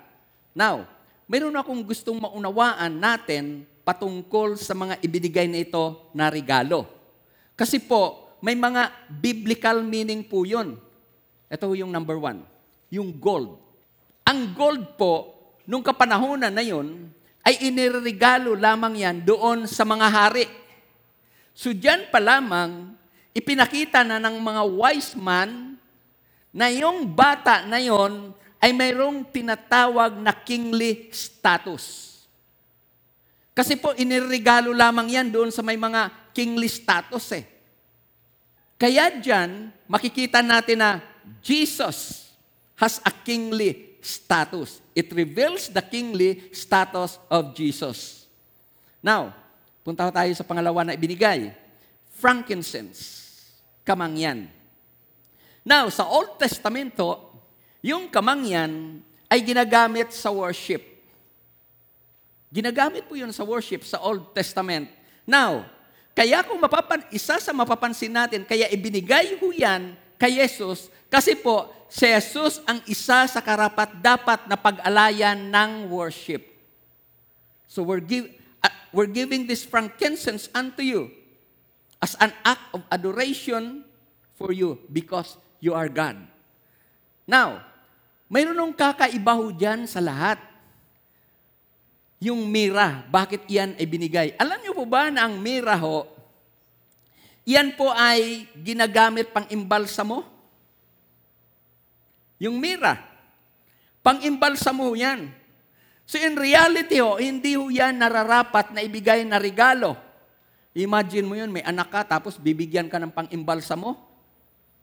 Now, 0.56 0.88
mayroon 1.30 1.54
akong 1.54 1.84
gustong 1.86 2.18
maunawaan 2.18 2.90
natin 2.90 3.68
patungkol 3.86 4.58
sa 4.58 4.74
mga 4.74 4.98
ibinigay 5.04 5.46
na 5.46 5.62
ito 5.62 6.10
na 6.16 6.32
regalo. 6.32 6.88
Kasi 7.54 7.78
po, 7.78 8.32
may 8.40 8.56
mga 8.56 8.88
biblical 9.20 9.84
meaning 9.84 10.24
po 10.24 10.48
yun. 10.48 10.80
Ito 11.52 11.76
yung 11.76 11.92
number 11.92 12.16
one, 12.16 12.42
yung 12.88 13.12
gold. 13.14 13.60
Ang 14.24 14.56
gold 14.56 14.96
po, 14.96 15.14
nung 15.68 15.84
kapanahonan 15.84 16.50
na 16.50 16.64
yun, 16.64 17.12
ay 17.44 17.68
iniregalo 17.68 18.56
lamang 18.56 18.94
yan 18.96 19.16
doon 19.20 19.68
sa 19.68 19.84
mga 19.84 20.06
hari. 20.08 20.46
So 21.52 21.74
dyan 21.74 22.08
pa 22.08 22.22
lamang, 22.22 22.96
ipinakita 23.36 24.06
na 24.06 24.16
ng 24.22 24.36
mga 24.40 24.62
wise 24.70 25.12
man 25.18 25.69
na 26.50 26.66
yung 26.70 27.06
bata 27.06 27.62
na 27.66 27.78
yon 27.78 28.34
ay 28.60 28.74
mayroong 28.76 29.24
tinatawag 29.30 30.20
na 30.20 30.34
kingly 30.34 31.08
status. 31.14 32.10
Kasi 33.56 33.74
po, 33.78 33.96
iniregalo 33.96 34.70
lamang 34.70 35.08
yan 35.10 35.28
doon 35.32 35.50
sa 35.50 35.64
may 35.64 35.78
mga 35.80 36.32
kingly 36.36 36.68
status 36.68 37.40
eh. 37.40 37.44
Kaya 38.80 39.12
dyan, 39.12 39.72
makikita 39.84 40.40
natin 40.40 40.80
na 40.80 40.90
Jesus 41.44 42.30
has 42.76 42.96
a 43.04 43.12
kingly 43.12 44.00
status. 44.00 44.80
It 44.96 45.12
reveals 45.12 45.68
the 45.68 45.84
kingly 45.84 46.48
status 46.52 47.20
of 47.28 47.52
Jesus. 47.52 48.24
Now, 49.04 49.36
punta 49.84 50.08
tayo 50.08 50.32
sa 50.32 50.44
pangalawa 50.44 50.84
na 50.84 50.96
ibinigay. 50.96 51.52
Frankincense. 52.16 53.20
Kamangyan. 53.84 54.59
Now, 55.60 55.92
sa 55.92 56.08
Old 56.08 56.40
Testamento, 56.40 57.36
yung 57.84 58.08
kamangyan 58.08 59.04
ay 59.28 59.44
ginagamit 59.44 60.12
sa 60.12 60.32
worship. 60.32 60.80
Ginagamit 62.50 63.06
po 63.06 63.14
yun 63.14 63.30
sa 63.30 63.46
worship 63.46 63.86
sa 63.86 64.02
Old 64.02 64.34
Testament. 64.34 64.90
Now, 65.22 65.68
kaya 66.16 66.42
kung 66.42 66.58
mapapan, 66.58 67.06
isa 67.14 67.38
sa 67.38 67.52
mapapansin 67.54 68.10
natin, 68.10 68.42
kaya 68.42 68.66
ibinigay 68.72 69.38
ho 69.38 69.46
yan 69.54 69.94
kay 70.18 70.36
Jesus, 70.36 70.90
kasi 71.08 71.38
po, 71.38 71.70
si 71.90 72.06
Jesus 72.06 72.62
ang 72.66 72.82
isa 72.86 73.26
sa 73.26 73.40
karapat 73.40 73.98
dapat 73.98 74.46
na 74.50 74.58
pag-alayan 74.58 75.38
ng 75.38 75.90
worship. 75.90 76.44
So 77.70 77.86
we're, 77.86 78.02
give, 78.02 78.26
uh, 78.62 78.74
we're 78.90 79.10
giving 79.10 79.46
this 79.46 79.62
frankincense 79.62 80.50
unto 80.50 80.82
you 80.82 81.14
as 82.02 82.18
an 82.18 82.34
act 82.42 82.66
of 82.74 82.82
adoration 82.90 83.86
for 84.34 84.50
you 84.50 84.82
because 84.90 85.38
you 85.60 85.76
are 85.76 85.86
God. 85.86 86.18
Now, 87.28 87.62
mayroon 88.26 88.74
kakaiba 88.74 89.36
ho 89.36 89.54
dyan 89.54 89.86
sa 89.86 90.02
lahat. 90.02 90.40
Yung 92.20 92.48
mira, 92.50 93.04
bakit 93.08 93.46
yan 93.48 93.78
ay 93.80 93.86
binigay? 93.88 94.28
Alam 94.36 94.60
niyo 94.60 94.72
po 94.76 94.84
ba 94.84 95.08
na 95.08 95.24
ang 95.24 95.40
mira 95.40 95.72
ho, 95.80 96.04
yan 97.48 97.72
po 97.78 97.88
ay 97.94 98.44
ginagamit 98.60 99.32
pang 99.32 99.48
imbalsamo? 99.48 100.26
Yung 102.36 102.60
mira, 102.60 103.10
Pang-imbalsa 104.00 104.72
mo 104.72 104.96
yan. 104.96 105.28
So 106.08 106.16
in 106.16 106.34
reality 106.34 106.98
ho, 106.98 107.20
hindi 107.20 107.54
ho 107.54 107.68
yan 107.68 108.00
nararapat 108.00 108.72
na 108.72 108.80
ibigay 108.80 109.22
na 109.28 109.36
regalo. 109.36 109.94
Imagine 110.72 111.26
mo 111.28 111.34
yun, 111.36 111.52
may 111.52 111.62
anak 111.62 111.92
ka, 111.92 112.00
tapos 112.16 112.40
bibigyan 112.40 112.88
ka 112.88 112.96
ng 112.96 113.12
pang-imbalsa 113.12 113.76
mo. 113.76 114.09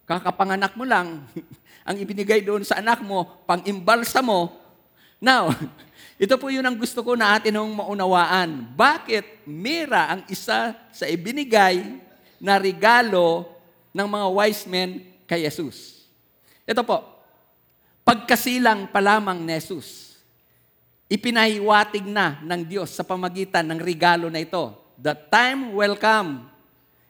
Kakapanganak 0.08 0.72
mo 0.80 0.88
lang, 0.88 1.28
ang 1.88 1.96
ibinigay 2.00 2.40
doon 2.40 2.64
sa 2.64 2.80
anak 2.80 3.04
mo, 3.04 3.28
pang-imbalsa 3.44 4.24
mo. 4.24 4.56
Now, 5.20 5.52
ito 6.24 6.32
po 6.40 6.48
yun 6.48 6.64
ang 6.64 6.80
gusto 6.80 7.04
ko 7.04 7.20
na 7.20 7.36
atin 7.36 7.60
hong 7.60 7.76
maunawaan. 7.76 8.72
Bakit 8.72 9.44
mira 9.44 10.16
ang 10.16 10.22
isa 10.32 10.72
sa 10.96 11.06
ibinigay 11.12 12.00
na 12.40 12.56
regalo 12.56 13.52
ng 13.92 14.08
mga 14.08 14.28
wise 14.32 14.64
men 14.64 15.04
kay 15.28 15.44
Jesus? 15.44 16.08
Ito 16.64 16.88
po, 16.88 17.04
pagkasilang 18.08 18.88
pa 18.88 19.04
lamang 19.04 19.44
ni 19.44 19.60
Jesus, 19.60 20.24
ipinahiwatig 21.12 22.08
na 22.08 22.40
ng 22.48 22.64
Diyos 22.64 22.96
sa 22.96 23.04
pamagitan 23.04 23.68
ng 23.68 23.80
regalo 23.84 24.32
na 24.32 24.40
ito. 24.40 24.72
The 24.96 25.20
time 25.28 25.76
will 25.76 26.00
come, 26.00 26.48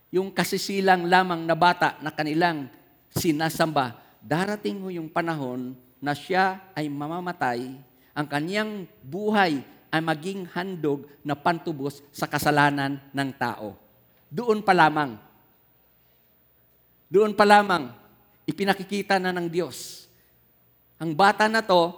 yung 0.10 0.34
kasisilang 0.34 1.06
lamang 1.06 1.46
na 1.46 1.54
bata 1.54 1.94
na 2.02 2.10
kanilang 2.10 2.74
sinasamba, 3.18 3.98
darating 4.22 4.78
ho 4.86 4.94
yung 4.94 5.10
panahon 5.10 5.74
na 5.98 6.14
siya 6.14 6.62
ay 6.78 6.86
mamamatay, 6.86 7.74
ang 8.14 8.28
kanyang 8.30 8.86
buhay 9.02 9.66
ay 9.90 10.02
maging 10.02 10.46
handog 10.54 11.10
na 11.26 11.34
pantubos 11.34 12.06
sa 12.14 12.30
kasalanan 12.30 13.02
ng 13.10 13.30
tao. 13.34 13.74
Doon 14.30 14.62
pa 14.62 14.78
lamang. 14.78 15.18
Doon 17.08 17.32
pa 17.34 17.48
lamang, 17.48 17.96
ipinakikita 18.44 19.16
na 19.18 19.32
ng 19.32 19.48
Diyos. 19.48 20.06
Ang 21.00 21.16
bata 21.16 21.48
na 21.48 21.64
to, 21.64 21.96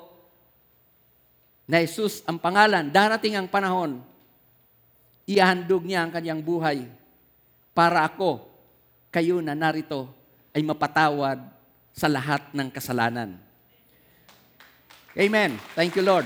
na 1.70 1.82
Jesus 1.82 2.26
ang 2.26 2.42
pangalan, 2.42 2.90
darating 2.90 3.38
ang 3.38 3.46
panahon, 3.46 4.02
ihahandog 5.30 5.86
niya 5.86 6.02
ang 6.06 6.12
kanyang 6.14 6.42
buhay 6.42 6.90
para 7.74 8.06
ako, 8.06 8.50
kayo 9.14 9.42
na 9.42 9.54
narito, 9.54 10.19
ay 10.54 10.62
mapatawad 10.66 11.40
sa 11.94 12.08
lahat 12.08 12.50
ng 12.56 12.68
kasalanan. 12.72 13.38
Amen. 15.18 15.58
Thank 15.76 15.98
you, 16.00 16.06
Lord. 16.06 16.26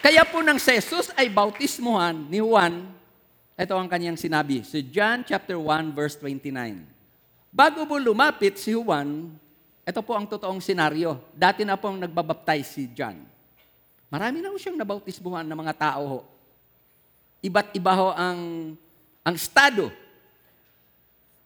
Kaya 0.00 0.24
po 0.24 0.40
nang 0.40 0.56
si 0.56 0.72
Jesus 0.72 1.12
ay 1.12 1.28
bautismuhan 1.28 2.16
ni 2.26 2.40
Juan, 2.40 2.88
ito 3.60 3.76
ang 3.76 3.84
kanyang 3.84 4.16
sinabi, 4.16 4.64
si 4.64 4.80
John 4.88 5.20
chapter 5.20 5.60
1 5.60 5.92
verse 5.92 6.16
29. 6.16 6.80
Bago 7.52 7.84
po 7.84 8.00
lumapit 8.00 8.56
si 8.56 8.72
Juan, 8.72 9.36
ito 9.84 10.00
po 10.00 10.16
ang 10.16 10.24
totoong 10.24 10.64
senaryo. 10.64 11.20
Dati 11.36 11.68
na 11.68 11.76
pong 11.76 12.00
nagbabaptize 12.00 12.68
si 12.72 12.88
John. 12.96 13.20
Marami 14.08 14.40
na 14.40 14.48
po 14.48 14.56
siyang 14.56 14.80
nabautismuhan 14.80 15.44
ng 15.44 15.58
mga 15.60 15.74
tao. 15.76 16.24
Iba't 17.44 17.68
iba 17.76 17.92
ho 17.94 18.08
ang, 18.16 18.40
ang 19.20 19.34
estado. 19.36 19.92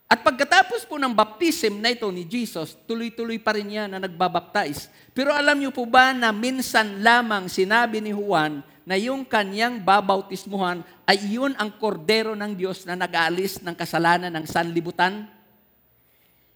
At 0.04 0.20
pagkatapos 0.20 0.84
po 0.84 1.00
ng 1.00 1.16
baptism 1.16 1.80
na 1.80 1.90
ito 1.96 2.04
ni 2.12 2.28
Jesus, 2.28 2.76
tuloy-tuloy 2.84 3.40
pa 3.40 3.56
rin 3.56 3.72
niya 3.72 3.88
na 3.88 3.96
nagbabaptize. 3.96 4.92
Pero 5.16 5.32
alam 5.32 5.56
niyo 5.56 5.72
po 5.72 5.88
ba 5.88 6.12
na 6.12 6.28
minsan 6.30 7.00
lamang 7.00 7.48
sinabi 7.48 8.04
ni 8.04 8.12
Juan 8.12 8.60
na 8.84 9.00
yung 9.00 9.24
kanyang 9.24 9.80
babautismuhan 9.80 10.84
ay 11.08 11.36
yun 11.36 11.56
ang 11.56 11.72
kordero 11.80 12.36
ng 12.36 12.52
Diyos 12.52 12.84
na 12.84 13.00
nag-aalis 13.00 13.64
ng 13.64 13.72
kasalanan 13.72 14.28
ng 14.28 14.44
sanlibutan? 14.44 15.24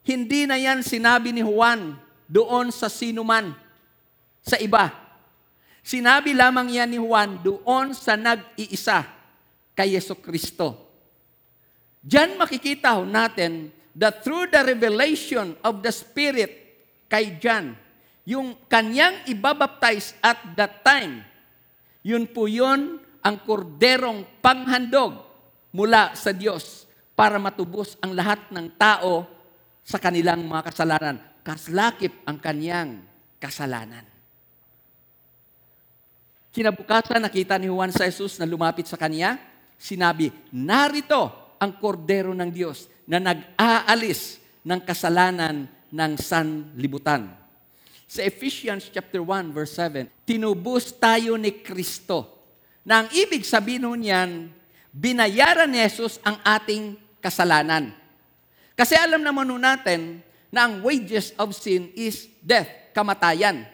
Hindi 0.05 0.45
na 0.49 0.57
yan 0.61 0.85
sinabi 0.85 1.33
ni 1.33 1.41
Juan 1.45 1.97
doon 2.29 2.69
sa 2.69 2.93
sinuman, 2.93 3.53
sa 4.45 4.61
iba. 4.61 4.93
Sinabi 5.81 6.37
lamang 6.37 6.69
yan 6.69 6.89
ni 6.93 7.01
Juan 7.01 7.41
doon 7.41 7.97
sa 7.97 8.13
nag-iisa, 8.13 9.09
kay 9.73 9.97
Yeso 9.97 10.17
Kristo. 10.17 10.88
Diyan 12.09 12.41
makikita 12.41 12.97
natin 13.05 13.69
that 13.93 14.25
through 14.25 14.49
the 14.49 14.65
revelation 14.65 15.53
of 15.61 15.85
the 15.85 15.93
Spirit 15.93 16.57
kay 17.05 17.37
John, 17.37 17.77
yung 18.25 18.57
kanyang 18.65 19.29
ibabaptize 19.29 20.17
at 20.25 20.41
that 20.57 20.81
time, 20.81 21.21
yun 22.01 22.25
po 22.25 22.49
yun 22.49 22.97
ang 23.21 23.37
korderong 23.45 24.25
panghandog 24.41 25.21
mula 25.69 26.17
sa 26.17 26.33
Diyos 26.33 26.89
para 27.13 27.37
matubos 27.37 28.01
ang 28.01 28.17
lahat 28.17 28.41
ng 28.57 28.73
tao 28.81 29.29
sa 29.85 30.01
kanilang 30.01 30.49
mga 30.49 30.73
kasalanan. 30.73 31.17
Kaslakip 31.45 32.25
ang 32.25 32.41
kanyang 32.41 33.05
kasalanan. 33.37 34.05
Kinabukasan, 36.57 37.21
nakita 37.21 37.61
ni 37.61 37.69
Juan 37.69 37.93
sa 37.93 38.09
Jesus 38.09 38.41
na 38.41 38.49
lumapit 38.49 38.89
sa 38.89 38.97
kanya, 38.97 39.37
sinabi, 39.77 40.33
narito 40.49 41.48
ang 41.59 41.77
kordero 41.77 42.33
ng 42.33 42.51
Diyos 42.51 42.87
na 43.05 43.19
nag-aalis 43.21 44.39
ng 44.63 44.81
kasalanan 44.83 45.67
ng 45.91 46.13
sanlibutan. 46.19 47.31
Sa 48.09 48.25
Ephesians 48.25 48.89
chapter 48.89 49.21
1 49.21 49.53
verse 49.53 49.77
7, 49.77 50.09
tinubos 50.25 50.97
tayo 50.97 51.37
ni 51.37 51.53
Kristo. 51.61 52.41
Na 52.89 53.05
ang 53.05 53.09
ibig 53.13 53.45
sabihin 53.45 53.85
nun 53.85 54.01
yan, 54.01 54.49
binayaran 54.89 55.69
ni 55.69 55.85
Jesus 55.85 56.17
ang 56.25 56.41
ating 56.41 56.97
kasalanan. 57.21 57.93
Kasi 58.73 58.97
alam 58.97 59.21
naman 59.21 59.45
nun 59.45 59.61
natin 59.61 60.25
na 60.49 60.65
ang 60.65 60.81
wages 60.81 61.37
of 61.37 61.53
sin 61.53 61.93
is 61.93 62.33
death, 62.41 62.69
kamatayan. 62.97 63.69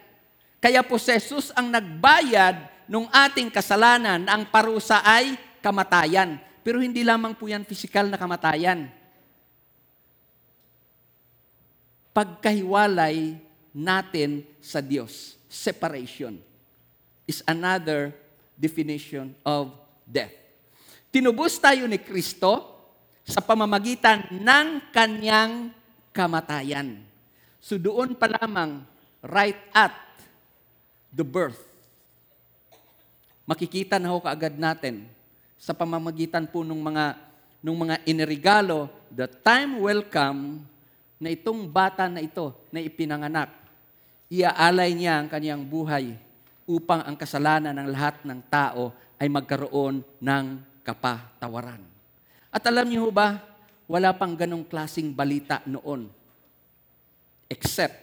Kaya 0.59 0.83
po 0.83 0.99
si 0.99 1.15
Jesus 1.15 1.55
ang 1.55 1.71
nagbayad 1.71 2.89
nung 2.91 3.07
ating 3.07 3.47
kasalanan 3.47 4.25
na 4.25 4.35
ang 4.35 4.49
parusa 4.49 4.99
ay 5.05 5.37
kamatayan. 5.63 6.41
Pero 6.65 6.81
hindi 6.81 7.05
lamang 7.05 7.37
po 7.37 7.45
yan 7.45 7.61
physical 7.61 8.09
na 8.09 8.17
kamatayan. 8.17 8.89
Pagkahiwalay 12.09 13.37
natin 13.69 14.41
sa 14.57 14.81
Diyos. 14.81 15.37
Separation 15.45 16.41
is 17.29 17.45
another 17.45 18.09
definition 18.57 19.37
of 19.45 19.77
death. 20.09 20.33
Tinubos 21.13 21.61
tayo 21.61 21.85
ni 21.85 22.01
Kristo 22.01 22.73
sa 23.21 23.45
pamamagitan 23.45 24.25
ng 24.33 24.89
kanyang 24.89 25.69
kamatayan. 26.09 26.97
So 27.61 27.77
doon 27.77 28.17
pa 28.17 28.25
lamang, 28.41 28.81
right 29.21 29.61
at 29.69 29.93
the 31.13 31.21
birth, 31.21 31.61
makikita 33.45 34.01
na 34.01 34.09
ho 34.09 34.17
kaagad 34.17 34.57
natin 34.57 35.05
sa 35.65 35.73
pamamagitan 35.73 36.45
po 36.45 36.61
ng 36.61 36.77
mga 36.77 37.17
nung 37.65 37.81
mga 37.81 38.05
inirigalo, 38.05 38.85
the 39.09 39.25
time 39.25 39.81
will 39.81 40.05
come 40.05 40.61
na 41.17 41.33
itong 41.33 41.65
bata 41.65 42.05
na 42.05 42.21
ito 42.21 42.53
na 42.69 42.77
ipinanganak, 42.77 43.49
iaalay 44.29 44.93
niya 44.93 45.17
ang 45.17 45.25
kanyang 45.25 45.65
buhay 45.65 46.13
upang 46.69 47.01
ang 47.01 47.17
kasalanan 47.17 47.73
ng 47.73 47.89
lahat 47.89 48.21
ng 48.21 48.37
tao 48.45 48.93
ay 49.17 49.25
magkaroon 49.25 50.05
ng 50.21 50.45
kapatawaran. 50.85 51.81
At 52.53 52.61
alam 52.69 52.85
niyo 52.85 53.09
ba, 53.09 53.41
wala 53.89 54.13
pang 54.13 54.37
ganong 54.37 54.69
klasing 54.69 55.09
balita 55.09 55.65
noon 55.65 56.05
except 57.49 57.97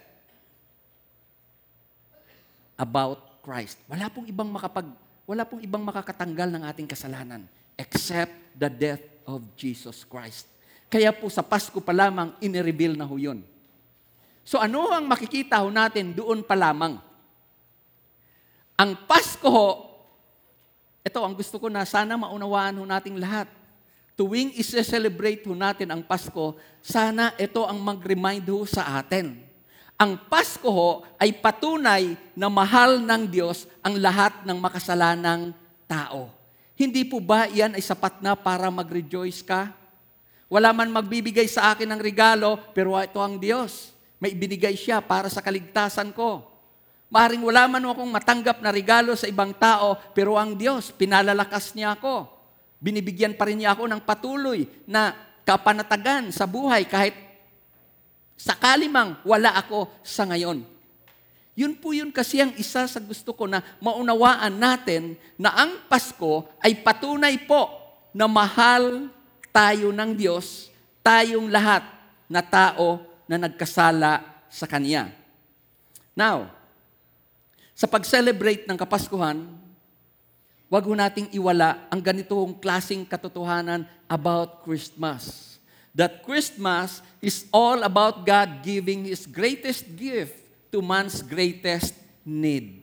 about 2.75 3.39
Christ. 3.39 3.79
Wala 3.87 4.11
pong 4.11 4.27
ibang 4.27 4.51
makapag 4.51 4.91
wala 5.23 5.47
pong 5.47 5.63
ibang 5.63 5.83
makakatanggal 5.83 6.51
ng 6.51 6.63
ating 6.67 6.87
kasalanan 6.87 7.47
except 7.79 8.33
the 8.53 8.69
death 8.69 9.03
of 9.23 9.43
Jesus 9.55 10.03
Christ. 10.03 10.47
Kaya 10.91 11.09
po 11.09 11.25
sa 11.31 11.41
Pasko 11.41 11.81
pa 11.81 11.95
lamang, 11.95 12.37
inireveal 12.37 12.93
na 12.93 13.07
ho 13.07 13.15
yun. 13.17 13.41
So 14.43 14.59
ano 14.59 14.91
ang 14.91 15.07
makikita 15.07 15.63
ho 15.63 15.71
natin 15.71 16.13
doon 16.13 16.43
pa 16.43 16.53
lamang? 16.53 16.99
Ang 18.77 18.91
Pasko 19.07 19.47
ho, 19.47 19.69
ito 21.01 21.19
ang 21.23 21.33
gusto 21.33 21.57
ko 21.57 21.67
na 21.71 21.87
sana 21.87 22.19
maunawaan 22.19 22.77
ho 22.77 22.83
nating 22.85 23.17
lahat. 23.17 23.47
Tuwing 24.13 24.53
isa-celebrate 24.53 25.41
ho 25.49 25.57
natin 25.57 25.89
ang 25.89 26.05
Pasko, 26.05 26.53
sana 26.83 27.33
ito 27.41 27.65
ang 27.65 27.81
mag-remind 27.81 28.45
ho 28.53 28.61
sa 28.67 29.01
atin. 29.01 29.52
Ang 30.03 30.19
Pasko 30.27 30.67
ho 30.67 31.07
ay 31.15 31.31
patunay 31.31 32.19
na 32.35 32.51
mahal 32.51 32.99
ng 32.99 33.23
Diyos 33.23 33.71
ang 33.79 33.95
lahat 33.95 34.43
ng 34.43 34.59
makasalanang 34.59 35.55
tao. 35.87 36.27
Hindi 36.75 37.07
po 37.07 37.23
ba 37.23 37.47
yan 37.47 37.79
ay 37.79 37.79
sapat 37.79 38.19
na 38.19 38.35
para 38.35 38.67
mag-rejoice 38.67 39.39
ka? 39.47 39.71
Wala 40.51 40.75
man 40.75 40.91
magbibigay 40.91 41.47
sa 41.47 41.71
akin 41.71 41.87
ng 41.87 42.03
regalo, 42.03 42.59
pero 42.75 42.99
ito 42.99 43.15
ang 43.23 43.39
Diyos. 43.39 43.95
May 44.19 44.35
ibinigay 44.35 44.75
siya 44.75 44.99
para 44.99 45.31
sa 45.31 45.39
kaligtasan 45.39 46.11
ko. 46.11 46.51
Maring 47.07 47.39
wala 47.39 47.63
man 47.71 47.87
akong 47.87 48.11
matanggap 48.11 48.59
na 48.59 48.75
regalo 48.75 49.15
sa 49.15 49.31
ibang 49.31 49.55
tao, 49.55 49.95
pero 50.11 50.35
ang 50.35 50.51
Diyos, 50.59 50.91
pinalalakas 50.91 51.71
niya 51.79 51.95
ako. 51.95 52.27
Binibigyan 52.83 53.39
pa 53.39 53.47
rin 53.47 53.63
niya 53.63 53.71
ako 53.71 53.87
ng 53.87 54.03
patuloy 54.03 54.67
na 54.83 55.15
kapanatagan 55.47 56.27
sa 56.35 56.43
buhay 56.43 56.83
kahit 56.91 57.32
sakali 58.37 58.89
mang 58.89 59.17
wala 59.23 59.55
ako 59.57 59.89
sa 60.01 60.27
ngayon. 60.27 60.65
Yun 61.53 61.77
po 61.77 61.93
yun 61.93 62.09
kasi 62.09 62.41
ang 62.41 62.49
isa 62.57 62.89
sa 62.89 62.97
gusto 62.97 63.29
ko 63.37 63.45
na 63.45 63.61
maunawaan 63.77 64.57
natin 64.57 65.13
na 65.37 65.53
ang 65.53 65.85
Pasko 65.85 66.49
ay 66.57 66.81
patunay 66.81 67.45
po 67.45 67.69
na 68.09 68.25
mahal 68.25 69.09
tayo 69.53 69.93
ng 69.93 70.17
Diyos, 70.17 70.73
tayong 71.05 71.53
lahat 71.53 71.85
na 72.25 72.41
tao 72.41 73.05
na 73.29 73.37
nagkasala 73.37 74.25
sa 74.49 74.65
Kanya. 74.65 75.13
Now, 76.17 76.49
sa 77.77 77.85
pag-celebrate 77.85 78.65
ng 78.65 78.77
Kapaskuhan, 78.77 79.45
wag 80.73 80.83
ho 80.89 80.93
nating 80.97 81.29
iwala 81.37 81.85
ang 81.93 82.01
ganitong 82.01 82.57
klasing 82.57 83.05
katotohanan 83.05 83.85
about 84.09 84.65
Christmas. 84.65 85.52
That 85.93 86.25
Christmas 86.25 87.05
is 87.21 87.45
all 87.53 87.85
about 87.85 88.25
God 88.25 88.65
giving 88.65 89.05
His 89.05 89.29
greatest 89.29 89.85
gift 89.93 90.33
to 90.73 90.81
man's 90.81 91.21
greatest 91.21 91.93
need. 92.25 92.81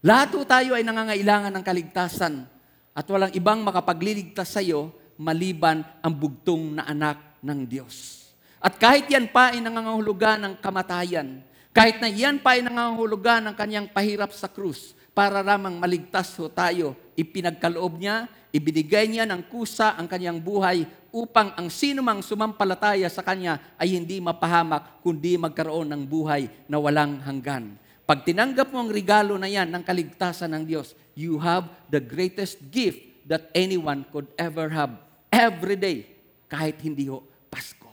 Lahat 0.00 0.32
ho 0.32 0.46
tayo 0.46 0.78
ay 0.78 0.86
nangangailangan 0.86 1.50
ng 1.50 1.64
kaligtasan 1.66 2.46
at 2.94 3.06
walang 3.10 3.34
ibang 3.34 3.60
makapagliligtas 3.66 4.56
sa 4.56 4.62
iyo 4.62 4.94
maliban 5.20 5.84
ang 6.00 6.14
bugtong 6.14 6.80
na 6.80 6.88
anak 6.88 7.20
ng 7.44 7.68
Diyos. 7.68 8.30
At 8.62 8.80
kahit 8.80 9.10
yan 9.10 9.28
pa 9.28 9.52
ay 9.52 9.60
nangangahulugan 9.60 10.40
ng 10.40 10.54
kamatayan, 10.62 11.44
kahit 11.74 12.00
na 12.00 12.08
yan 12.08 12.40
pa 12.40 12.56
ay 12.56 12.64
nangangahulugan 12.64 13.44
ng 13.50 13.54
kanyang 13.58 13.88
pahirap 13.92 14.32
sa 14.32 14.48
krus, 14.48 14.96
para 15.12 15.42
ramang 15.44 15.76
maligtas 15.76 16.32
ho 16.40 16.48
tayo, 16.48 16.96
ipinagkaloob 17.20 18.00
niya, 18.00 18.24
ibinigay 18.50 19.06
niya 19.06 19.28
ng 19.28 19.44
kusa 19.52 19.94
ang 19.94 20.08
kanyang 20.08 20.40
buhay 20.40 20.88
upang 21.12 21.52
ang 21.58 21.68
sinumang 21.68 22.24
sumampalataya 22.24 23.06
sa 23.10 23.20
kanya 23.20 23.60
ay 23.76 23.98
hindi 23.98 24.22
mapahamak, 24.22 25.02
kundi 25.04 25.36
magkaroon 25.36 25.90
ng 25.90 26.02
buhay 26.08 26.48
na 26.70 26.80
walang 26.80 27.20
hanggan. 27.20 27.76
Pag 28.08 28.26
tinanggap 28.26 28.74
mo 28.74 28.82
ang 28.82 28.90
regalo 28.90 29.38
na 29.38 29.46
yan 29.46 29.70
ng 29.70 29.86
kaligtasan 29.86 30.50
ng 30.50 30.64
Diyos, 30.66 30.98
you 31.14 31.38
have 31.38 31.70
the 31.92 32.02
greatest 32.02 32.58
gift 32.74 32.98
that 33.28 33.46
anyone 33.54 34.02
could 34.10 34.26
ever 34.34 34.66
have 34.66 34.98
every 35.30 35.78
day, 35.78 36.10
kahit 36.50 36.82
hindi 36.82 37.06
ho 37.06 37.22
Pasko. 37.46 37.86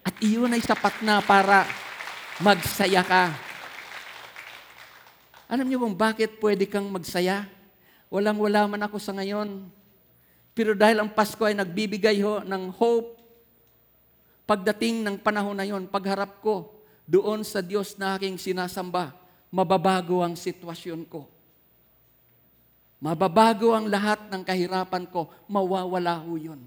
At 0.00 0.16
iyon 0.24 0.56
ay 0.56 0.64
sapat 0.64 1.04
na 1.04 1.20
para 1.20 1.68
magsaya 2.40 3.04
ka. 3.04 3.36
Alam 5.52 5.68
niyo 5.68 5.84
kung 5.84 5.92
bakit 5.92 6.40
pwede 6.40 6.64
kang 6.64 6.88
magsaya? 6.88 7.44
Walang-wala 8.12 8.68
man 8.68 8.84
ako 8.84 9.00
sa 9.00 9.16
ngayon. 9.16 9.72
Pero 10.52 10.76
dahil 10.76 11.00
ang 11.00 11.08
Pasko 11.08 11.40
ay 11.48 11.56
nagbibigay 11.56 12.20
ho 12.20 12.44
ng 12.44 12.68
hope, 12.76 13.16
pagdating 14.44 15.00
ng 15.00 15.16
panahon 15.16 15.56
na 15.56 15.64
yon, 15.64 15.88
pagharap 15.88 16.44
ko 16.44 16.76
doon 17.08 17.40
sa 17.40 17.64
Diyos 17.64 17.96
na 17.96 18.20
aking 18.20 18.36
sinasamba, 18.36 19.16
mababago 19.48 20.20
ang 20.20 20.36
sitwasyon 20.36 21.08
ko. 21.08 21.24
Mababago 23.00 23.72
ang 23.72 23.88
lahat 23.88 24.28
ng 24.28 24.44
kahirapan 24.44 25.08
ko, 25.08 25.32
mawawala 25.48 26.20
ho 26.20 26.36
yun. 26.36 26.60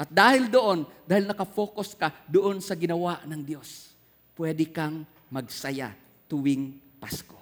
At 0.00 0.08
dahil 0.08 0.48
doon, 0.48 0.88
dahil 1.04 1.28
nakafocus 1.28 1.92
ka 1.92 2.08
doon 2.24 2.64
sa 2.64 2.72
ginawa 2.72 3.20
ng 3.28 3.44
Diyos, 3.44 3.92
pwede 4.32 4.64
kang 4.72 5.04
magsaya 5.28 5.92
tuwing 6.24 6.80
Pasko. 6.96 7.36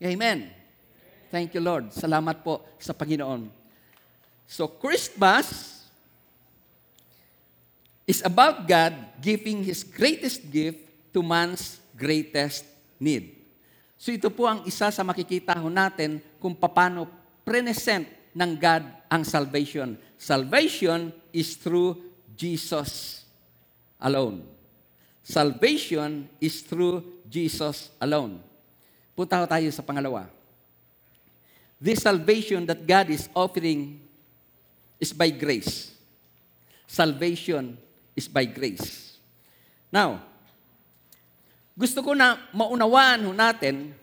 Amen. 0.00 0.59
Thank 1.30 1.54
you, 1.54 1.62
Lord. 1.62 1.94
Salamat 1.94 2.42
po 2.42 2.66
sa 2.82 2.90
Panginoon. 2.90 3.46
So, 4.50 4.66
Christmas 4.66 5.78
is 8.02 8.18
about 8.26 8.66
God 8.66 8.98
giving 9.22 9.62
His 9.62 9.86
greatest 9.86 10.42
gift 10.50 10.82
to 11.14 11.22
man's 11.22 11.78
greatest 11.94 12.66
need. 12.98 13.38
So, 13.94 14.10
ito 14.10 14.26
po 14.26 14.50
ang 14.50 14.66
isa 14.66 14.90
sa 14.90 15.06
makikita 15.06 15.54
ho 15.54 15.70
natin 15.70 16.18
kung 16.42 16.58
paano 16.58 17.06
present 17.46 18.10
ng 18.34 18.52
God 18.58 18.82
ang 19.06 19.22
salvation. 19.22 19.94
Salvation 20.18 21.14
is 21.30 21.54
through 21.54 21.94
Jesus 22.34 23.22
alone. 24.02 24.42
Salvation 25.22 26.26
is 26.42 26.58
through 26.66 27.22
Jesus 27.30 27.94
alone. 28.02 28.42
Punta 29.14 29.46
tayo 29.46 29.70
sa 29.70 29.86
pangalawa. 29.86 30.39
This 31.80 32.04
salvation 32.04 32.68
that 32.68 32.84
God 32.84 33.08
is 33.08 33.32
offering 33.32 34.04
is 35.00 35.16
by 35.16 35.32
grace. 35.32 35.96
Salvation 36.84 37.80
is 38.12 38.28
by 38.28 38.44
grace. 38.44 39.16
Now, 39.88 40.20
gusto 41.72 42.04
ko 42.04 42.12
na 42.12 42.36
maunawaan 42.52 43.24
ho 43.24 43.32
natin 43.32 43.96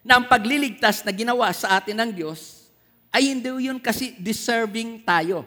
na 0.00 0.16
ang 0.16 0.24
pagliligtas 0.24 1.04
na 1.04 1.12
ginawa 1.12 1.52
sa 1.52 1.76
atin 1.76 2.00
ng 2.00 2.10
Diyos 2.24 2.72
ay 3.12 3.36
hindi 3.36 3.68
yun 3.68 3.76
kasi 3.76 4.16
deserving 4.16 5.04
tayo. 5.04 5.44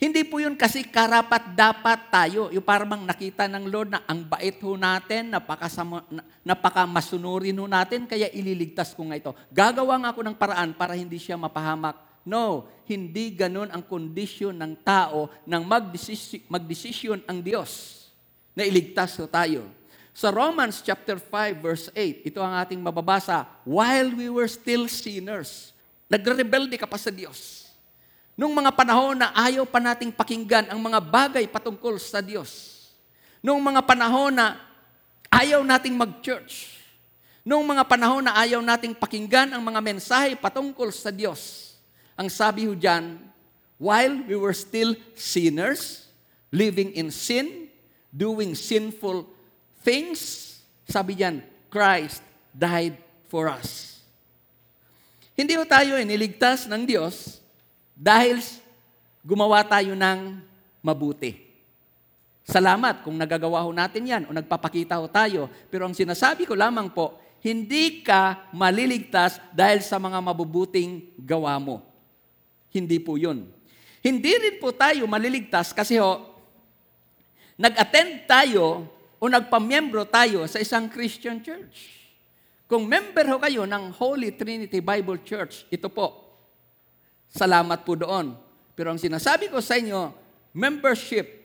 Hindi 0.00 0.24
po 0.24 0.40
yun 0.40 0.56
kasi 0.56 0.80
karapat 0.80 1.52
dapat 1.52 2.08
tayo. 2.08 2.48
Yung 2.48 2.64
parang 2.64 3.04
nakita 3.04 3.44
ng 3.44 3.68
Lord 3.68 3.92
na 3.92 4.00
ang 4.08 4.24
bait 4.24 4.56
ho 4.64 4.72
natin, 4.72 5.28
napakasama, 5.28 6.08
napakamasunurin 6.40 7.60
ho 7.60 7.68
natin, 7.68 8.08
kaya 8.08 8.32
ililigtas 8.32 8.96
ko 8.96 9.04
nga 9.12 9.20
ito. 9.20 9.36
Gagawa 9.52 10.00
nga 10.00 10.08
ako 10.16 10.24
ng 10.24 10.36
paraan 10.40 10.72
para 10.72 10.96
hindi 10.96 11.20
siya 11.20 11.36
mapahamak. 11.36 12.00
No, 12.24 12.64
hindi 12.88 13.36
ganun 13.36 13.68
ang 13.68 13.84
kondisyon 13.84 14.56
ng 14.56 14.80
tao 14.80 15.28
nang 15.44 15.68
magdesisyon, 15.68 16.48
magdesisyon 16.48 17.20
ang 17.28 17.44
Diyos 17.44 18.00
na 18.56 18.64
iligtas 18.64 19.20
ho 19.20 19.28
tayo. 19.28 19.68
Sa 20.16 20.32
Romans 20.32 20.80
chapter 20.80 21.20
5 21.20 21.60
verse 21.60 21.92
8, 21.92 22.24
ito 22.24 22.40
ang 22.40 22.56
ating 22.56 22.80
mababasa, 22.80 23.44
while 23.68 24.16
we 24.16 24.32
were 24.32 24.48
still 24.48 24.88
sinners, 24.88 25.76
nagrebelde 26.08 26.80
ka 26.80 26.88
pa 26.88 26.96
sa 26.96 27.12
Diyos. 27.12 27.59
Nung 28.40 28.56
mga 28.56 28.72
panahon 28.72 29.20
na 29.20 29.36
ayaw 29.36 29.68
pa 29.68 29.76
nating 29.76 30.16
pakinggan 30.16 30.72
ang 30.72 30.80
mga 30.80 30.96
bagay 30.96 31.44
patungkol 31.44 32.00
sa 32.00 32.24
Diyos. 32.24 32.80
Nung 33.44 33.60
mga 33.60 33.84
panahon 33.84 34.32
na 34.32 34.56
ayaw 35.28 35.60
nating 35.60 35.92
mag-church. 35.92 36.80
Nung 37.44 37.68
mga 37.68 37.84
panahon 37.84 38.24
na 38.24 38.40
ayaw 38.40 38.64
nating 38.64 38.96
pakinggan 38.96 39.52
ang 39.52 39.60
mga 39.60 39.84
mensahe 39.84 40.32
patungkol 40.40 40.88
sa 40.88 41.12
Diyos. 41.12 41.76
Ang 42.16 42.32
sabi 42.32 42.64
ho 42.64 42.72
dyan, 42.72 43.20
while 43.76 44.24
we 44.24 44.40
were 44.40 44.56
still 44.56 44.96
sinners, 45.12 46.08
living 46.48 46.96
in 46.96 47.12
sin, 47.12 47.68
doing 48.08 48.56
sinful 48.56 49.28
things, 49.84 50.48
sabi 50.88 51.12
diyan, 51.12 51.44
Christ 51.68 52.24
died 52.56 52.96
for 53.28 53.52
us. 53.52 54.00
Hindi 55.36 55.60
ho 55.60 55.64
tayo 55.68 56.00
iniligtas 56.00 56.64
ng 56.64 56.88
Diyos 56.88 57.40
dahil 58.00 58.40
gumawa 59.20 59.60
tayo 59.60 59.92
ng 59.92 60.40
mabuti. 60.80 61.36
Salamat 62.48 63.04
kung 63.04 63.20
nagagawa 63.20 63.60
ho 63.60 63.70
natin 63.70 64.08
yan 64.08 64.22
o 64.24 64.32
nagpapakita 64.32 64.96
ho 64.96 65.06
tayo. 65.06 65.52
Pero 65.68 65.84
ang 65.84 65.92
sinasabi 65.92 66.48
ko 66.48 66.56
lamang 66.56 66.88
po, 66.88 67.20
hindi 67.44 68.00
ka 68.00 68.48
maliligtas 68.56 69.36
dahil 69.52 69.84
sa 69.84 70.00
mga 70.00 70.16
mabubuting 70.24 71.12
gawa 71.20 71.60
mo. 71.60 71.84
Hindi 72.72 72.96
po 72.96 73.20
yun. 73.20 73.44
Hindi 74.00 74.32
rin 74.32 74.56
po 74.56 74.72
tayo 74.72 75.04
maliligtas 75.04 75.76
kasi 75.76 76.00
ho, 76.00 76.24
nag-attend 77.60 78.24
tayo 78.24 78.88
o 79.20 79.28
nagpamiyembro 79.28 80.08
tayo 80.08 80.48
sa 80.48 80.56
isang 80.56 80.88
Christian 80.88 81.44
church. 81.44 82.00
Kung 82.64 82.88
member 82.88 83.28
ho 83.28 83.36
kayo 83.36 83.68
ng 83.68 83.92
Holy 83.92 84.32
Trinity 84.32 84.80
Bible 84.80 85.20
Church, 85.20 85.68
ito 85.68 85.92
po, 85.92 86.29
salamat 87.30 87.86
po 87.86 87.94
doon. 87.94 88.34
Pero 88.74 88.90
ang 88.90 89.00
sinasabi 89.00 89.50
ko 89.50 89.62
sa 89.62 89.78
inyo, 89.78 90.10
membership 90.54 91.40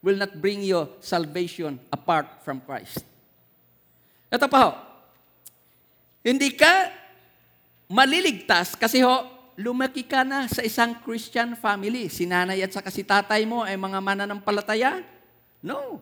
will 0.00 0.16
not 0.16 0.32
bring 0.36 0.64
you 0.64 0.88
salvation 0.98 1.76
apart 1.92 2.40
from 2.42 2.58
Christ. 2.64 3.04
Ito 4.30 4.46
pa 4.46 4.58
ho, 4.64 4.70
hindi 6.22 6.52
ka 6.54 6.88
maliligtas 7.90 8.78
kasi 8.78 9.02
ho, 9.02 9.28
lumaki 9.60 10.06
ka 10.06 10.24
na 10.24 10.48
sa 10.48 10.64
isang 10.64 10.96
Christian 11.04 11.52
family. 11.58 12.08
Si 12.08 12.24
nanay 12.24 12.64
at 12.64 12.72
saka 12.72 12.88
si 12.88 13.04
tatay 13.04 13.44
mo 13.44 13.60
ay 13.60 13.76
mga 13.76 13.98
mananampalataya? 14.00 15.04
No. 15.60 16.00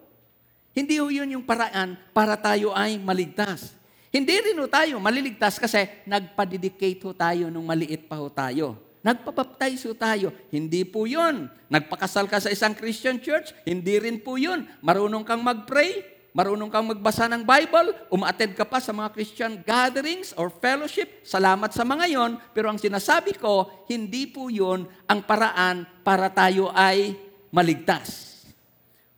Hindi 0.70 1.02
ho 1.02 1.10
yun 1.10 1.34
yung 1.34 1.42
paraan 1.42 1.98
para 2.14 2.38
tayo 2.38 2.70
ay 2.70 3.02
maligtas. 3.02 3.74
Hindi 4.14 4.38
rin 4.38 4.62
ho 4.62 4.70
tayo 4.70 5.02
maliligtas 5.02 5.58
kasi 5.58 5.90
nagpa-dedicate 6.06 7.02
ho 7.02 7.10
tayo 7.10 7.50
nung 7.50 7.66
maliit 7.66 8.06
pa 8.06 8.14
ho 8.14 8.30
tayo. 8.30 8.87
Nagpapaptize 9.02 9.86
ho 9.86 9.94
tayo. 9.94 10.34
Hindi 10.50 10.82
po 10.82 11.06
yun. 11.06 11.46
Nagpakasal 11.70 12.26
ka 12.26 12.42
sa 12.42 12.50
isang 12.50 12.74
Christian 12.74 13.22
church. 13.22 13.54
Hindi 13.62 13.98
rin 14.02 14.18
po 14.18 14.34
yun. 14.34 14.66
Marunong 14.82 15.22
kang 15.22 15.42
mag-pray. 15.42 16.02
Marunong 16.34 16.70
kang 16.70 16.86
magbasa 16.86 17.26
ng 17.30 17.42
Bible. 17.42 17.94
Umaattend 18.10 18.54
ka 18.54 18.66
pa 18.66 18.78
sa 18.78 18.94
mga 18.94 19.10
Christian 19.14 19.58
gatherings 19.62 20.34
or 20.38 20.50
fellowship. 20.50 21.26
Salamat 21.26 21.74
sa 21.74 21.82
mga 21.82 22.06
yon. 22.10 22.38
Pero 22.54 22.70
ang 22.70 22.78
sinasabi 22.78 23.34
ko, 23.38 23.86
hindi 23.90 24.26
po 24.30 24.46
yun 24.50 24.86
ang 25.06 25.20
paraan 25.26 25.86
para 26.06 26.30
tayo 26.30 26.70
ay 26.74 27.18
maligtas. 27.50 28.42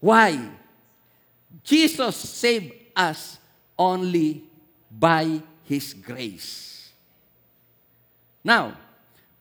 Why? 0.00 0.38
Jesus 1.60 2.16
saved 2.16 2.72
us 2.96 3.36
only 3.76 4.48
by 4.88 5.44
His 5.68 5.92
grace. 5.92 6.88
Now, 8.40 8.72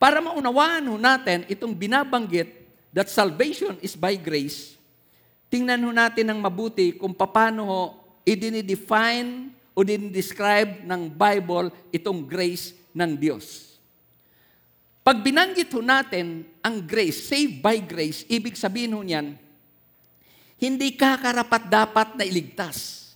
para 0.00 0.24
maunawaan 0.24 0.88
ho 0.88 0.96
natin 0.96 1.44
itong 1.44 1.76
binabanggit 1.76 2.48
that 2.88 3.12
salvation 3.12 3.76
is 3.84 3.92
by 3.92 4.16
grace, 4.16 4.80
tingnan 5.52 5.84
ho 5.84 5.92
natin 5.92 6.32
ng 6.32 6.40
mabuti 6.40 6.96
kung 6.96 7.12
paano 7.12 7.60
ho 7.68 7.82
idinidefine 8.24 9.52
o 9.76 9.84
dinidescribe 9.84 10.88
ng 10.88 11.12
Bible 11.12 11.68
itong 11.92 12.24
grace 12.24 12.72
ng 12.96 13.12
Diyos. 13.12 13.76
Pag 15.04 15.20
binanggit 15.20 15.68
ho 15.76 15.84
natin 15.84 16.48
ang 16.64 16.80
grace, 16.80 17.20
saved 17.20 17.60
by 17.60 17.76
grace, 17.84 18.24
ibig 18.24 18.56
sabihin 18.56 18.96
ho 18.96 19.04
niyan, 19.04 19.36
hindi 20.60 20.96
ka 20.96 21.20
karapat 21.20 21.68
dapat 21.68 22.08
na 22.16 22.24
iligtas. 22.24 23.12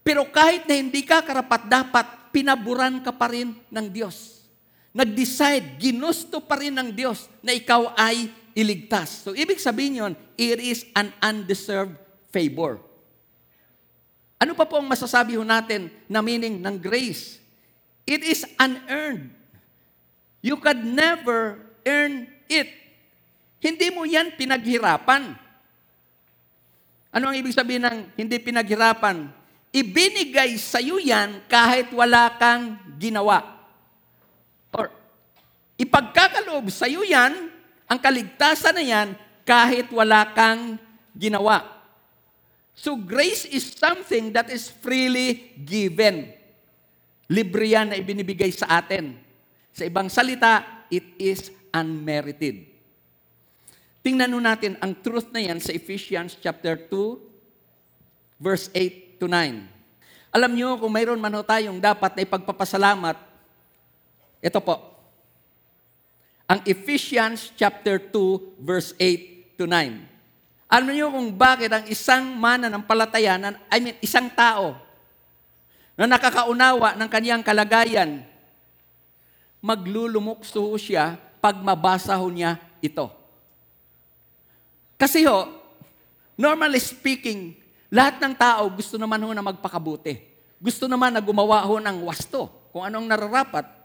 Pero 0.00 0.28
kahit 0.32 0.64
na 0.64 0.76
hindi 0.80 1.04
ka 1.04 1.24
karapat 1.24 1.68
dapat, 1.68 2.06
pinaburan 2.32 3.04
ka 3.04 3.12
pa 3.12 3.32
rin 3.32 3.52
ng 3.52 3.86
Diyos. 3.88 4.35
Nag-decide, 4.96 5.76
ginusto 5.76 6.40
pa 6.40 6.56
rin 6.56 6.72
ng 6.72 6.88
Diyos 6.88 7.28
na 7.44 7.52
ikaw 7.52 7.92
ay 7.92 8.32
iligtas. 8.56 9.28
So, 9.28 9.36
ibig 9.36 9.60
sabihin 9.60 10.00
yon, 10.00 10.12
it 10.40 10.56
is 10.56 10.88
an 10.96 11.12
undeserved 11.20 11.92
favor. 12.32 12.80
Ano 14.40 14.56
pa 14.56 14.64
po 14.64 14.80
ang 14.80 14.88
masasabi 14.88 15.36
ho 15.36 15.44
natin 15.44 15.92
na 16.08 16.24
meaning 16.24 16.64
ng 16.64 16.76
grace? 16.80 17.36
It 18.08 18.24
is 18.24 18.48
unearned. 18.56 19.36
You 20.40 20.56
could 20.56 20.80
never 20.80 21.60
earn 21.84 22.32
it. 22.48 22.68
Hindi 23.60 23.92
mo 23.92 24.08
yan 24.08 24.32
pinaghirapan. 24.32 25.36
Ano 27.12 27.32
ang 27.32 27.36
ibig 27.36 27.56
sabihin 27.56 27.84
ng 27.84 27.98
hindi 28.16 28.36
pinaghirapan? 28.40 29.28
Ibinigay 29.72 30.56
sa 30.56 30.80
iyo 30.80 30.96
yan 30.96 31.44
kahit 31.48 31.92
wala 31.92 32.32
kang 32.40 32.80
ginawa. 32.96 33.55
Or, 34.74 34.90
ipagkakaloob 35.78 36.70
sa 36.72 36.90
iyo 36.90 37.04
yan, 37.06 37.52
ang 37.86 37.98
kaligtasan 38.02 38.74
na 38.74 38.84
yan, 38.84 39.08
kahit 39.46 39.86
wala 39.94 40.34
kang 40.34 40.74
ginawa. 41.14 41.62
So 42.76 42.98
grace 42.98 43.48
is 43.48 43.72
something 43.72 44.34
that 44.36 44.52
is 44.52 44.68
freely 44.68 45.56
given. 45.64 46.34
Libre 47.30 47.72
yan 47.72 47.94
na 47.94 47.96
ibinibigay 47.96 48.52
sa 48.52 48.82
atin. 48.82 49.16
Sa 49.72 49.86
ibang 49.88 50.12
salita, 50.12 50.84
it 50.92 51.06
is 51.16 51.48
unmerited. 51.72 52.68
Tingnan 54.04 54.30
nun 54.30 54.46
natin 54.46 54.78
ang 54.78 54.94
truth 55.02 55.34
na 55.34 55.42
yan 55.42 55.58
sa 55.58 55.74
Ephesians 55.74 56.38
chapter 56.38 56.78
2, 56.78 58.38
verse 58.38 58.70
8 58.70 59.18
to 59.18 59.26
9. 59.26 59.66
Alam 60.30 60.52
nyo, 60.54 60.78
kung 60.78 60.92
mayroon 60.92 61.18
man 61.18 61.34
ho 61.34 61.42
tayong 61.42 61.80
dapat 61.80 62.14
na 62.14 62.22
ipagpapasalamat, 62.22 63.16
ito 64.40 64.60
po. 64.60 64.76
Ang 66.46 66.62
Ephesians 66.62 67.50
chapter 67.58 67.98
2, 67.98 68.62
verse 68.62 68.94
8 68.98 69.58
to 69.58 69.66
9. 69.66 70.16
Alam 70.66 70.90
niyo 70.90 71.10
kung 71.10 71.30
bakit 71.34 71.70
ang 71.70 71.84
isang 71.86 72.34
mana 72.38 72.66
ng 72.70 72.82
palatayanan, 72.82 73.54
I 73.70 73.78
mean, 73.78 73.96
isang 74.02 74.30
tao, 74.30 74.78
na 75.96 76.04
nakakaunawa 76.04 76.94
ng 76.94 77.08
kaniyang 77.08 77.40
kalagayan, 77.40 78.20
maglulumukso 79.64 80.76
siya 80.76 81.16
pag 81.40 81.56
mabasa 81.58 82.14
ho 82.14 82.26
niya 82.28 82.60
ito. 82.84 83.08
Kasi 85.00 85.24
ho, 85.24 85.48
normally 86.36 86.78
speaking, 86.78 87.56
lahat 87.88 88.20
ng 88.20 88.34
tao 88.36 88.68
gusto 88.68 89.00
naman 89.00 89.22
ho 89.24 89.30
na 89.32 89.44
magpakabuti. 89.44 90.20
Gusto 90.56 90.88
naman 90.88 91.12
na 91.12 91.20
gumawa 91.20 91.64
ho 91.64 91.80
ng 91.80 92.04
wasto, 92.04 92.48
kung 92.72 92.84
anong 92.84 93.08
nararapat. 93.08 93.75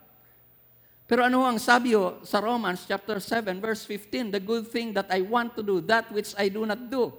Pero 1.11 1.27
ano 1.27 1.43
ang 1.43 1.59
sabi 1.59 1.91
ho 1.91 2.23
sa 2.23 2.39
Romans 2.39 2.87
chapter 2.87 3.19
7 3.19 3.59
verse 3.59 3.83
15, 3.83 4.31
the 4.31 4.39
good 4.39 4.63
thing 4.71 4.95
that 4.95 5.11
I 5.11 5.19
want 5.19 5.59
to 5.59 5.61
do, 5.61 5.83
that 5.83 6.07
which 6.07 6.31
I 6.39 6.47
do 6.47 6.63
not 6.63 6.87
do. 6.87 7.11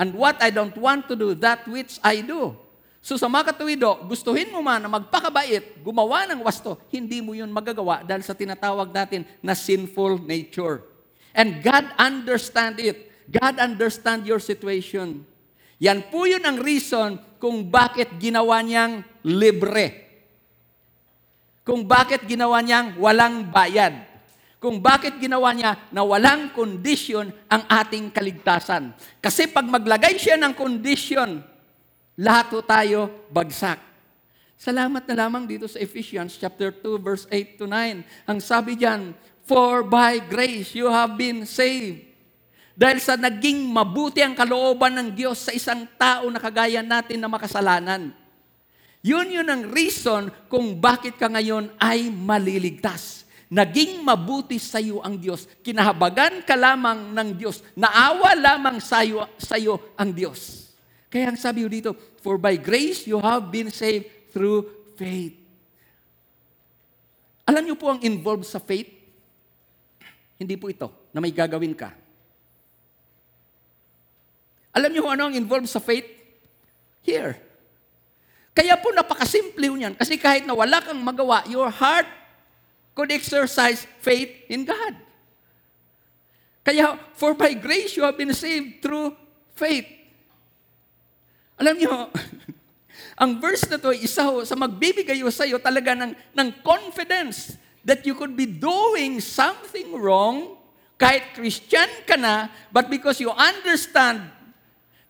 And 0.00 0.16
what 0.16 0.40
I 0.40 0.48
don't 0.48 0.72
want 0.80 1.12
to 1.12 1.14
do, 1.14 1.36
that 1.44 1.68
which 1.68 2.00
I 2.00 2.24
do. 2.24 2.56
So 3.04 3.20
sa 3.20 3.28
mga 3.28 3.52
katuwido, 3.52 4.00
gustuhin 4.08 4.48
mo 4.48 4.64
man 4.64 4.80
na 4.80 4.88
magpakabait, 4.88 5.84
gumawa 5.84 6.24
ng 6.32 6.40
wasto, 6.40 6.80
hindi 6.88 7.20
mo 7.20 7.36
yun 7.36 7.52
magagawa 7.52 8.00
dahil 8.00 8.24
sa 8.24 8.32
tinatawag 8.32 8.96
natin 8.96 9.28
na 9.44 9.52
sinful 9.52 10.24
nature. 10.24 10.88
And 11.36 11.60
God 11.60 11.84
understand 12.00 12.80
it. 12.80 13.12
God 13.28 13.60
understand 13.60 14.24
your 14.24 14.40
situation. 14.40 15.28
Yan 15.76 16.08
po 16.08 16.24
yun 16.24 16.48
ang 16.48 16.64
reason 16.64 17.20
kung 17.36 17.68
bakit 17.68 18.08
ginawa 18.16 18.64
niyang 18.64 19.04
libre. 19.20 20.07
Kung 21.68 21.84
bakit 21.84 22.24
ginawa 22.24 22.64
niyang 22.64 22.96
walang 22.96 23.44
bayad. 23.52 23.92
Kung 24.56 24.80
bakit 24.80 25.20
ginawa 25.20 25.52
niya 25.52 25.76
na 25.92 26.00
walang 26.00 26.48
kondisyon 26.56 27.28
ang 27.44 27.62
ating 27.68 28.08
kaligtasan. 28.08 28.96
Kasi 29.20 29.52
pag 29.52 29.68
maglagay 29.68 30.16
siya 30.16 30.40
ng 30.40 30.56
kondisyon, 30.56 31.44
lahat 32.16 32.48
po 32.48 32.64
tayo 32.64 33.28
bagsak. 33.28 33.76
Salamat 34.56 35.04
na 35.06 35.28
lamang 35.28 35.44
dito 35.44 35.68
sa 35.68 35.76
Ephesians 35.76 36.40
chapter 36.40 36.72
2 36.72 36.98
verse 37.04 37.28
8 37.30 37.60
to 37.60 37.68
9. 37.68 38.00
Ang 38.26 38.38
sabi 38.40 38.72
diyan, 38.72 39.12
For 39.44 39.84
by 39.84 40.24
grace 40.24 40.72
you 40.72 40.88
have 40.88 41.20
been 41.20 41.44
saved. 41.44 42.08
Dahil 42.72 42.98
sa 42.98 43.20
naging 43.20 43.68
mabuti 43.68 44.24
ang 44.24 44.32
kalooban 44.32 44.96
ng 44.96 45.08
Diyos 45.12 45.46
sa 45.46 45.52
isang 45.52 45.84
tao 46.00 46.32
na 46.32 46.40
kagaya 46.40 46.80
natin 46.80 47.20
na 47.20 47.28
makasalanan. 47.28 48.10
Yun 49.06 49.30
yun 49.30 49.46
ang 49.46 49.62
reason 49.70 50.26
kung 50.50 50.74
bakit 50.82 51.14
ka 51.14 51.30
ngayon 51.30 51.70
ay 51.78 52.10
maliligtas. 52.10 53.28
Naging 53.48 54.04
mabuti 54.04 54.60
sa 54.60 54.76
iyo 54.76 55.00
ang 55.00 55.16
Diyos. 55.16 55.48
Kinahabagan 55.64 56.44
ka 56.44 56.52
lamang 56.52 57.16
ng 57.16 57.28
Diyos. 57.32 57.64
Naawa 57.72 58.36
lamang 58.36 58.76
sa 58.76 59.00
iyo, 59.00 59.24
sa 59.40 59.56
iyo 59.56 59.80
ang 59.96 60.12
Diyos. 60.12 60.68
Kaya 61.08 61.32
ang 61.32 61.38
sabi 61.40 61.64
dito, 61.64 61.96
For 62.20 62.36
by 62.36 62.60
grace 62.60 63.08
you 63.08 63.16
have 63.16 63.48
been 63.48 63.72
saved 63.72 64.34
through 64.36 64.68
faith. 65.00 65.32
Alam 67.48 67.64
niyo 67.64 67.76
po 67.80 67.88
ang 67.88 68.04
involved 68.04 68.44
sa 68.44 68.60
faith? 68.60 68.92
Hindi 70.36 70.60
po 70.60 70.68
ito, 70.68 71.08
na 71.16 71.24
may 71.24 71.32
gagawin 71.32 71.72
ka. 71.72 71.96
Alam 74.76 74.92
niyo 74.92 75.08
ano 75.08 75.32
ang 75.32 75.34
involved 75.34 75.72
sa 75.72 75.80
faith? 75.80 76.04
Here. 77.00 77.47
Kaya 78.58 78.74
po 78.74 78.90
napakasimple 78.90 79.70
niyan. 79.70 79.94
Kasi 79.94 80.18
kahit 80.18 80.42
na 80.42 80.50
wala 80.50 80.82
kang 80.82 80.98
magawa, 80.98 81.46
your 81.46 81.70
heart 81.70 82.10
could 82.90 83.14
exercise 83.14 83.86
faith 84.02 84.34
in 84.50 84.66
God. 84.66 84.98
Kaya, 86.66 86.98
for 87.14 87.38
by 87.38 87.54
grace 87.54 87.94
you 87.94 88.02
have 88.02 88.18
been 88.18 88.34
saved 88.34 88.82
through 88.82 89.14
faith. 89.54 89.86
Alam 91.54 91.78
niyo, 91.78 92.10
ang 93.22 93.38
verse 93.38 93.62
na 93.70 93.78
to, 93.78 93.94
isa 93.94 94.26
ho, 94.26 94.42
sa 94.42 94.58
magbibigay 94.58 95.22
sa 95.30 95.46
iyo 95.46 95.62
talaga 95.62 95.94
ng, 95.94 96.18
ng 96.34 96.48
confidence 96.66 97.54
that 97.86 98.02
you 98.02 98.18
could 98.18 98.34
be 98.34 98.50
doing 98.50 99.22
something 99.22 99.94
wrong, 99.94 100.58
kahit 100.98 101.30
Christian 101.38 101.86
ka 102.02 102.18
na, 102.18 102.50
but 102.74 102.90
because 102.90 103.22
you 103.22 103.30
understand 103.30 104.26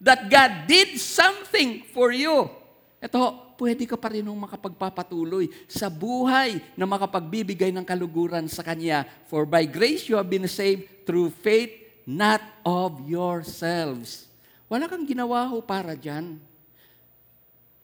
that 0.05 0.29
God 0.29 0.69
did 0.69 1.01
something 1.01 1.89
for 1.97 2.13
you, 2.13 2.58
ito, 2.99 3.23
pwede 3.55 3.87
ka 3.87 3.95
pa 3.95 4.11
rin 4.11 4.27
makapagpapatuloy 4.27 5.47
sa 5.71 5.87
buhay 5.87 6.59
na 6.75 6.83
makapagbibigay 6.83 7.71
ng 7.71 7.87
kaluguran 7.87 8.51
sa 8.51 8.67
Kanya. 8.67 9.07
For 9.31 9.47
by 9.47 9.71
grace 9.71 10.11
you 10.11 10.19
have 10.19 10.27
been 10.27 10.51
saved 10.51 11.07
through 11.07 11.31
faith, 11.31 11.71
not 12.03 12.43
of 12.67 12.99
yourselves. 13.07 14.27
Wala 14.67 14.91
kang 14.91 15.07
ginawa 15.07 15.47
ho 15.47 15.63
para 15.63 15.95
dyan. 15.95 16.43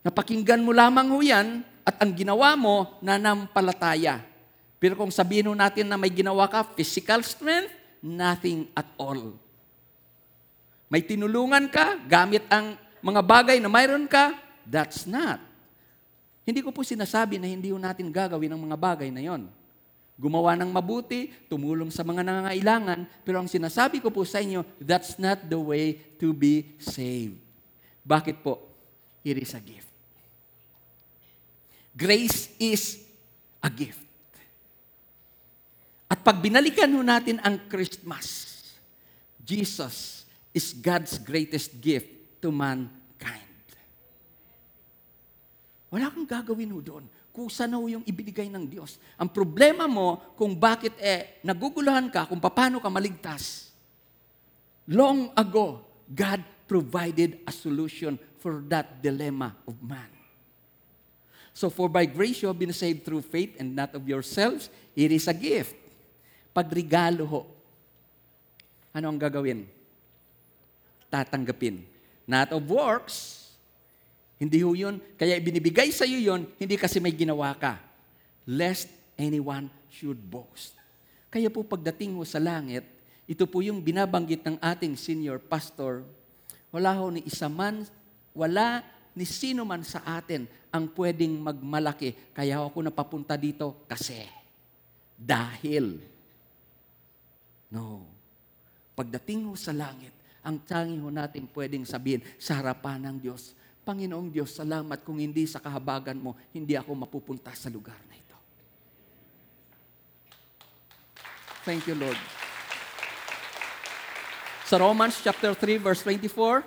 Napakinggan 0.03 0.61
mo 0.67 0.75
lamang 0.75 1.09
ho 1.15 1.23
yan 1.23 1.63
at 1.87 1.95
ang 2.03 2.11
ginawa 2.11 2.59
mo, 2.59 2.99
nanampalataya. 2.99 4.19
Pero 4.83 4.99
kung 4.99 5.15
sabihin 5.15 5.49
natin 5.55 5.89
na 5.89 5.97
may 5.97 6.11
ginawa 6.11 6.51
ka, 6.51 6.67
physical 6.75 7.23
strength, 7.23 7.71
nothing 8.03 8.67
at 8.75 8.85
all. 9.01 9.33
May 10.91 11.07
tinulungan 11.07 11.71
ka, 11.71 12.03
gamit 12.05 12.45
ang 12.51 12.77
mga 13.01 13.21
bagay 13.25 13.57
na 13.63 13.71
mayroon 13.73 14.05
ka, 14.05 14.44
That's 14.67 15.05
not. 15.09 15.41
Hindi 16.45 16.61
ko 16.61 16.69
po 16.73 16.85
sinasabi 16.85 17.41
na 17.41 17.49
hindi 17.49 17.73
natin 17.73 18.13
gagawin 18.13 18.53
ang 18.53 18.61
mga 18.61 18.77
bagay 18.77 19.09
na 19.09 19.25
yon. 19.25 19.49
Gumawa 20.15 20.55
ng 20.55 20.71
mabuti, 20.71 21.33
tumulong 21.51 21.91
sa 21.91 22.07
mga 22.07 22.23
nangangailangan, 22.23 23.25
pero 23.27 23.43
ang 23.43 23.51
sinasabi 23.51 23.99
ko 23.99 24.15
po 24.15 24.23
sa 24.23 24.39
inyo, 24.39 24.63
that's 24.79 25.19
not 25.19 25.43
the 25.51 25.59
way 25.59 25.99
to 26.21 26.31
be 26.31 26.77
saved. 26.79 27.41
Bakit 28.07 28.45
po? 28.45 28.63
It 29.25 29.41
is 29.41 29.57
a 29.57 29.63
gift. 29.65 29.91
Grace 31.97 32.53
is 32.61 33.03
a 33.59 33.73
gift. 33.73 34.05
At 36.07 36.21
pag 36.23 36.39
binalikan 36.39 36.93
ho 36.93 37.01
natin 37.01 37.41
ang 37.43 37.59
Christmas, 37.67 38.53
Jesus 39.41 40.29
is 40.53 40.77
God's 40.77 41.19
greatest 41.19 41.81
gift 41.81 42.07
to 42.39 42.53
mankind. 42.53 43.04
Wala 45.95 46.11
kang 46.11 46.27
gagawin 46.27 46.75
ho 46.75 46.83
doon. 46.83 47.07
Kusa 47.31 47.71
na 47.71 47.79
ho 47.79 47.87
yung 47.87 48.03
ibinigay 48.03 48.51
ng 48.51 48.67
Diyos. 48.67 48.99
Ang 49.15 49.31
problema 49.31 49.87
mo 49.87 50.35
kung 50.35 50.59
bakit 50.59 50.99
eh 50.99 51.39
naguguluhan 51.47 52.11
ka 52.11 52.27
kung 52.27 52.43
paano 52.43 52.83
ka 52.83 52.91
maligtas. 52.91 53.71
Long 54.91 55.31
ago, 55.39 55.87
God 56.11 56.43
provided 56.67 57.39
a 57.47 57.55
solution 57.55 58.19
for 58.43 58.59
that 58.67 58.99
dilemma 58.99 59.55
of 59.71 59.79
man. 59.79 60.11
So 61.55 61.71
for 61.71 61.87
by 61.87 62.11
grace 62.11 62.43
you 62.43 62.51
have 62.51 62.59
been 62.59 62.75
saved 62.75 63.07
through 63.07 63.23
faith 63.23 63.55
and 63.63 63.79
not 63.79 63.95
of 63.95 64.03
yourselves. 64.11 64.67
It 64.99 65.15
is 65.15 65.31
a 65.31 65.37
gift. 65.37 65.79
Pagregalo 66.51 67.23
ho. 67.23 67.47
Ano 68.91 69.15
ang 69.15 69.19
gagawin? 69.19 69.63
Tatanggapin. 71.07 71.87
Not 72.27 72.51
of 72.51 72.67
works. 72.67 73.44
Hindi 74.39 74.61
ho 74.63 74.75
yun. 74.75 74.99
Kaya 75.15 75.39
binibigay 75.39 75.95
sa 75.95 76.05
iyo 76.05 76.19
yun, 76.19 76.47
hindi 76.59 76.75
kasi 76.75 76.99
may 76.99 77.15
ginawa 77.15 77.55
ka. 77.55 77.79
Lest 78.45 78.91
anyone 79.15 79.71
should 79.89 80.19
boast. 80.19 80.75
Kaya 81.31 81.51
po 81.51 81.67
pagdating 81.67 82.15
mo 82.15 82.23
sa 82.27 82.39
langit, 82.43 82.87
ito 83.25 83.49
po 83.49 83.65
yung 83.65 83.81
binabanggit 83.81 84.45
ng 84.45 84.61
ating 84.61 84.95
senior 85.01 85.41
pastor, 85.41 86.05
wala 86.69 86.93
ho 86.99 87.09
ni 87.09 87.25
isa 87.25 87.49
man, 87.49 87.87
wala 88.37 88.83
ni 89.15 89.25
sino 89.25 89.63
man 89.63 89.87
sa 89.87 90.03
atin 90.05 90.45
ang 90.75 90.91
pwedeng 90.99 91.39
magmalaki. 91.39 92.35
Kaya 92.35 92.59
ako 92.59 92.91
napapunta 92.91 93.39
dito 93.39 93.87
kasi. 93.87 94.27
Dahil. 95.15 96.03
No. 97.71 98.03
Pagdating 98.99 99.47
ho 99.47 99.55
sa 99.55 99.71
langit, 99.71 100.11
ang 100.43 100.61
tangi 100.61 100.99
ho 100.99 101.09
natin 101.09 101.47
pwedeng 101.55 101.87
sabihin 101.87 102.21
sa 102.37 102.59
harapan 102.59 103.07
ng 103.09 103.17
Diyos, 103.23 103.55
Panginoong 103.85 104.33
Diyos, 104.33 104.57
salamat 104.57 105.05
kung 105.05 105.21
hindi 105.21 105.45
sa 105.45 105.61
kahabagan 105.61 106.17
mo, 106.17 106.33
hindi 106.57 106.73
ako 106.73 107.05
mapupunta 107.05 107.53
sa 107.53 107.69
lugar 107.69 108.01
na 108.09 108.17
ito. 108.17 108.37
Thank 111.69 111.85
you, 111.85 111.93
Lord. 111.93 112.17
Sa 114.65 114.81
Romans 114.81 115.21
chapter 115.21 115.53
3 115.53 115.77
verse 115.77 116.01
24, 116.01 116.65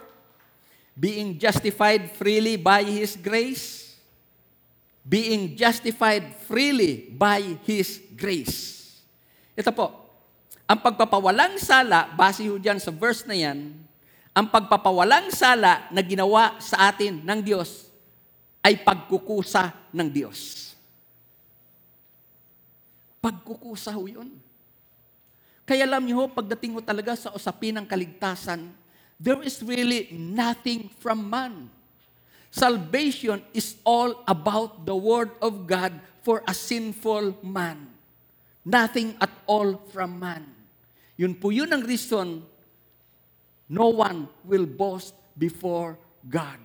being 0.93 1.41
justified 1.41 2.13
freely 2.13 2.53
by 2.53 2.85
his 2.85 3.17
grace, 3.17 3.97
being 5.01 5.57
justified 5.57 6.37
freely 6.45 7.09
by 7.17 7.41
his 7.65 7.97
grace. 8.13 8.77
Ito 9.57 9.73
po, 9.73 9.89
ang 10.69 10.77
pagpapawalang 10.83 11.57
sala, 11.57 12.13
base 12.13 12.45
ho 12.45 12.61
dyan 12.61 12.77
sa 12.77 12.93
verse 12.93 13.25
na 13.25 13.33
yan, 13.33 13.73
ang 14.37 14.53
pagpapawalang 14.53 15.33
sala 15.33 15.89
na 15.89 16.05
ginawa 16.05 16.61
sa 16.61 16.93
atin 16.93 17.25
ng 17.25 17.41
Diyos 17.41 17.89
ay 18.61 18.85
pagkukusa 18.85 19.89
ng 19.89 20.05
Diyos. 20.13 20.69
Pagkukusa 23.17 23.97
ho 23.97 24.05
yun. 24.05 24.29
Kaya 25.65 25.89
alam 25.89 26.05
niyo 26.05 26.21
ho, 26.21 26.25
pagdating 26.29 26.77
ho 26.77 26.85
talaga 26.85 27.17
sa 27.17 27.33
usapin 27.33 27.81
ng 27.81 27.89
kaligtasan, 27.89 28.69
there 29.17 29.41
is 29.41 29.65
really 29.65 30.13
nothing 30.13 30.85
from 31.01 31.25
man. 31.25 31.73
Salvation 32.53 33.41
is 33.57 33.81
all 33.81 34.21
about 34.29 34.85
the 34.85 34.93
Word 34.93 35.33
of 35.41 35.65
God 35.65 35.97
for 36.21 36.45
a 36.45 36.53
sinful 36.53 37.41
man. 37.41 37.89
Nothing 38.61 39.17
at 39.17 39.33
all 39.49 39.81
from 39.89 40.21
man. 40.21 40.45
Yun 41.17 41.33
po 41.33 41.49
yun 41.49 41.73
ang 41.73 41.81
reason 41.81 42.45
no 43.69 43.91
one 43.91 44.27
will 44.43 44.65
boast 44.65 45.13
before 45.37 45.99
God. 46.23 46.59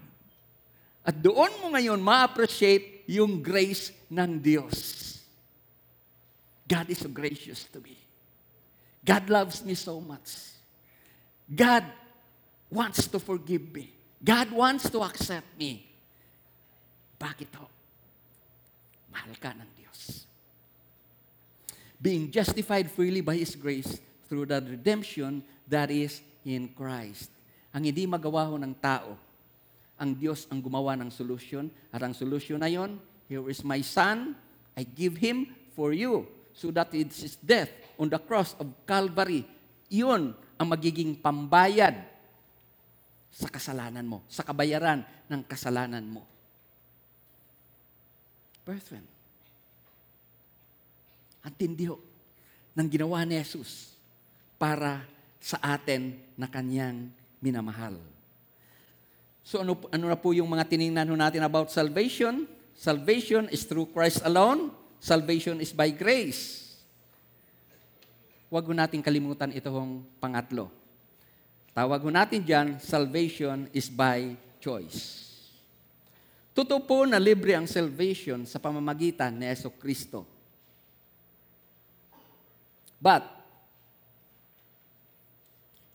At 1.02 1.18
doon 1.18 1.50
mo 1.58 1.74
ngayon 1.74 1.98
ma-appreciate 1.98 3.04
yung 3.10 3.42
grace 3.42 3.90
ng 4.06 4.38
Diyos. 4.38 5.18
God 6.66 6.88
is 6.88 7.02
so 7.02 7.10
gracious 7.10 7.66
to 7.74 7.82
me. 7.82 7.98
God 9.02 9.26
loves 9.28 9.66
me 9.66 9.74
so 9.74 9.98
much. 9.98 10.54
God 11.50 11.84
wants 12.70 13.10
to 13.10 13.18
forgive 13.18 13.74
me. 13.74 13.90
God 14.22 14.54
wants 14.54 14.88
to 14.88 15.02
accept 15.02 15.58
me. 15.58 15.84
Bakit 17.18 17.50
ho? 17.58 17.66
Mahal 19.10 19.34
ka 19.42 19.50
ng 19.52 19.70
Diyos. 19.74 20.24
Being 21.98 22.30
justified 22.30 22.88
freely 22.88 23.20
by 23.20 23.36
His 23.36 23.58
grace 23.58 23.98
through 24.30 24.46
the 24.46 24.62
redemption 24.62 25.42
that 25.66 25.90
is 25.90 26.22
in 26.44 26.70
Christ. 26.72 27.30
Ang 27.72 27.88
hindi 27.88 28.04
magawa 28.04 28.48
ho 28.48 28.54
ng 28.60 28.74
tao, 28.78 29.16
ang 30.02 30.18
Diyos 30.18 30.50
ang 30.50 30.58
gumawa 30.58 30.98
ng 30.98 31.14
solusyon. 31.14 31.70
At 31.94 32.02
ang 32.02 32.10
solusyon 32.10 32.58
na 32.58 32.66
yon, 32.66 32.98
here 33.30 33.46
is 33.46 33.62
my 33.62 33.78
son, 33.80 34.34
I 34.74 34.82
give 34.82 35.14
him 35.14 35.54
for 35.78 35.94
you 35.94 36.26
so 36.52 36.74
that 36.74 36.90
it's 36.92 37.22
his 37.22 37.36
death 37.38 37.70
on 37.94 38.10
the 38.10 38.18
cross 38.18 38.58
of 38.58 38.66
Calvary. 38.82 39.46
Yun 39.92 40.34
ang 40.58 40.68
magiging 40.68 41.16
pambayad 41.16 42.02
sa 43.32 43.48
kasalanan 43.48 44.04
mo, 44.04 44.20
sa 44.28 44.44
kabayaran 44.44 45.06
ng 45.30 45.40
kasalanan 45.48 46.04
mo. 46.04 46.26
Brethren, 48.62 49.06
ang 51.42 51.54
tindi 51.56 51.88
ng 52.72 52.88
ginawa 52.90 53.26
ni 53.26 53.40
Jesus 53.40 53.96
para 54.60 55.02
sa 55.42 55.58
atin 55.58 56.14
na 56.38 56.46
kanyang 56.46 57.10
minamahal. 57.42 57.98
So 59.42 59.58
ano, 59.58 59.74
ano 59.90 60.04
na 60.06 60.14
po 60.14 60.30
yung 60.30 60.46
mga 60.46 60.70
tiningnan 60.70 61.10
natin 61.18 61.42
about 61.42 61.74
salvation? 61.74 62.46
Salvation 62.78 63.50
is 63.50 63.66
through 63.66 63.90
Christ 63.90 64.22
alone. 64.22 64.70
Salvation 65.02 65.58
is 65.58 65.74
by 65.74 65.90
grace. 65.90 66.78
Huwag 68.46 68.70
natin 68.70 69.02
kalimutan 69.02 69.50
itong 69.50 70.06
pangatlo. 70.22 70.70
Tawag 71.74 72.06
natin 72.06 72.44
dyan, 72.44 72.78
salvation 72.78 73.66
is 73.74 73.90
by 73.90 74.38
choice. 74.62 75.26
Totoo 76.52 76.84
po 76.84 77.08
na 77.08 77.16
libre 77.16 77.56
ang 77.56 77.64
salvation 77.64 78.44
sa 78.44 78.60
pamamagitan 78.60 79.32
ni 79.32 79.48
Yeso 79.48 79.72
Kristo. 79.72 80.28
But, 83.00 83.41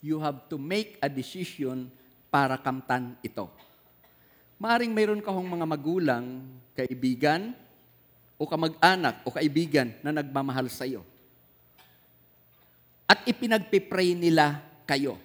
you 0.01 0.21
have 0.21 0.45
to 0.49 0.57
make 0.59 0.97
a 1.01 1.09
decision 1.09 1.89
para 2.29 2.57
kamtan 2.57 3.17
ito. 3.25 3.49
Maaring 4.57 4.93
mayroon 4.93 5.21
ka 5.21 5.29
mga 5.29 5.67
magulang, 5.69 6.25
kaibigan, 6.73 7.53
o 8.37 8.45
kamag-anak 8.45 9.25
o 9.25 9.33
kaibigan 9.33 9.89
na 10.05 10.13
nagmamahal 10.13 10.69
sa 10.69 10.85
iyo. 10.85 11.01
At 13.09 13.25
ipinagpipray 13.25 14.13
nila 14.13 14.61
kayo. 14.85 15.17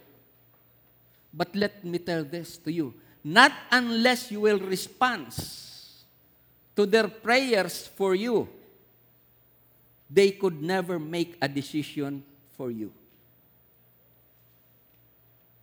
But 1.33 1.53
let 1.53 1.85
me 1.85 2.01
tell 2.01 2.25
this 2.25 2.57
to 2.65 2.73
you. 2.73 2.97
Not 3.23 3.53
unless 3.71 4.33
you 4.33 4.45
will 4.45 4.61
respond 4.61 5.31
to 6.75 6.83
their 6.89 7.07
prayers 7.09 7.87
for 7.87 8.17
you, 8.17 8.49
they 10.09 10.33
could 10.33 10.61
never 10.61 10.99
make 10.99 11.37
a 11.41 11.49
decision 11.49 12.25
for 12.57 12.73
you. 12.73 12.93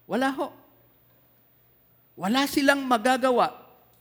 Wala 0.10 0.34
ho. 0.34 0.50
Wala 2.18 2.50
silang 2.50 2.82
magagawa. 2.82 3.54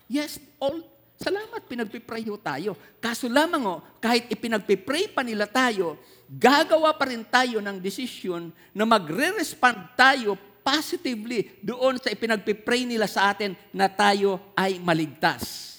Yes, 0.09 0.41
all, 0.57 0.81
salamat, 1.21 1.69
pinagpipray 1.69 2.25
ho 2.33 2.41
tayo. 2.41 2.73
Kaso 2.97 3.29
lamang 3.29 3.63
ho, 3.69 3.77
kahit 4.01 4.33
ipinagpipray 4.33 5.13
pa 5.13 5.21
nila 5.21 5.45
tayo, 5.45 6.01
gagawa 6.27 6.97
pa 6.97 7.13
rin 7.13 7.23
tayo 7.29 7.61
ng 7.61 7.77
desisyon 7.77 8.49
na 8.73 8.89
magre-respond 8.89 9.93
tayo 9.93 10.41
positively 10.65 11.61
doon 11.61 12.01
sa 12.01 12.09
ipinagpipray 12.09 12.89
nila 12.89 13.05
sa 13.05 13.29
atin 13.31 13.53
na 13.69 13.87
tayo 13.87 14.41
ay 14.57 14.81
maligtas. 14.81 15.77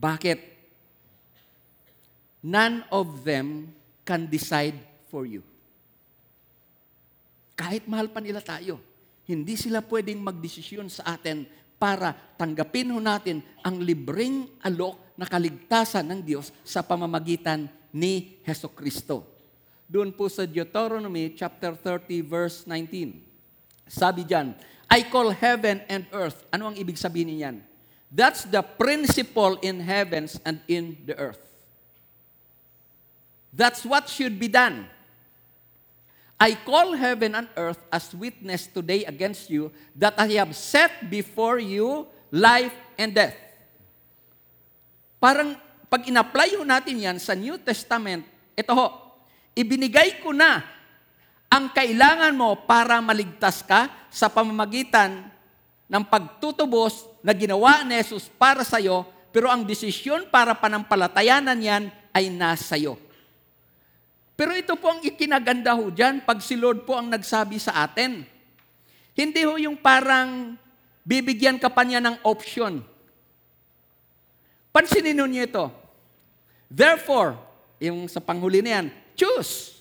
Bakit? 0.00 0.48
None 2.40 2.88
of 2.88 3.20
them 3.20 3.68
can 4.08 4.24
decide 4.24 4.80
for 5.12 5.28
you. 5.28 5.44
Kahit 7.52 7.84
mahal 7.84 8.08
pa 8.08 8.24
nila 8.24 8.40
tayo, 8.40 8.80
hindi 9.30 9.54
sila 9.54 9.78
pwedeng 9.86 10.18
magdesisyon 10.18 10.90
sa 10.90 11.14
atin 11.14 11.46
para 11.78 12.12
tanggapin 12.34 12.90
ho 12.90 12.98
natin 12.98 13.40
ang 13.62 13.78
libreng 13.78 14.50
alok 14.60 15.14
na 15.14 15.24
kaligtasan 15.24 16.04
ng 16.10 16.20
Diyos 16.20 16.50
sa 16.66 16.82
pamamagitan 16.82 17.70
ni 17.94 18.42
Heso 18.42 18.68
Kristo. 18.68 19.24
Doon 19.86 20.10
po 20.10 20.26
sa 20.26 20.46
Deuteronomy 20.46 21.32
chapter 21.34 21.74
30 21.74 22.20
verse 22.26 22.66
19. 22.66 23.90
Sabi 23.90 24.22
diyan, 24.26 24.54
I 24.90 25.06
call 25.06 25.30
heaven 25.30 25.82
and 25.86 26.06
earth. 26.10 26.42
Ano 26.50 26.70
ang 26.70 26.76
ibig 26.78 26.98
sabihin 26.98 27.30
niyan? 27.30 27.56
That's 28.10 28.42
the 28.46 28.62
principle 28.62 29.54
in 29.62 29.78
heavens 29.78 30.38
and 30.42 30.58
in 30.66 30.98
the 31.06 31.14
earth. 31.14 31.42
That's 33.54 33.86
what 33.86 34.10
should 34.10 34.38
be 34.38 34.50
done. 34.50 34.86
I 36.40 36.56
call 36.56 36.96
heaven 36.96 37.36
and 37.36 37.48
earth 37.52 37.84
as 37.92 38.16
witness 38.16 38.64
today 38.64 39.04
against 39.04 39.52
you 39.52 39.68
that 39.92 40.16
I 40.16 40.40
have 40.40 40.56
set 40.56 41.12
before 41.12 41.60
you 41.60 42.08
life 42.32 42.72
and 42.96 43.12
death, 43.12 43.36
Parang 45.20 45.52
pag 45.92 46.08
in-apply 46.08 46.56
ho 46.56 46.64
natin 46.64 46.96
yan 46.96 47.20
sa 47.20 47.36
New 47.36 47.60
Testament, 47.60 48.24
ito 48.56 48.72
ho, 48.72 49.20
ibinigay 49.52 50.24
ko 50.24 50.32
na 50.32 50.64
ang 51.52 51.68
kailangan 51.68 52.32
mo 52.32 52.56
para 52.64 52.96
maligtas 53.04 53.60
ka 53.60 54.08
sa 54.08 54.32
pamamagitan 54.32 55.28
ng 55.92 56.04
pagtutubos 56.08 57.04
na 57.20 57.36
ginawa 57.36 57.84
ni 57.84 58.00
Jesus 58.00 58.32
para 58.32 58.64
sa 58.64 58.80
iyo, 58.80 59.04
pero 59.28 59.52
ang 59.52 59.60
desisyon 59.60 60.32
para 60.32 60.56
panampalatayanan 60.56 61.60
yan 61.60 61.84
ay 62.16 62.32
nasa 62.32 62.80
iyo. 62.80 62.96
Pero 64.40 64.56
ito 64.56 64.72
po 64.80 64.88
ang 64.88 65.04
ikinaganda 65.04 65.76
ho 65.76 65.92
dyan 65.92 66.24
pag 66.24 66.40
si 66.40 66.56
Lord 66.56 66.88
po 66.88 66.96
ang 66.96 67.12
nagsabi 67.12 67.60
sa 67.60 67.84
atin. 67.84 68.24
Hindi 69.12 69.44
ho 69.44 69.60
yung 69.60 69.76
parang 69.76 70.56
bibigyan 71.04 71.60
ka 71.60 71.68
pa 71.68 71.84
niya 71.84 72.00
ng 72.00 72.24
option. 72.24 72.80
Pansinin 74.72 75.20
niyo 75.28 75.44
ito. 75.44 75.64
Therefore, 76.72 77.36
yung 77.84 78.08
sa 78.08 78.24
panghuli 78.24 78.64
na 78.64 78.80
yan, 78.80 78.86
choose. 79.12 79.76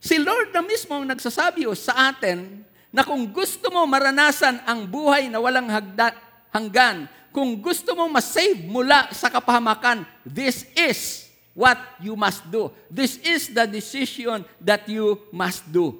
Si 0.00 0.16
Lord 0.16 0.56
na 0.56 0.64
mismo 0.64 0.96
ang 0.96 1.04
nagsasabi 1.04 1.68
ho 1.68 1.76
sa 1.76 2.16
atin 2.16 2.64
na 2.88 3.04
kung 3.04 3.28
gusto 3.28 3.68
mo 3.68 3.84
maranasan 3.84 4.64
ang 4.64 4.88
buhay 4.88 5.28
na 5.28 5.36
walang 5.36 5.68
hagda, 5.68 6.16
hanggan, 6.48 7.04
kung 7.28 7.60
gusto 7.60 7.92
mo 7.92 8.08
masave 8.08 8.64
mula 8.64 9.12
sa 9.12 9.28
kapahamakan, 9.28 10.08
this 10.24 10.64
is 10.72 11.28
what 11.52 11.78
you 12.00 12.16
must 12.16 12.44
do. 12.48 12.72
This 12.88 13.20
is 13.20 13.52
the 13.52 13.68
decision 13.68 14.44
that 14.60 14.88
you 14.88 15.20
must 15.32 15.64
do. 15.68 15.96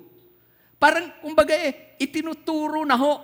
Parang, 0.80 1.12
kumbaga 1.22 1.54
eh, 1.54 1.94
itinuturo 2.00 2.82
na 2.82 2.98
ho. 2.98 3.22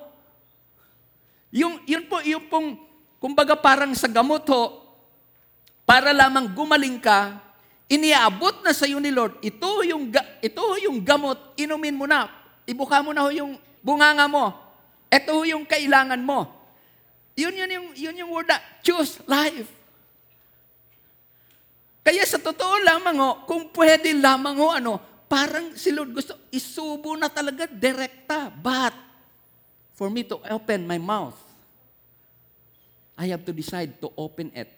Yung, 1.50 1.80
yun 1.88 2.04
po, 2.06 2.20
yung 2.22 2.44
pong, 2.46 2.76
kumbaga 3.18 3.56
parang 3.58 3.90
sa 3.96 4.06
gamot 4.06 4.44
ho, 4.52 4.84
para 5.88 6.12
lamang 6.12 6.52
gumaling 6.52 7.00
ka, 7.00 7.40
iniabot 7.88 8.60
na 8.60 8.76
sa 8.76 8.84
iyo 8.84 9.00
ni 9.00 9.08
Lord, 9.08 9.40
ito 9.40 9.80
yung, 9.88 10.12
ito 10.44 10.62
yung 10.84 11.00
gamot, 11.00 11.56
inumin 11.56 11.96
mo 11.96 12.04
na. 12.04 12.28
Ibuka 12.68 13.00
mo 13.00 13.16
na 13.16 13.24
ho 13.24 13.32
yung 13.32 13.56
bunganga 13.80 14.28
mo. 14.28 14.52
Ito 15.08 15.48
yung 15.48 15.64
kailangan 15.64 16.20
mo. 16.20 16.44
Yun, 17.32 17.56
yun, 17.56 17.70
yung, 17.72 17.88
yun 17.96 18.20
yung 18.20 18.30
word 18.36 18.50
na, 18.50 18.60
choose 18.84 19.24
life. 19.24 19.77
Kaya 22.08 22.24
sa 22.24 22.40
totoo 22.40 22.80
lamang 22.88 23.20
ho, 23.20 23.30
kung 23.44 23.68
pwede 23.76 24.16
lamang 24.16 24.56
ho, 24.56 24.72
ano, 24.72 24.96
parang 25.28 25.76
si 25.76 25.92
Lord 25.92 26.16
gusto, 26.16 26.48
isubo 26.48 27.12
na 27.20 27.28
talaga 27.28 27.68
direkta. 27.68 28.48
But, 28.48 28.96
for 29.92 30.08
me 30.08 30.24
to 30.24 30.40
open 30.48 30.88
my 30.88 30.96
mouth, 30.96 31.36
I 33.12 33.28
have 33.28 33.44
to 33.44 33.52
decide 33.52 34.00
to 34.00 34.08
open 34.16 34.48
it 34.56 34.72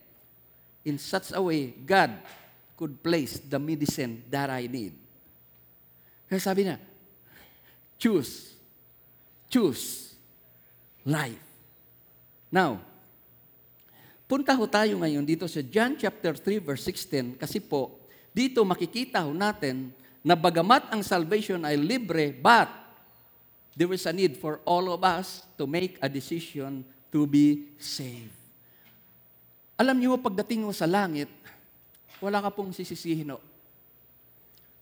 in 0.83 0.99
such 0.99 1.31
a 1.31 1.39
way 1.39 1.70
God 1.70 2.18
could 2.74 2.99
place 2.99 3.39
the 3.39 3.62
medicine 3.62 4.26
that 4.26 4.51
I 4.51 4.66
need. 4.66 4.99
Kaya 6.26 6.43
sabi 6.43 6.66
niya, 6.66 6.83
choose, 7.95 8.59
choose 9.47 10.18
life. 11.07 11.47
Now, 12.51 12.83
punta 14.31 14.55
ho 14.55 14.62
tayo 14.70 14.95
ngayon 15.03 15.26
dito 15.26 15.51
sa 15.51 15.59
John 15.59 15.99
chapter 15.99 16.39
3 16.39 16.62
verse 16.62 16.87
16 16.87 17.35
kasi 17.35 17.59
po 17.59 17.99
dito 18.31 18.62
makikita 18.62 19.26
ho 19.26 19.35
natin 19.35 19.91
na 20.22 20.39
bagamat 20.39 20.87
ang 20.95 21.03
salvation 21.03 21.59
ay 21.66 21.74
libre 21.74 22.31
but 22.31 22.70
there 23.74 23.91
is 23.91 24.07
a 24.07 24.14
need 24.14 24.39
for 24.39 24.62
all 24.62 24.87
of 24.95 25.03
us 25.03 25.43
to 25.59 25.66
make 25.66 25.99
a 25.99 26.07
decision 26.07 26.87
to 27.11 27.26
be 27.26 27.74
saved. 27.74 28.31
Alam 29.81 29.97
niyo, 29.99 30.20
pagdating 30.20 30.62
mo 30.62 30.76
sa 30.76 30.85
langit, 30.85 31.33
wala 32.20 32.45
ka 32.45 32.53
pong 32.53 32.70
sisisihin. 32.76 33.33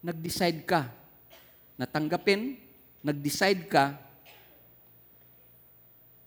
Nag-decide 0.03 0.67
ka 0.67 0.91
na 1.79 1.87
tanggapin, 1.87 2.59
nag-decide 3.01 3.71
ka 3.71 3.95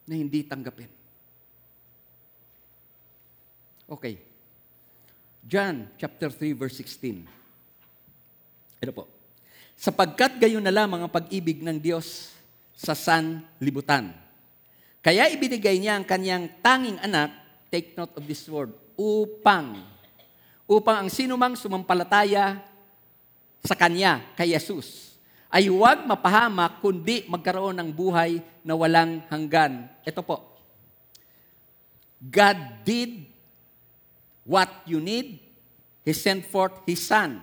na 0.07 0.15
hindi 0.15 0.47
tanggapin. 0.47 1.00
Okay. 3.91 4.15
John 5.43 5.91
chapter 5.99 6.31
3 6.31 6.55
verse 6.55 6.79
16. 6.79 7.27
Ito 8.79 8.91
po. 8.95 9.03
Sapagkat 9.75 10.39
gayon 10.39 10.63
na 10.63 10.71
lamang 10.71 11.03
ang 11.03 11.11
pag-ibig 11.11 11.59
ng 11.59 11.75
Diyos 11.75 12.31
sa 12.71 12.95
sanlibutan. 12.95 14.15
Kaya 15.03 15.27
ibinigay 15.27 15.75
niya 15.75 15.99
ang 15.99 16.07
kanyang 16.07 16.47
tanging 16.63 17.03
anak, 17.03 17.35
take 17.67 17.91
note 17.99 18.15
of 18.15 18.23
this 18.23 18.47
word, 18.47 18.71
upang, 18.95 19.83
upang 20.69 21.03
ang 21.03 21.09
sinumang 21.11 21.59
sumampalataya 21.59 22.63
sa 23.59 23.75
kanya, 23.75 24.23
kay 24.39 24.55
Jesus, 24.55 25.19
ay 25.51 25.67
huwag 25.67 26.07
mapahamak, 26.07 26.79
kundi 26.79 27.27
magkaroon 27.27 27.75
ng 27.75 27.89
buhay 27.91 28.39
na 28.63 28.71
walang 28.71 29.19
hanggan. 29.27 29.89
Ito 30.07 30.23
po. 30.23 30.47
God 32.21 32.85
did 32.85 33.30
what 34.45 34.69
you 34.85 34.99
need. 34.99 35.39
He 36.05 36.13
sent 36.13 36.45
forth 36.49 36.73
His 36.85 37.01
Son. 37.05 37.41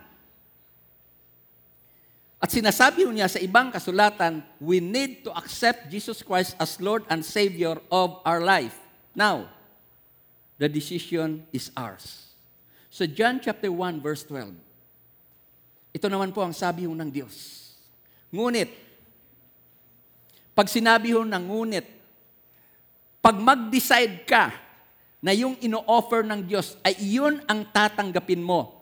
At 2.39 2.55
sinasabi 2.55 3.03
niya 3.11 3.27
sa 3.27 3.43
ibang 3.43 3.75
kasulatan, 3.75 4.47
we 4.63 4.79
need 4.79 5.27
to 5.27 5.35
accept 5.35 5.91
Jesus 5.91 6.23
Christ 6.23 6.55
as 6.63 6.79
Lord 6.79 7.03
and 7.11 7.27
Savior 7.27 7.83
of 7.91 8.23
our 8.23 8.39
life. 8.39 8.79
Now, 9.11 9.51
the 10.55 10.71
decision 10.71 11.43
is 11.51 11.75
ours. 11.75 12.31
So 12.95 13.07
John 13.11 13.43
chapter 13.43 13.71
1 13.71 13.99
verse 13.99 14.23
12. 14.27 14.55
Ito 15.99 16.07
naman 16.07 16.31
po 16.31 16.47
ang 16.47 16.55
sabi 16.55 16.87
ho 16.87 16.95
ng 16.95 17.11
Diyos. 17.11 17.67
Ngunit, 18.31 18.71
pag 20.55 20.71
sinabi 20.71 21.15
ho 21.15 21.27
ng 21.27 21.43
ngunit, 21.43 21.87
pag 23.19 23.35
mag-decide 23.35 24.23
ka 24.23 24.55
na 25.19 25.35
yung 25.35 25.59
ino-offer 25.59 26.23
ng 26.23 26.47
Diyos 26.47 26.79
ay 26.87 26.95
iyon 27.03 27.43
ang 27.51 27.66
tatanggapin 27.71 28.43
mo, 28.43 28.79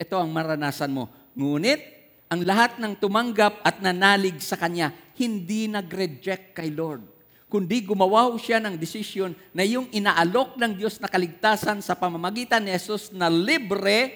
ito 0.00 0.16
ang 0.16 0.30
maranasan 0.32 0.94
mo. 0.94 1.10
Ngunit, 1.36 2.00
ang 2.30 2.46
lahat 2.46 2.78
ng 2.78 2.94
tumanggap 2.96 3.58
at 3.66 3.82
nanalig 3.82 4.38
sa 4.38 4.54
Kanya, 4.54 4.94
hindi 5.18 5.66
nag-reject 5.66 6.54
kay 6.54 6.70
Lord. 6.70 7.02
Kundi 7.50 7.82
gumawa 7.82 8.30
siya 8.38 8.62
ng 8.62 8.78
desisyon 8.78 9.34
na 9.50 9.66
yung 9.66 9.90
inaalok 9.90 10.54
ng 10.54 10.78
Diyos 10.78 11.02
na 11.02 11.10
kaligtasan 11.10 11.82
sa 11.82 11.98
pamamagitan 11.98 12.62
ni 12.62 12.70
Jesus 12.70 13.10
na 13.10 13.26
libre, 13.26 14.14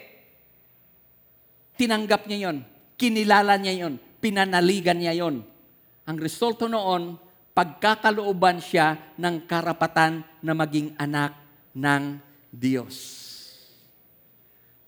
tinanggap 1.74 2.30
niya 2.30 2.48
yon, 2.48 2.62
kinilala 2.94 3.58
niya 3.58 3.74
yon, 3.84 3.98
pinanaligan 4.22 4.94
niya 4.94 5.18
yon. 5.18 5.42
Ang 6.06 6.16
resulto 6.22 6.70
noon, 6.70 7.18
pagkakalooban 7.54 8.58
siya 8.58 8.98
ng 9.14 9.46
karapatan 9.46 10.26
na 10.42 10.52
maging 10.52 10.92
anak 10.98 11.38
ng 11.72 12.18
Diyos 12.50 13.24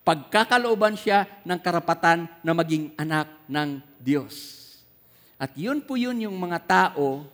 pagkakalooban 0.07 0.95
siya 0.95 1.27
ng 1.43 1.59
karapatan 1.59 2.31
na 2.39 2.55
maging 2.55 2.95
anak 2.95 3.27
ng 3.51 3.83
Diyos. 3.99 4.55
At 5.35 5.51
yun 5.59 5.83
po 5.83 5.99
yun 5.99 6.23
yung 6.23 6.39
mga 6.39 6.63
tao 6.63 7.27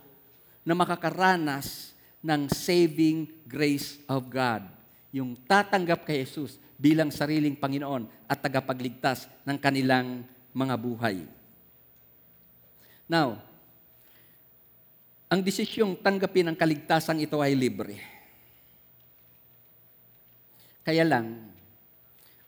na 0.66 0.74
makakaranas 0.74 1.94
ng 2.18 2.50
saving 2.50 3.30
grace 3.46 4.02
of 4.10 4.26
God. 4.26 4.66
Yung 5.14 5.38
tatanggap 5.46 6.02
kay 6.02 6.26
Jesus 6.26 6.58
bilang 6.74 7.14
sariling 7.14 7.54
Panginoon 7.54 8.10
at 8.26 8.42
tagapagligtas 8.42 9.30
ng 9.46 9.54
kanilang 9.62 10.26
mga 10.50 10.74
buhay. 10.74 11.22
Now, 13.06 13.38
ang 15.28 15.40
desisyong 15.40 15.98
tanggapin 15.98 16.50
ang 16.50 16.56
kaligtasan 16.56 17.22
ito 17.24 17.40
ay 17.40 17.56
libre. 17.56 17.96
Kaya 20.84 21.00
lang, 21.00 21.40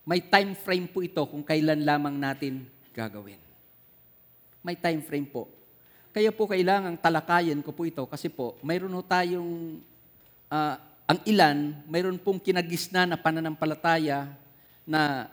may 0.05 0.20
time 0.20 0.53
frame 0.53 0.87
po 0.87 1.01
ito 1.01 1.24
kung 1.24 1.43
kailan 1.43 1.83
lamang 1.83 2.14
natin 2.14 2.68
gagawin. 2.93 3.41
May 4.61 4.77
time 4.77 5.01
frame 5.01 5.27
po. 5.27 5.49
Kaya 6.12 6.33
po 6.33 6.49
kailangang 6.49 6.97
talakayan 7.01 7.61
ko 7.64 7.72
po 7.72 7.85
ito 7.85 8.05
kasi 8.09 8.29
po 8.33 8.57
mayroon 8.61 8.93
ho 8.93 9.03
tayong, 9.05 9.81
ah, 10.53 10.81
ang 11.07 11.20
ilan, 11.22 11.70
mayroon 11.87 12.18
pong 12.18 12.43
kinagisna 12.43 13.07
na 13.07 13.14
pananampalataya 13.14 14.27
na 14.83 15.31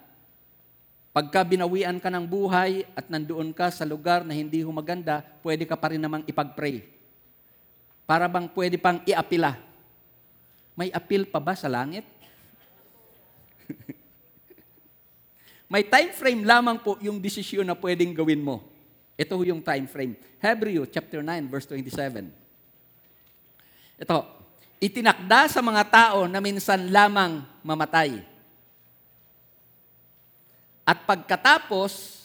pagka 1.09 1.41
binawian 1.45 1.97
ka 1.97 2.13
ng 2.13 2.25
buhay 2.25 2.85
at 2.93 3.09
nandoon 3.09 3.53
ka 3.53 3.73
sa 3.73 3.85
lugar 3.85 4.21
na 4.21 4.37
hindi 4.37 4.61
ho 4.61 4.69
maganda, 4.69 5.25
pwede 5.41 5.65
ka 5.65 5.73
pa 5.73 5.93
rin 5.93 6.01
namang 6.01 6.25
ipag-pray. 6.29 6.92
Para 8.03 8.27
bang 8.27 8.47
pwede 8.51 8.75
pang 8.75 8.99
iapila. 9.07 9.55
May 10.75 10.91
appeal 10.91 11.23
pa 11.29 11.39
ba 11.39 11.55
sa 11.55 11.71
langit? 11.71 12.03
May 15.71 15.87
time 15.87 16.11
frame 16.11 16.43
lamang 16.43 16.77
po 16.83 16.99
yung 16.99 17.21
desisyon 17.21 17.65
na 17.65 17.77
pwedeng 17.77 18.13
gawin 18.13 18.43
mo. 18.43 18.61
Ito 19.13 19.37
yung 19.45 19.61
time 19.61 19.85
frame. 19.87 20.17
Hebrew 20.41 20.83
chapter 20.89 21.21
9 21.21 21.47
verse 21.47 21.69
27. 21.69 22.27
Ito, 24.01 24.17
itinakda 24.83 25.47
sa 25.47 25.61
mga 25.63 25.83
tao 25.87 26.27
na 26.27 26.43
minsan 26.43 26.91
lamang 26.91 27.45
mamatay. 27.63 28.19
At 30.83 31.07
pagkatapos, 31.07 32.19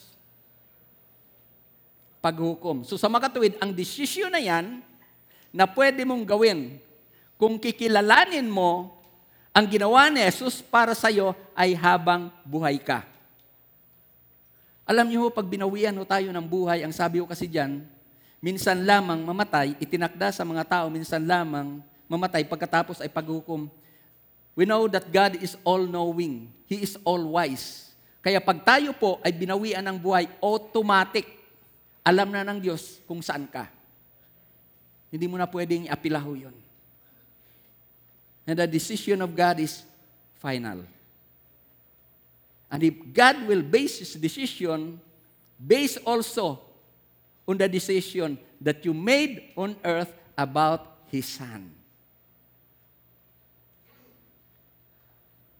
paghukom. 2.18 2.82
So 2.82 2.98
sa 2.98 3.06
makatuwid, 3.06 3.54
ang 3.62 3.70
desisyon 3.70 4.34
na 4.34 4.42
yan 4.42 4.82
na 5.52 5.64
pwede 5.64 6.04
mong 6.04 6.24
gawin 6.24 6.76
kung 7.38 7.56
kikilalanin 7.56 8.50
mo 8.50 8.98
ang 9.54 9.66
ginawa 9.66 10.06
ni 10.06 10.22
Jesus 10.22 10.62
para 10.62 10.94
sa 10.94 11.10
iyo 11.10 11.34
ay 11.54 11.74
habang 11.74 12.30
buhay 12.46 12.78
ka. 12.78 13.02
Alam 14.88 15.10
niyo 15.10 15.26
ho, 15.26 15.28
pag 15.28 15.44
binawian 15.44 15.92
ho 15.98 16.04
tayo 16.06 16.32
ng 16.32 16.46
buhay, 16.46 16.80
ang 16.80 16.94
sabi 16.94 17.20
ko 17.20 17.28
kasi 17.28 17.44
diyan, 17.44 17.84
minsan 18.40 18.86
lamang 18.88 19.20
mamatay, 19.20 19.76
itinakda 19.76 20.32
sa 20.32 20.46
mga 20.48 20.64
tao, 20.64 20.86
minsan 20.88 21.20
lamang 21.20 21.84
mamatay, 22.08 22.46
pagkatapos 22.48 23.04
ay 23.04 23.10
paghukom. 23.12 23.68
We 24.56 24.64
know 24.64 24.88
that 24.88 25.12
God 25.12 25.36
is 25.38 25.60
all-knowing. 25.60 26.48
He 26.64 26.82
is 26.82 26.96
all-wise. 27.04 27.92
Kaya 28.24 28.40
pag 28.40 28.64
tayo 28.64 28.96
po 28.96 29.20
ay 29.22 29.30
binawian 29.30 29.84
ng 29.84 29.98
buhay, 30.00 30.24
automatic, 30.40 31.28
alam 32.00 32.32
na 32.32 32.42
ng 32.42 32.58
Diyos 32.58 32.98
kung 33.04 33.20
saan 33.20 33.44
ka. 33.44 33.77
Hindi 35.08 35.26
mo 35.26 35.40
na 35.40 35.48
pwedeng 35.48 35.88
iapilaho 35.88 36.36
yun. 36.36 36.56
And 38.48 38.56
the 38.56 38.66
decision 38.68 39.20
of 39.20 39.32
God 39.32 39.60
is 39.60 39.84
final. 40.40 40.84
And 42.68 42.80
if 42.84 42.94
God 43.12 43.48
will 43.48 43.64
base 43.64 44.00
His 44.00 44.12
decision, 44.16 45.00
base 45.56 45.96
also 46.04 46.60
on 47.48 47.56
the 47.56 47.68
decision 47.68 48.36
that 48.60 48.84
you 48.84 48.92
made 48.92 49.52
on 49.56 49.76
earth 49.84 50.12
about 50.36 51.00
His 51.08 51.24
Son. 51.24 51.72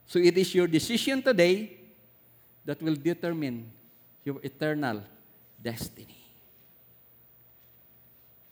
So 0.09 0.19
it 0.19 0.37
is 0.37 0.55
your 0.55 0.67
decision 0.67 1.23
today 1.23 1.77
that 2.65 2.81
will 2.81 2.97
determine 2.97 3.69
your 4.25 4.41
eternal 4.43 5.05
destiny. 5.63 6.18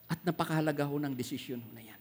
At 0.06 0.22
napakahalaga 0.22 0.86
ho 0.86 0.96
ng 1.02 1.14
desisyon 1.14 1.58
ho 1.62 1.70
na 1.74 1.82
yan. 1.82 2.00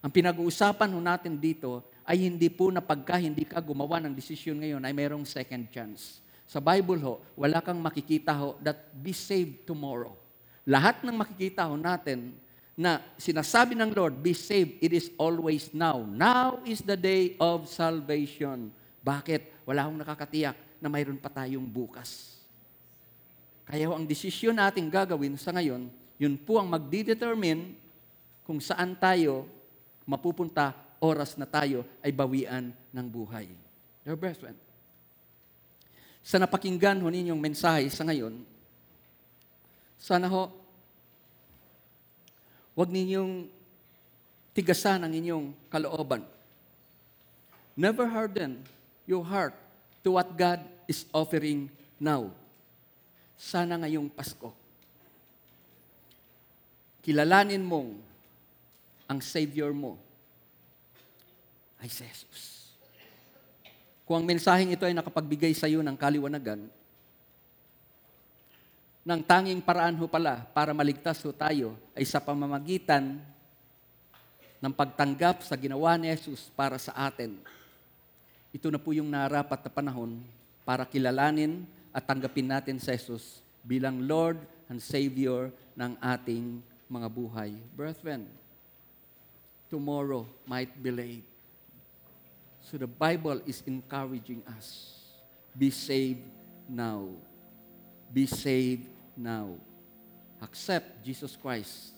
Ang 0.00 0.12
pinag-uusapan 0.12 0.92
ho 0.96 1.00
natin 1.00 1.36
dito 1.36 1.84
ay 2.08 2.24
hindi 2.24 2.48
po 2.48 2.72
na 2.72 2.80
pagka 2.80 3.20
hindi 3.20 3.44
ka 3.44 3.60
gumawa 3.60 4.00
ng 4.00 4.16
desisyon 4.16 4.60
ngayon 4.64 4.82
ay 4.84 4.92
mayroong 4.96 5.28
second 5.28 5.68
chance. 5.68 6.24
Sa 6.48 6.58
Bible 6.58 6.98
ho, 7.04 7.20
wala 7.36 7.60
kang 7.60 7.78
makikita 7.78 8.32
ho 8.34 8.56
that 8.64 8.90
be 8.96 9.12
saved 9.12 9.68
tomorrow. 9.68 10.16
Lahat 10.64 11.04
ng 11.04 11.14
makikita 11.14 11.68
ho 11.68 11.76
natin 11.76 12.32
na 12.80 13.04
sinasabi 13.20 13.76
ng 13.76 13.92
Lord, 13.92 14.24
be 14.24 14.32
saved, 14.32 14.80
it 14.80 14.96
is 14.96 15.12
always 15.20 15.68
now. 15.76 16.00
Now 16.00 16.64
is 16.64 16.80
the 16.80 16.96
day 16.96 17.36
of 17.36 17.68
salvation. 17.68 18.72
Bakit? 19.04 19.68
Wala 19.68 19.84
akong 19.84 20.00
nakakatiyak 20.00 20.56
na 20.80 20.88
mayroon 20.88 21.20
pa 21.20 21.28
tayong 21.28 21.68
bukas. 21.68 22.40
Kaya 23.68 23.86
ho, 23.86 23.94
ang 23.94 24.08
desisyon 24.08 24.56
natin 24.56 24.88
gagawin 24.88 25.36
sa 25.36 25.52
ngayon, 25.52 25.92
yun 26.20 26.36
po 26.36 26.60
ang 26.60 26.68
magdidetermine 26.68 27.72
kung 28.44 28.60
saan 28.60 28.92
tayo 28.92 29.48
mapupunta 30.04 30.76
oras 31.00 31.40
na 31.40 31.48
tayo 31.48 31.80
ay 32.04 32.12
bawian 32.12 32.76
ng 32.92 33.06
buhay. 33.08 33.48
Dear 34.04 34.20
brethren, 34.20 34.52
sa 36.20 36.36
napakinggan 36.36 37.00
ho 37.00 37.08
ninyong 37.08 37.40
mensahe 37.40 37.88
sa 37.88 38.04
ngayon, 38.04 38.44
sana 39.96 40.28
ho, 40.28 40.52
huwag 42.76 42.92
ninyong 42.92 43.48
tigasan 44.52 45.00
ang 45.00 45.12
inyong 45.16 45.56
kalooban. 45.72 46.20
Never 47.72 48.04
harden 48.04 48.60
your 49.08 49.24
heart 49.24 49.56
to 50.04 50.20
what 50.20 50.36
God 50.36 50.60
is 50.84 51.08
offering 51.16 51.72
now. 51.96 52.28
Sana 53.40 53.80
ngayong 53.80 54.12
Pasko, 54.12 54.52
kilalanin 57.10 57.66
mong 57.66 57.98
ang 59.10 59.18
Savior 59.18 59.74
mo 59.74 59.98
ay 61.82 61.90
si 61.90 62.06
Jesus. 62.06 62.70
Kung 64.06 64.22
ang 64.22 64.26
mensaheng 64.30 64.70
ito 64.70 64.86
ay 64.86 64.94
nakapagbigay 64.94 65.50
sa 65.50 65.66
iyo 65.66 65.82
ng 65.82 65.98
kaliwanagan, 65.98 66.70
ng 69.02 69.20
tanging 69.26 69.58
paraan 69.58 69.98
ho 69.98 70.06
pala 70.06 70.46
para 70.54 70.70
maligtas 70.70 71.18
ho 71.26 71.34
tayo 71.34 71.74
ay 71.98 72.06
sa 72.06 72.22
pamamagitan 72.22 73.18
ng 74.62 74.70
pagtanggap 74.70 75.42
sa 75.42 75.58
ginawa 75.58 75.98
ni 75.98 76.14
Jesus 76.14 76.46
para 76.54 76.78
sa 76.78 76.94
atin. 76.94 77.42
Ito 78.54 78.70
na 78.70 78.78
po 78.78 78.94
yung 78.94 79.10
narapat 79.10 79.66
na 79.66 79.70
panahon 79.74 80.22
para 80.62 80.86
kilalanin 80.86 81.66
at 81.90 82.06
tanggapin 82.06 82.46
natin 82.46 82.78
si 82.78 82.86
Jesus 82.86 83.42
bilang 83.66 83.98
Lord 84.06 84.38
and 84.70 84.78
Savior 84.78 85.50
ng 85.74 85.98
ating 85.98 86.69
mga 86.90 87.06
buhay. 87.06 87.54
Brethren, 87.78 88.26
tomorrow 89.70 90.26
might 90.44 90.74
be 90.82 90.90
late. 90.90 91.28
So 92.60 92.76
the 92.76 92.90
Bible 92.90 93.40
is 93.46 93.62
encouraging 93.64 94.42
us. 94.58 94.98
Be 95.54 95.70
saved 95.70 96.26
now. 96.68 97.08
Be 98.12 98.26
saved 98.26 98.90
now. 99.16 99.54
Accept 100.42 101.06
Jesus 101.06 101.38
Christ 101.38 101.94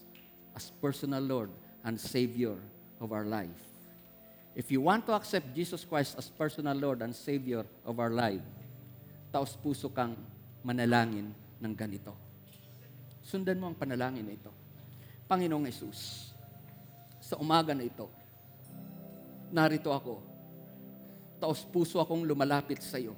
as 0.54 0.68
personal 0.80 1.24
Lord 1.24 1.50
and 1.82 1.98
Savior 1.98 2.54
of 3.00 3.10
our 3.10 3.24
life. 3.24 3.72
If 4.52 4.68
you 4.68 4.84
want 4.84 5.08
to 5.08 5.16
accept 5.16 5.56
Jesus 5.56 5.84
Christ 5.84 6.14
as 6.20 6.28
personal 6.28 6.76
Lord 6.76 7.00
and 7.00 7.16
Savior 7.16 7.64
of 7.88 7.96
our 7.96 8.12
life, 8.12 8.44
taos 9.32 9.56
puso 9.56 9.88
kang 9.88 10.12
manalangin 10.60 11.32
ng 11.56 11.72
ganito. 11.72 12.12
Sundan 13.24 13.56
mo 13.56 13.72
ang 13.72 13.76
panalangin 13.78 14.28
na 14.28 14.36
ito. 14.36 14.61
Panginoong 15.32 15.64
Yesus, 15.64 16.28
sa 17.16 17.40
umaga 17.40 17.72
na 17.72 17.88
ito, 17.88 18.04
narito 19.48 19.88
ako. 19.88 20.20
Taos 21.40 21.64
puso 21.64 22.04
akong 22.04 22.28
lumalapit 22.28 22.84
sa 22.84 23.00
iyo. 23.00 23.16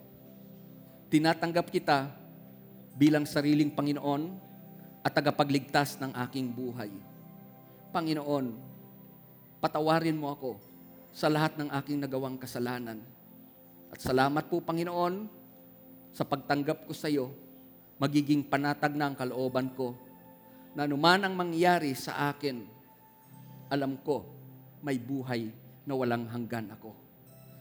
Tinatanggap 1.10 1.74
kita 1.74 2.06
bilang 2.94 3.26
sariling 3.26 3.74
Panginoon 3.74 4.30
at 5.02 5.10
tagapagligtas 5.10 5.98
ng 5.98 6.14
aking 6.30 6.54
buhay. 6.54 6.94
Panginoon, 7.90 8.62
patawarin 9.58 10.14
mo 10.14 10.30
ako 10.30 10.62
sa 11.10 11.26
lahat 11.26 11.58
ng 11.58 11.66
aking 11.82 11.98
nagawang 11.98 12.38
kasalanan. 12.38 13.02
At 13.90 13.98
salamat 13.98 14.46
po, 14.46 14.62
Panginoon, 14.62 15.26
sa 16.14 16.22
pagtanggap 16.22 16.86
ko 16.86 16.94
sa 16.94 17.10
iyo, 17.10 17.34
magiging 17.98 18.46
panatag 18.46 18.94
na 18.94 19.10
ang 19.10 19.18
kalooban 19.18 19.74
ko 19.74 19.98
na 20.74 20.84
anuman 20.90 21.22
ang 21.22 21.34
mangyari 21.38 21.94
sa 21.94 22.34
akin, 22.34 22.66
alam 23.70 23.98
ko 24.02 24.26
may 24.82 24.98
buhay 24.98 25.48
na 25.86 25.94
walang 25.94 26.26
hanggan 26.28 26.74
ako. 26.74 26.90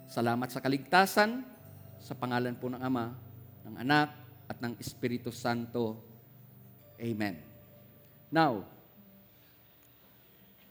Salamat 0.10 0.49
sa 0.49 0.60
kaligtasan, 0.60 1.41
sa 2.02 2.14
pangalan 2.18 2.57
po 2.57 2.68
ng 2.68 2.81
Ama, 2.81 3.14
ng 3.64 3.76
Anak, 3.80 4.10
at 4.49 4.60
ng 4.60 4.76
Espiritu 4.77 5.31
Santo. 5.31 5.98
Amen. 6.99 7.40
Now, 8.30 8.65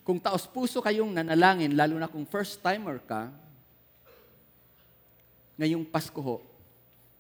kung 0.02 0.19
taos 0.19 0.47
puso 0.47 0.78
kayong 0.82 1.14
nanalangin, 1.14 1.74
lalo 1.74 1.98
na 1.98 2.10
kung 2.10 2.27
first 2.27 2.59
timer 2.62 3.02
ka, 3.02 3.31
ngayong 5.59 5.86
Pasko 5.86 6.20
ho, 6.23 6.36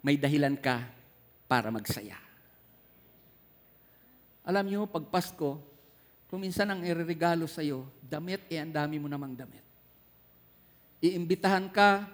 may 0.02 0.18
dahilan 0.18 0.58
ka 0.58 0.82
para 1.46 1.70
magsaya. 1.70 2.21
Alam 4.42 4.64
niyo, 4.66 4.90
pag 4.90 5.06
Pasko, 5.06 5.62
kung 6.26 6.42
minsan 6.42 6.66
ang 6.66 6.82
ireregalo 6.82 7.46
sa 7.46 7.62
iyo, 7.62 7.86
damit, 8.02 8.42
eh 8.50 8.58
ang 8.58 8.72
dami 8.74 8.98
mo 8.98 9.06
namang 9.06 9.38
damit. 9.38 9.62
Iimbitahan 11.02 11.70
ka, 11.70 12.06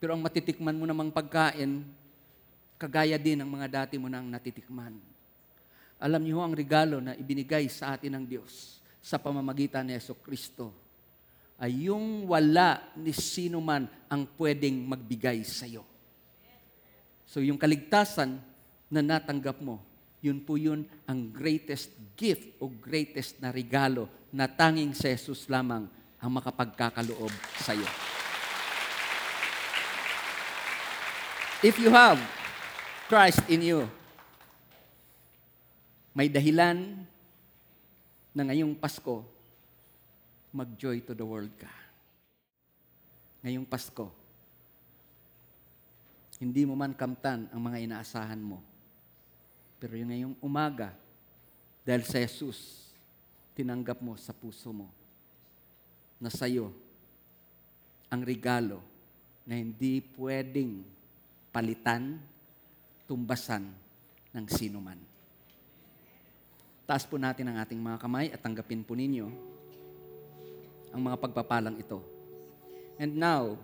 pero 0.00 0.16
ang 0.16 0.22
matitikman 0.24 0.76
mo 0.76 0.84
namang 0.88 1.12
pagkain, 1.12 1.84
kagaya 2.76 3.16
din 3.16 3.40
ng 3.40 3.48
mga 3.48 3.66
dati 3.84 3.96
mo 3.96 4.08
nang 4.08 4.28
natitikman. 4.28 4.96
Alam 5.96 6.22
niyo 6.24 6.44
ang 6.44 6.52
regalo 6.52 7.00
na 7.00 7.16
ibinigay 7.16 7.68
sa 7.72 7.96
atin 7.96 8.20
ng 8.20 8.24
Diyos 8.28 8.84
sa 9.00 9.16
pamamagitan 9.16 9.88
ni 9.88 9.96
Yeso 9.96 10.12
Kristo 10.20 10.72
ay 11.56 11.88
yung 11.88 12.28
wala 12.28 12.92
ni 13.00 13.16
sino 13.16 13.64
man 13.64 13.88
ang 14.12 14.28
pwedeng 14.36 14.76
magbigay 14.84 15.40
sa 15.40 15.64
iyo. 15.64 15.88
So 17.24 17.40
yung 17.40 17.56
kaligtasan 17.56 18.36
na 18.92 19.00
natanggap 19.00 19.56
mo, 19.64 19.80
yun 20.24 20.40
po 20.42 20.56
yun 20.56 20.84
ang 21.04 21.28
greatest 21.30 21.92
gift 22.16 22.56
o 22.58 22.68
greatest 22.68 23.38
na 23.40 23.52
regalo 23.52 24.08
na 24.32 24.48
tanging 24.48 24.96
si 24.96 25.08
Jesus 25.08 25.46
lamang 25.46 25.88
ang 26.20 26.30
makapagkakaloob 26.32 27.32
sa 27.60 27.76
iyo. 27.76 27.88
If 31.64 31.80
you 31.80 31.88
have 31.88 32.20
Christ 33.08 33.40
in 33.48 33.64
you, 33.64 33.88
may 36.12 36.28
dahilan 36.28 37.04
na 38.36 38.42
ngayong 38.44 38.76
Pasko, 38.76 39.24
mag-joy 40.52 41.00
to 41.04 41.12
the 41.12 41.24
world 41.24 41.52
ka. 41.56 41.68
ngayong 43.46 43.68
Pasko, 43.68 44.10
hindi 46.42 46.66
mo 46.66 46.74
man 46.74 46.92
kamtan 46.98 47.46
ang 47.54 47.60
mga 47.62 47.78
inaasahan 47.86 48.42
mo. 48.42 48.58
Pero 49.76 49.92
yung 49.96 50.10
ngayong 50.10 50.36
umaga, 50.40 50.96
dahil 51.86 52.02
sa 52.02 52.18
Jesus, 52.18 52.90
tinanggap 53.54 54.02
mo 54.02 54.18
sa 54.18 54.34
puso 54.34 54.74
mo 54.74 54.90
na 56.18 56.32
sa'yo 56.32 56.72
ang 58.10 58.24
regalo 58.24 58.80
na 59.46 59.54
hindi 59.54 60.02
pwedeng 60.18 60.82
palitan, 61.54 62.18
tumbasan 63.06 63.70
ng 64.34 64.46
sino 64.50 64.82
man. 64.82 64.98
Taas 66.86 67.06
po 67.06 67.18
natin 67.18 67.50
ang 67.50 67.58
ating 67.62 67.78
mga 67.78 67.98
kamay 67.98 68.26
at 68.30 68.42
tanggapin 68.42 68.82
po 68.82 68.94
ninyo 68.94 69.26
ang 70.94 71.02
mga 71.02 71.18
pagpapalang 71.18 71.76
ito. 71.78 71.98
And 72.96 73.14
now, 73.18 73.58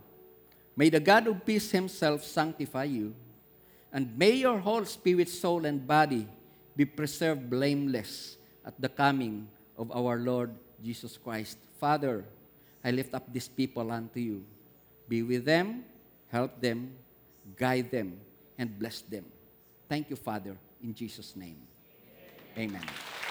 may 0.76 0.90
the 0.92 1.00
God 1.00 1.30
of 1.30 1.40
peace 1.46 1.70
himself 1.70 2.24
sanctify 2.26 2.88
you, 2.88 3.16
and 3.92 4.16
may 4.16 4.32
your 4.32 4.58
whole 4.58 4.84
spirit, 4.84 5.28
soul, 5.28 5.64
and 5.66 5.86
body 5.86 6.26
be 6.74 6.84
preserved 6.84 7.50
blameless 7.50 8.38
at 8.64 8.80
the 8.80 8.88
coming 8.88 9.46
of 9.76 9.92
our 9.92 10.16
Lord 10.16 10.50
Jesus 10.82 11.18
Christ. 11.18 11.58
Father, 11.78 12.24
I 12.82 12.90
lift 12.90 13.14
up 13.14 13.30
these 13.32 13.48
people 13.48 13.92
unto 13.92 14.20
you. 14.20 14.44
Be 15.08 15.22
with 15.22 15.44
them, 15.44 15.84
help 16.28 16.60
them, 16.60 16.94
guide 17.56 17.90
them, 17.90 18.18
and 18.56 18.78
bless 18.78 19.02
them. 19.02 19.24
Thank 19.88 20.08
you, 20.10 20.16
Father, 20.16 20.56
in 20.82 20.94
Jesus' 20.94 21.36
name. 21.36 21.60
Amen. 22.56 23.21